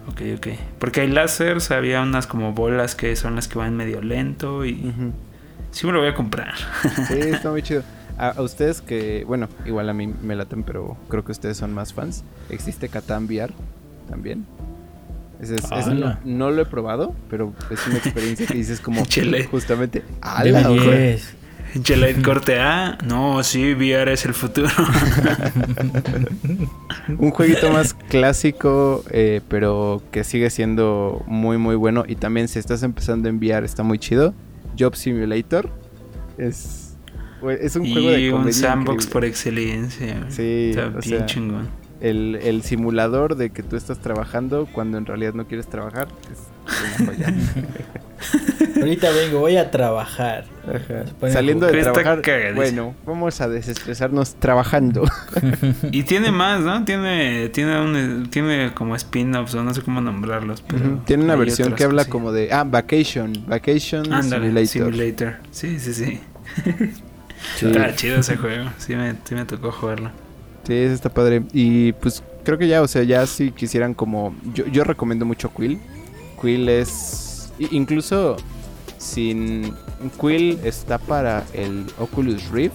[0.07, 0.47] Ok, ok.
[0.79, 4.95] Porque hay láseres, había unas como bolas que son las que van medio lento y.
[5.73, 6.55] Sí me lo voy a comprar.
[7.09, 7.83] Sí, está muy chido.
[8.19, 11.73] A, a ustedes que, bueno, igual a mí me laten, pero creo que ustedes son
[11.73, 12.25] más fans.
[12.51, 13.53] Existe Catan VR
[14.11, 14.45] también.
[15.41, 19.03] Ese es- ese no, no lo he probado, pero es una experiencia que dices como
[19.07, 19.45] Chele.
[19.45, 20.01] justamente.
[20.01, 20.81] De ¡Hala, güey!
[20.81, 21.35] 10.
[21.83, 22.97] Chelite corte A.
[23.07, 24.69] No, sí, VR es el futuro.
[27.19, 32.05] Un jueguito más clásico, eh, pero que sigue siendo muy, muy bueno.
[32.07, 34.35] Y también si estás empezando a enviar, está muy chido.
[34.79, 35.69] Job Simulator.
[36.39, 36.88] Es,
[37.61, 39.13] es un juego de y un comedia sandbox increíble.
[39.13, 40.27] por excelencia.
[40.29, 41.69] Sí, Está o bien sea, chingón.
[42.01, 46.39] el, el simulador de que tú estás trabajando cuando en realidad no quieres trabajar es
[47.01, 47.35] una joya.
[48.77, 50.45] Ahorita vengo, voy a trabajar.
[51.31, 52.23] Saliendo de trabajar,
[52.55, 55.05] bueno, vamos a desestresarnos trabajando.
[55.93, 56.85] Y tiene más, ¿no?
[56.85, 60.63] Tiene, tiene, un, tiene como spin-offs, o no sé cómo nombrarlos.
[60.63, 60.97] Pero Ujú.
[61.05, 64.93] Tiene una versión que habla como de, ah, Vacation, Vacation Ándale, Simulator.
[64.95, 65.37] Simulator.
[65.51, 66.21] Sí, sí, sí.
[67.57, 67.67] Sí.
[67.67, 68.71] Está chido ese juego.
[68.79, 70.11] Sí me, sí me tocó jugarlo.
[70.65, 71.43] Sí, ese está padre.
[71.53, 74.35] Y pues creo que ya, o sea, ya si quisieran como...
[74.55, 75.81] Yo, yo recomiendo mucho Quill.
[76.41, 77.53] Quill es...
[77.59, 78.37] Incluso
[78.99, 79.75] sin...
[80.21, 82.75] Quill está para el Oculus Rift,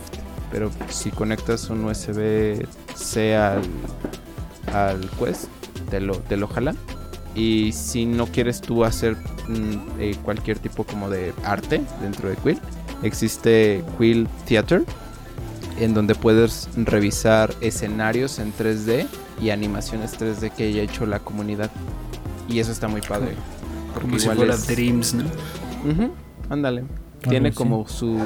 [0.51, 3.61] pero si conectas un USB-C al,
[4.73, 5.45] al Quest,
[5.89, 6.75] te lo, te lo jala.
[7.35, 9.15] Y si no quieres tú hacer
[9.47, 12.59] mm, eh, cualquier tipo como de arte dentro de Quill,
[13.03, 14.83] existe Quill Theater,
[15.79, 19.07] en donde puedes revisar escenarios en 3D
[19.41, 21.71] y animaciones 3D que haya hecho la comunidad.
[22.47, 23.33] Y eso está muy padre.
[23.93, 25.23] Porque Como si fuera es- Dreams, ¿no?
[26.49, 26.83] Ándale.
[27.21, 27.55] Tiene sí.
[27.55, 28.19] como su...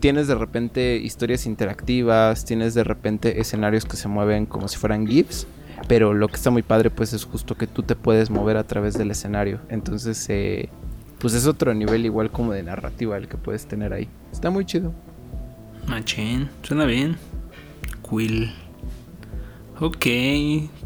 [0.00, 5.06] Tienes de repente historias interactivas, tienes de repente escenarios que se mueven como si fueran
[5.06, 5.46] GIFs,
[5.86, 8.64] pero lo que está muy padre pues es justo que tú te puedes mover a
[8.64, 9.60] través del escenario.
[9.68, 10.70] Entonces, eh,
[11.26, 14.06] pues es otro nivel igual como de narrativa el que puedes tener ahí.
[14.32, 14.94] Está muy chido.
[15.88, 17.16] Machín, suena bien.
[18.08, 18.52] Quill.
[19.80, 20.06] Ok.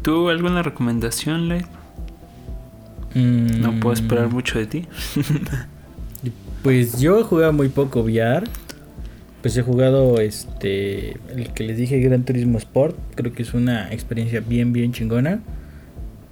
[0.01, 1.67] ¿Tú alguna recomendación, Light?
[3.13, 4.87] No puedo esperar Mm, mucho de ti.
[6.63, 8.47] Pues yo he jugado muy poco VR.
[9.43, 11.19] Pues he jugado este.
[11.35, 12.95] El que les dije, Gran Turismo Sport.
[13.13, 15.39] Creo que es una experiencia bien, bien chingona.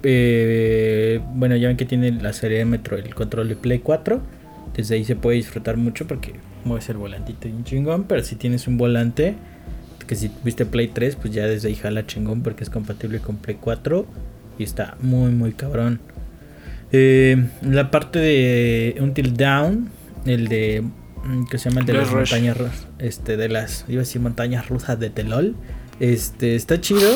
[0.02, 4.20] Eh, bueno, ya ven que tiene la serie de Metro, el control de Play 4.
[4.76, 8.04] Desde ahí se puede disfrutar mucho porque mueves el volantito bien chingón.
[8.04, 9.34] Pero si tienes un volante,
[10.06, 13.36] que si tuviste Play 3, pues ya desde ahí jala chingón porque es compatible con
[13.36, 14.06] Play 4.
[14.58, 16.00] Y está muy, muy cabrón.
[16.92, 19.90] Eh, la parte de Until Down,
[20.26, 20.82] el de
[21.24, 22.32] mm, que se llama el de las Rush.
[22.32, 22.56] montañas
[22.98, 25.54] este de las iba a decir montañas rusas de Telol.
[26.00, 27.10] Este está chido.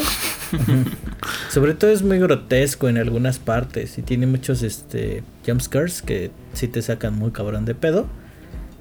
[1.51, 6.69] Sobre todo es muy grotesco en algunas partes y tiene muchos este jumpscares que sí
[6.69, 8.07] te sacan muy cabrón de pedo.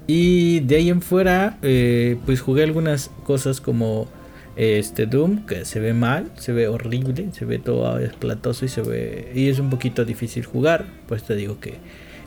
[0.06, 4.08] Y de ahí en fuera, eh, pues jugué algunas cosas como
[4.56, 8.82] este Doom, que se ve mal, se ve horrible, se ve todo esplatoso y se
[8.82, 9.32] ve.
[9.34, 10.84] Y es un poquito difícil jugar.
[11.08, 11.74] Pues te digo que.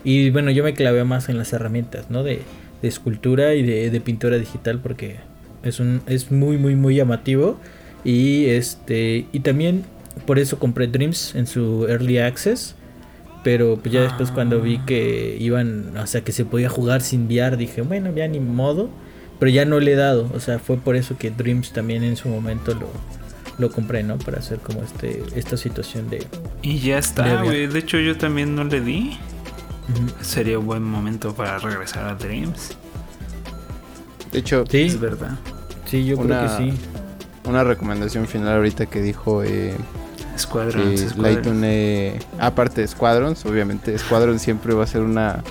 [0.04, 2.22] Y bueno, yo me clavé más en las herramientas, ¿no?
[2.22, 2.42] De,
[2.80, 5.16] escultura y de, de pintura digital porque
[5.64, 7.58] Es un es muy muy muy llamativo
[8.04, 9.84] y este y también
[10.26, 12.74] por eso compré Dreams en su early access.
[13.44, 17.26] Pero pues ya después cuando vi que iban, o sea, que se podía jugar sin
[17.26, 18.90] VR, dije, bueno, ya ni modo.
[19.38, 22.16] Pero ya no le he dado, o sea, fue por eso que Dreams también en
[22.16, 22.88] su momento lo,
[23.58, 24.18] lo compré, ¿no?
[24.18, 26.26] Para hacer como este esta situación de...
[26.62, 27.68] Y ya está, güey.
[27.68, 29.16] De hecho, yo también no le di.
[30.20, 32.76] Sería un buen momento para regresar a Dreams.
[34.32, 35.38] De hecho, Sí, Es verdad.
[35.86, 36.78] sí, yo Una- creo que sí.
[37.48, 39.74] Una recomendación final ahorita que dijo eh,
[40.38, 41.14] Squadrons.
[41.64, 45.42] eh, aparte de Squadrons, obviamente, Squadrons siempre va a ser una,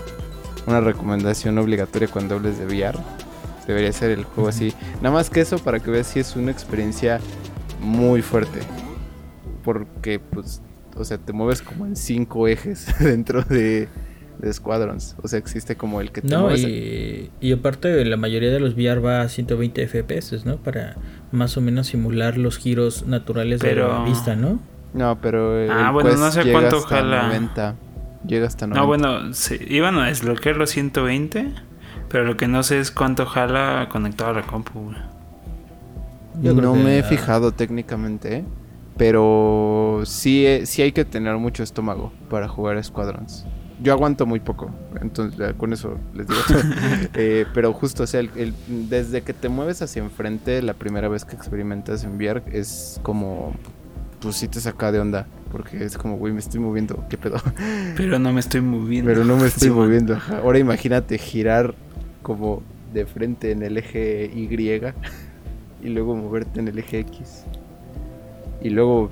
[0.65, 2.97] una recomendación obligatoria cuando hables de VR.
[3.67, 4.73] Debería ser el juego así.
[5.01, 7.19] Nada más que eso para que veas si es una experiencia
[7.81, 8.59] muy fuerte.
[9.63, 10.61] Porque, pues,
[10.95, 13.89] o sea, te mueves como en cinco ejes dentro de,
[14.39, 15.15] de Squadrons.
[15.21, 16.61] O sea, existe como el que te No, mueves.
[16.61, 20.57] y, y aparte la mayoría de los VR va a 120 FPS, ¿no?
[20.57, 20.95] Para
[21.31, 24.59] más o menos simular los giros naturales de Pero- la vista, ¿no?
[24.93, 27.27] No, pero el Ah, bueno, Quest no sé llega cuánto hasta jala.
[27.27, 27.75] 90.
[28.25, 28.81] Llega hasta 90.
[28.81, 31.53] No, bueno, sí, iban a desbloquear los 120.
[32.09, 34.93] Pero lo que no sé es cuánto jala conectado a la compu.
[36.41, 38.43] Yo no me he ah, fijado técnicamente, ¿eh?
[38.95, 43.45] pero sí, eh, sí hay que tener mucho estómago para jugar a Squadrons.
[43.81, 44.71] Yo aguanto muy poco,
[45.01, 46.39] entonces con eso les digo.
[47.13, 48.53] Eh, pero justo, o sea, el- el-
[48.89, 53.53] desde que te mueves hacia enfrente, la primera vez que experimentas en VR es como,
[54.19, 57.37] pues sí te saca de onda, porque es como, güey, me estoy moviendo, ¿qué pedo?
[57.95, 59.09] Pero no me estoy moviendo.
[59.11, 60.17] Pero no me estoy moviendo.
[60.43, 61.75] Ahora imagínate girar
[62.23, 62.63] como
[62.93, 64.47] de frente en el eje Y
[65.83, 67.43] y luego moverte en el eje X.
[68.61, 69.11] Y luego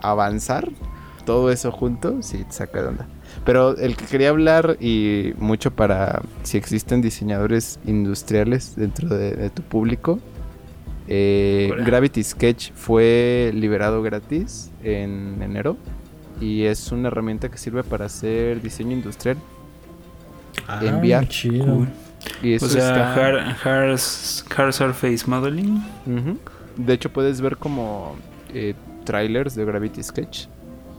[0.00, 0.68] avanzar.
[1.24, 3.06] Todo eso junto, sí, te saca de onda.
[3.44, 9.50] Pero el que quería hablar y mucho para si existen diseñadores industriales dentro de, de
[9.50, 10.20] tu público.
[11.08, 11.70] eh.
[11.84, 15.76] Gravity Sketch fue liberado gratis en enero
[16.40, 19.36] y es una herramienta que sirve para hacer diseño industrial
[20.68, 21.26] Ah, enviar.
[21.28, 21.64] chido.
[21.66, 21.88] Cool.
[22.42, 23.98] y eso O sea, está hard, hard,
[24.56, 25.82] hard surface modeling.
[26.76, 28.14] De hecho puedes ver como
[28.54, 30.46] eh, trailers de Gravity Sketch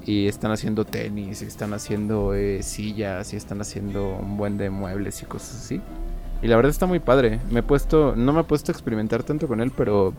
[0.05, 4.69] y están haciendo tenis y están haciendo eh, sillas y están haciendo un buen de
[4.69, 5.81] muebles y cosas así
[6.41, 9.23] y la verdad está muy padre me he puesto no me he puesto a experimentar
[9.23, 10.13] tanto con él pero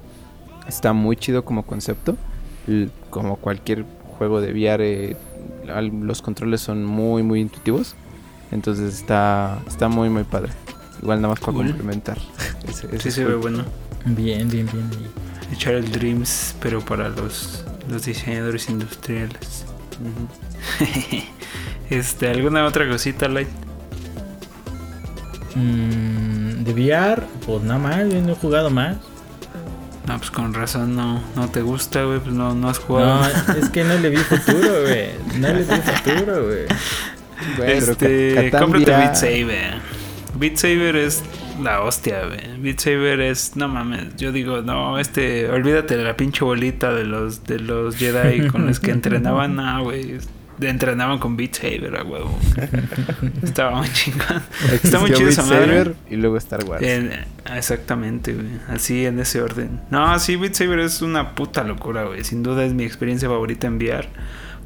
[0.66, 2.16] está muy chido como concepto
[3.10, 3.84] como cualquier
[4.18, 5.16] juego de VR eh,
[5.92, 7.94] los controles son muy muy intuitivos
[8.52, 10.50] entonces está está muy muy padre
[11.02, 11.66] igual nada más para Cool.
[11.66, 12.18] complementar
[12.68, 13.64] Ese- ese Sí se ve bueno.
[14.06, 14.88] Bien, bien, bien.
[15.50, 19.63] Y- Echar el Dreams, pero para los, los diseñadores industriales.
[21.90, 23.48] Este, ¿alguna otra cosita, Light?
[25.54, 28.96] Mm, de VR, pues nada más, yo no he jugado más.
[30.06, 33.20] No, pues con razón no, no te gusta, güey, pues no, no has jugado.
[33.20, 35.10] No, es que no le vi futuro, güey.
[35.38, 36.66] No le vi futuro, güey.
[37.56, 39.74] Bueno, este, cómprate Beat Saber.
[40.38, 41.22] Beat Saber es
[41.62, 42.60] la hostia, güey.
[42.60, 47.04] Beat Saber es, no mames, yo digo, no, este, olvídate de la pinche bolita de
[47.04, 50.18] los de los Jedi con los que entrenaban, no, güey.
[50.60, 52.38] Entrenaban con Beat Saber, a huevo.
[53.42, 54.40] Estaba muy chingón.
[54.72, 55.66] Está muy chido Beat esa madre.
[55.66, 56.80] Saber y luego Star Wars.
[56.82, 57.10] En-
[57.56, 58.46] exactamente, güey.
[58.68, 59.80] Así en ese orden.
[59.90, 62.22] No, sí, Beat Saber es una puta locura, güey.
[62.22, 64.08] Sin duda es mi experiencia favorita en VR.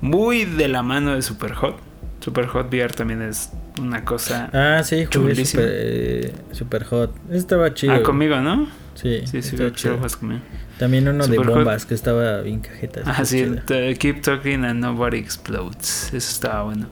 [0.02, 1.80] Muy de la mano de Super Hot.
[2.20, 4.50] Super Hot VR también es una cosa.
[4.52, 7.14] Ah, sí, jugué super, eh, super Hot.
[7.30, 7.92] Estaba chido.
[7.94, 8.66] ah, conmigo, ¿no?
[8.94, 9.98] Sí, Sí, sí, chido.
[10.18, 10.40] conmigo.
[10.78, 11.46] También uno de Hot.
[11.46, 13.02] bombas que estaba bien cajeta.
[13.06, 16.08] Ah, sí, t- Keep Talking and Nobody Explodes.
[16.12, 16.86] Eso estaba bueno.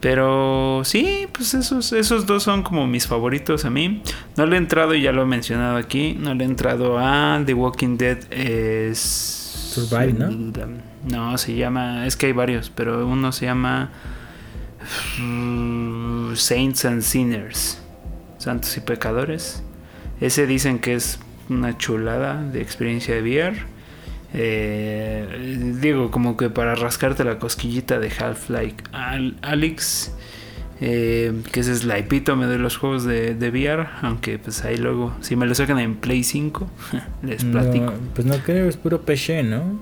[0.00, 4.02] Pero sí, pues esos, esos dos son como mis favoritos a mí.
[4.36, 7.42] No le he entrado, y ya lo he mencionado aquí, no le he entrado a
[7.44, 8.18] The Walking Dead.
[8.32, 8.98] Es...
[9.74, 10.30] Survive, ¿no?
[11.04, 12.06] No, se llama...
[12.06, 13.90] Es que hay varios, pero uno se llama...
[15.18, 17.78] mm, Saints and Sinners.
[18.38, 19.62] Santos y Pecadores.
[20.20, 21.18] Ese dicen que es
[21.48, 23.56] una chulada de experiencia de VR.
[24.32, 30.12] Eh, digo, como que para rascarte la cosquillita de Half-Life Al- Alyx.
[30.80, 33.88] eh, que ese es la epítome de los juegos de, de VR.
[34.02, 36.70] Aunque pues ahí luego, si me lo sacan en Play 5,
[37.22, 37.86] les platico.
[37.86, 39.80] No, pues no creo, es puro PC, ¿no?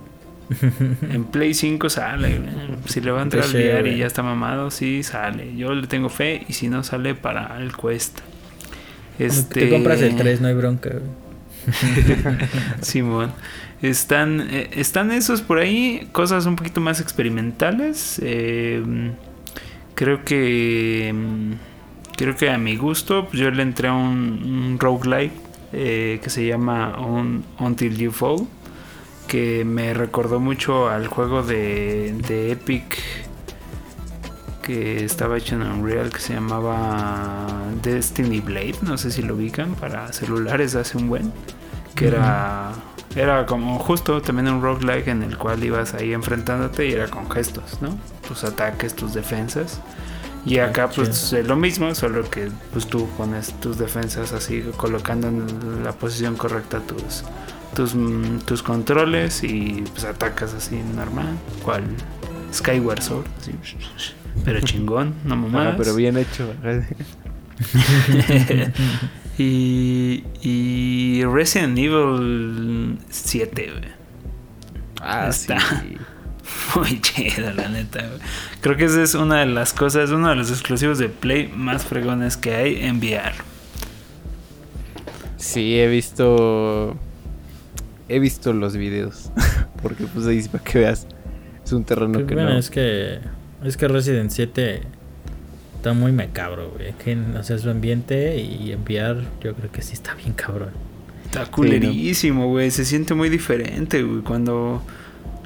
[1.13, 2.41] En Play 5 sale.
[2.87, 5.55] Si le va a entrar al VR y ya está mamado, sí sale.
[5.57, 8.21] Yo le tengo fe y si no sale para el Quest.
[9.19, 9.61] Este...
[9.67, 10.91] Te compras el 3, no hay bronca.
[12.83, 13.33] Simón.
[13.83, 18.21] Están, eh, están esos por ahí, cosas un poquito más experimentales.
[18.23, 18.83] eh,
[19.95, 21.13] creo que.
[21.15, 21.53] mm,
[22.17, 25.31] Creo que a mi gusto, pues yo le entré a un, un roguelike
[25.73, 26.97] eh, que se llama
[27.61, 28.39] Until You Fall,
[29.29, 32.99] que me recordó mucho al juego de, de Epic
[34.63, 37.47] que estaba hecho en Unreal que se llamaba
[37.83, 41.33] Destiny Blade, no sé si lo ubican, para celulares hace un buen,
[41.95, 42.75] que era
[43.17, 47.31] era como justo también un roguelike en el cual ibas ahí enfrentándote y era con
[47.31, 47.99] gestos, ¿no?
[48.27, 49.81] Tus ataques, tus defensas.
[50.45, 55.29] Y acá pues es lo mismo, solo que pues tú pones tus defensas así colocando
[55.29, 57.25] en la posición correcta tus
[57.75, 57.95] tus,
[58.47, 61.85] tus controles y pues atacas así normal, cual
[62.53, 63.27] Skyward Sword,
[64.45, 65.75] pero chingón, no mamás.
[65.77, 66.53] pero bien hecho.
[69.39, 73.73] y, y Resident Evil 7,
[75.01, 75.59] Ah, Está
[76.75, 78.05] muy chido, la neta,
[78.61, 81.85] Creo que esa es una de las cosas, uno de los exclusivos de Play más
[81.87, 83.33] fregones que hay en VR.
[85.37, 86.97] Sí, he visto.
[88.09, 89.31] He visto los videos.
[89.83, 91.07] Porque pues ahí para que veas.
[91.65, 93.19] Es un terreno que bueno, es que.
[93.65, 94.83] Es que Resident 7
[95.77, 96.93] está muy macabro, güey.
[96.95, 100.71] Que, o sea, su ambiente y enviar, yo creo que sí está bien cabrón.
[101.25, 102.71] Está culerísimo, güey.
[102.71, 104.23] Se siente muy diferente, güey.
[104.23, 104.83] Cuando,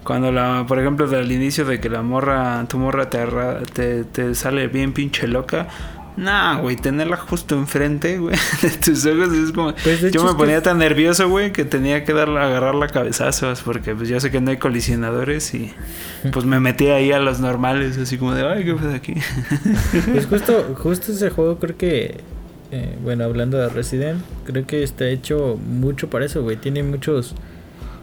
[0.05, 3.27] cuando la, por ejemplo, al inicio de que la morra, tu morra te,
[3.73, 5.69] te, te sale bien pinche loca
[6.17, 9.75] Nah, güey, tenerla justo enfrente, güey, de tus ojos es como...
[9.75, 13.95] Pues, yo me ponía tan nervioso, güey, que tenía que darle, agarrarla a cabezazos, porque
[13.95, 15.73] pues yo sé que no hay colisionadores y
[16.31, 19.15] pues me metí ahí a los normales, así como de, ay, ¿qué pasa aquí?
[20.13, 22.21] Pues justo, justo ese juego creo que,
[22.71, 27.35] eh, bueno, hablando de Resident, creo que está hecho mucho para eso, güey, tiene muchos,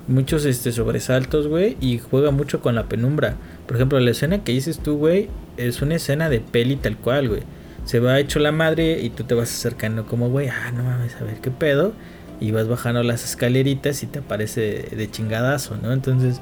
[0.08, 3.36] muchos este, sobresaltos, güey, y juega mucho con la penumbra.
[3.68, 7.30] Por ejemplo, la escena que dices tú, güey, es una escena de peli tal cual,
[7.30, 7.44] güey
[7.90, 11.16] se va hecho la madre y tú te vas acercando como, güey, ah, no mames,
[11.16, 11.94] a ver qué pedo.
[12.40, 15.92] Y vas bajando las escaleritas y te aparece de, chingadazo, ¿no?
[15.92, 16.40] Entonces,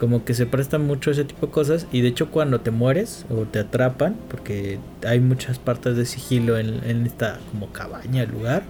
[0.00, 1.86] como que se presta mucho ese tipo de cosas.
[1.92, 6.58] Y de hecho, cuando te mueres o te atrapan, porque hay muchas partes de sigilo
[6.58, 8.64] en, esta como cabaña, lugar,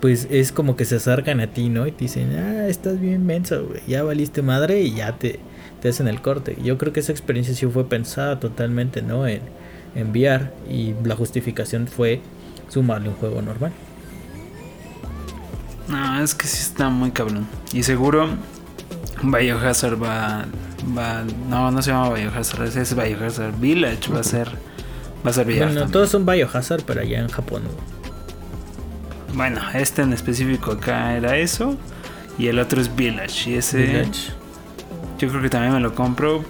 [0.00, 1.88] pues es como que se acercan a ti, ¿no?
[1.88, 5.40] Y te dicen, ah, estás bien menso, güey, ya valiste madre y ya te,
[5.82, 6.56] te hacen el corte.
[6.62, 9.26] Yo creo que esa experiencia sí fue pensada totalmente, ¿no?
[9.26, 9.40] En,
[9.96, 12.20] enviar y la justificación fue
[12.68, 13.72] sumarle un juego normal.
[15.88, 17.46] No, es que sí está muy cabrón.
[17.72, 18.28] Y seguro
[19.22, 20.44] Biohazard va,
[20.96, 24.48] va no, no se llama Biohazard, es Biohazard Village, va a ser
[25.24, 27.62] va a ser Bueno, todos son Biohazard, pero allá en Japón.
[29.34, 31.76] Bueno, este en específico acá era eso
[32.38, 34.32] y el otro es Village y ese Village.
[35.18, 36.44] Yo creo que también me lo compro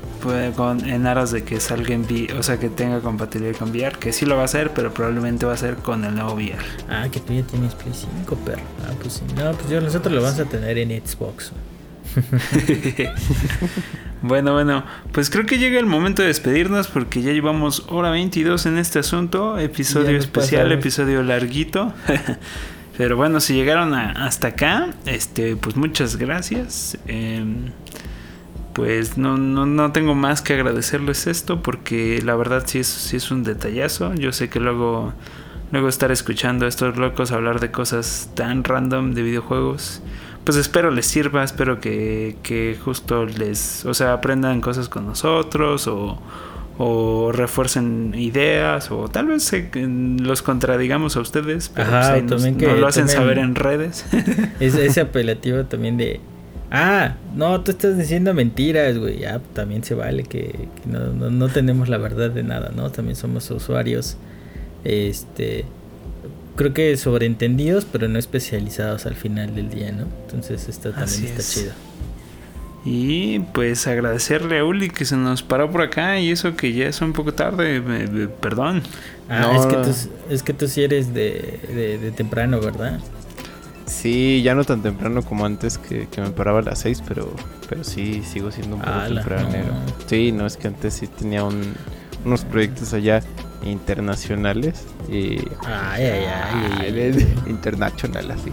[0.54, 3.98] con, en aras de que salga en VR, o sea, que tenga compatibilidad con VR,
[3.98, 6.58] que sí lo va a hacer, pero probablemente va a ser con el nuevo VR.
[6.88, 8.62] Ah, que tú ya tienes Play 5, perro.
[8.86, 9.22] Ah, pues sí.
[9.36, 11.52] No, pues yo, nosotros lo vamos a tener en Xbox.
[14.22, 18.66] bueno, bueno, pues creo que llega el momento de despedirnos porque ya llevamos hora 22
[18.66, 21.92] en este asunto, episodio especial, episodio larguito.
[22.96, 26.96] Pero bueno, si llegaron hasta acá, este, pues muchas gracias.
[27.06, 27.44] Eh,
[28.76, 33.16] pues no, no, no, tengo más que agradecerles esto porque la verdad sí es, sí
[33.16, 34.12] es un detallazo.
[34.12, 35.14] Yo sé que luego,
[35.72, 40.02] luego estar escuchando a estos locos hablar de cosas tan random de videojuegos,
[40.44, 45.88] pues espero les sirva, espero que, que justo les, o sea, aprendan cosas con nosotros
[45.88, 46.20] o,
[46.76, 49.50] o refuercen ideas o tal vez
[50.20, 51.88] los contradigamos a ustedes, pero
[52.28, 54.04] pues nos, lo hacen saber en redes.
[54.60, 56.20] ese apelativo también de
[56.70, 59.18] Ah, no, tú estás diciendo mentiras, güey.
[59.18, 62.90] Ya, también se vale que, no, no, tenemos la verdad de nada, ¿no?
[62.90, 64.16] También somos usuarios,
[64.84, 65.64] este,
[66.56, 70.06] creo que sobreentendidos, pero no especializados al final del día, ¿no?
[70.24, 71.72] Entonces, esto también está chido.
[72.84, 76.86] Y pues agradecerle a Uli que se nos paró por acá y eso que ya
[76.86, 77.80] es un poco tarde,
[78.40, 78.82] perdón.
[79.28, 83.00] Ah, es, que tú, es que tú sí eres de, de temprano, ¿verdad?
[83.96, 87.32] Sí, ya no tan temprano como antes que, me paraba a las 6, pero,
[87.66, 89.48] pero sí, sigo siendo un poco temprano.
[90.06, 93.22] Sí, no, es que antes sí tenía unos proyectos allá
[93.64, 94.84] internacionales.
[95.08, 96.24] Y, ay, ay,
[96.80, 98.52] ay, internacional, así.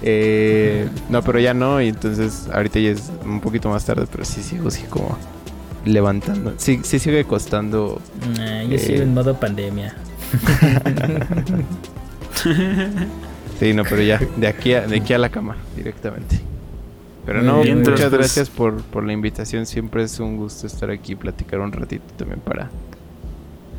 [0.00, 4.24] Eh, no, pero ya no, y entonces ahorita ya es un poquito más tarde, pero
[4.24, 5.18] sí sigo así como
[5.84, 6.54] levantando.
[6.56, 8.00] Sí, sí sigue costando.
[8.66, 9.94] yo sigo en modo pandemia.
[13.60, 16.40] Sí, no, pero ya, de aquí a, de aquí a la cama, directamente.
[17.26, 19.66] Pero no, muchas pues, gracias por, por, la invitación.
[19.66, 22.70] Siempre es un gusto estar aquí y platicar un ratito también para.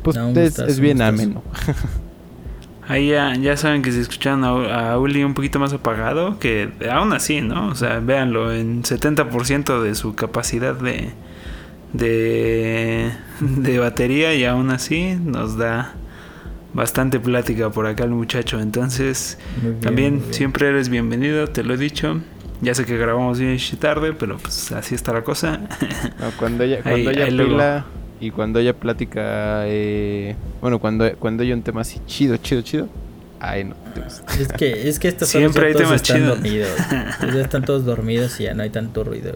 [0.04, 1.42] Pues es, bien ameno.
[2.86, 6.70] Ahí ya, ya saben que si escuchan a, a, Uli un poquito más apagado, que
[6.88, 7.66] aún así, ¿no?
[7.66, 11.10] O sea, véanlo, en 70% de su capacidad de,
[11.92, 13.10] de,
[13.40, 15.96] de batería y aún así nos da
[16.74, 18.60] bastante plática por acá el muchacho.
[18.60, 19.38] Entonces,
[19.80, 22.20] también siempre eres bienvenido, te lo he dicho.
[22.60, 25.60] Ya sé que grabamos bien tarde, pero pues así está la cosa.
[26.38, 27.84] cuando ella, cuando ella pila
[28.20, 32.88] y cuando ella plática, eh, bueno, cuando, cuando hay un tema así chido, chido, chido,
[33.40, 33.74] ay no.
[34.38, 36.28] Es que, es que estas Siempre hay temas chidos.
[36.28, 36.70] Dormidos.
[37.34, 39.32] ya están todos dormidos y ya no hay tanto ruido.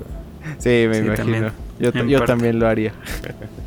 [0.58, 1.50] Sí, me imagino.
[1.80, 2.92] yo, yo también lo haría.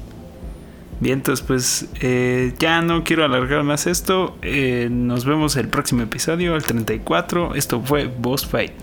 [1.00, 4.38] Bien, entonces pues eh, ya no quiero alargar más esto.
[4.42, 7.56] Eh, nos vemos el próximo episodio, el 34.
[7.56, 8.74] Esto fue Boss Fight.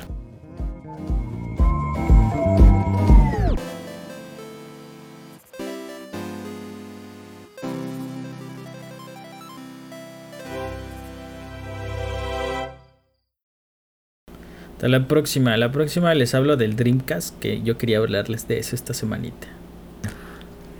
[14.72, 15.56] Hasta la próxima.
[15.58, 19.55] La próxima les hablo del Dreamcast, que yo quería hablarles de eso esta semanita.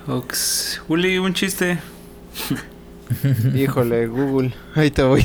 [0.09, 0.81] Ox.
[0.89, 1.79] Uli, un chiste.
[3.55, 4.53] Híjole, Google.
[4.75, 5.25] Ahí te voy.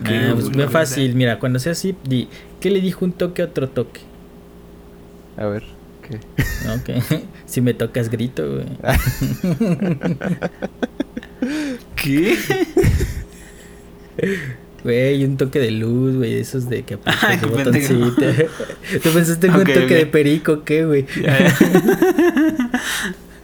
[0.00, 1.14] Okay, ah, pues muy fácil.
[1.14, 2.28] Mira, cuando sea así, di,
[2.60, 4.00] ¿qué le dijo un toque a otro toque?
[5.36, 5.64] A ver,
[6.02, 6.16] ¿qué?
[6.68, 7.22] Ok.
[7.46, 8.66] si me tocas, grito, güey.
[11.96, 12.36] ¿Qué?
[14.84, 18.22] Güey, un toque de luz, güey, esos de que aprietas el botoncito.
[19.02, 21.06] ¿Tú pensaste en un toque de perico qué, güey?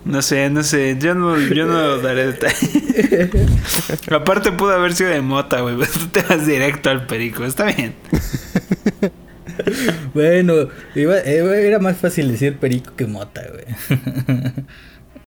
[0.05, 2.70] No sé, no sé, yo no, yo no daré detalles.
[4.11, 7.94] Aparte pudo haber sido de mota, güey, tú te vas directo al perico, está bien.
[10.12, 13.65] bueno, iba, era más fácil decir perico que mota, güey.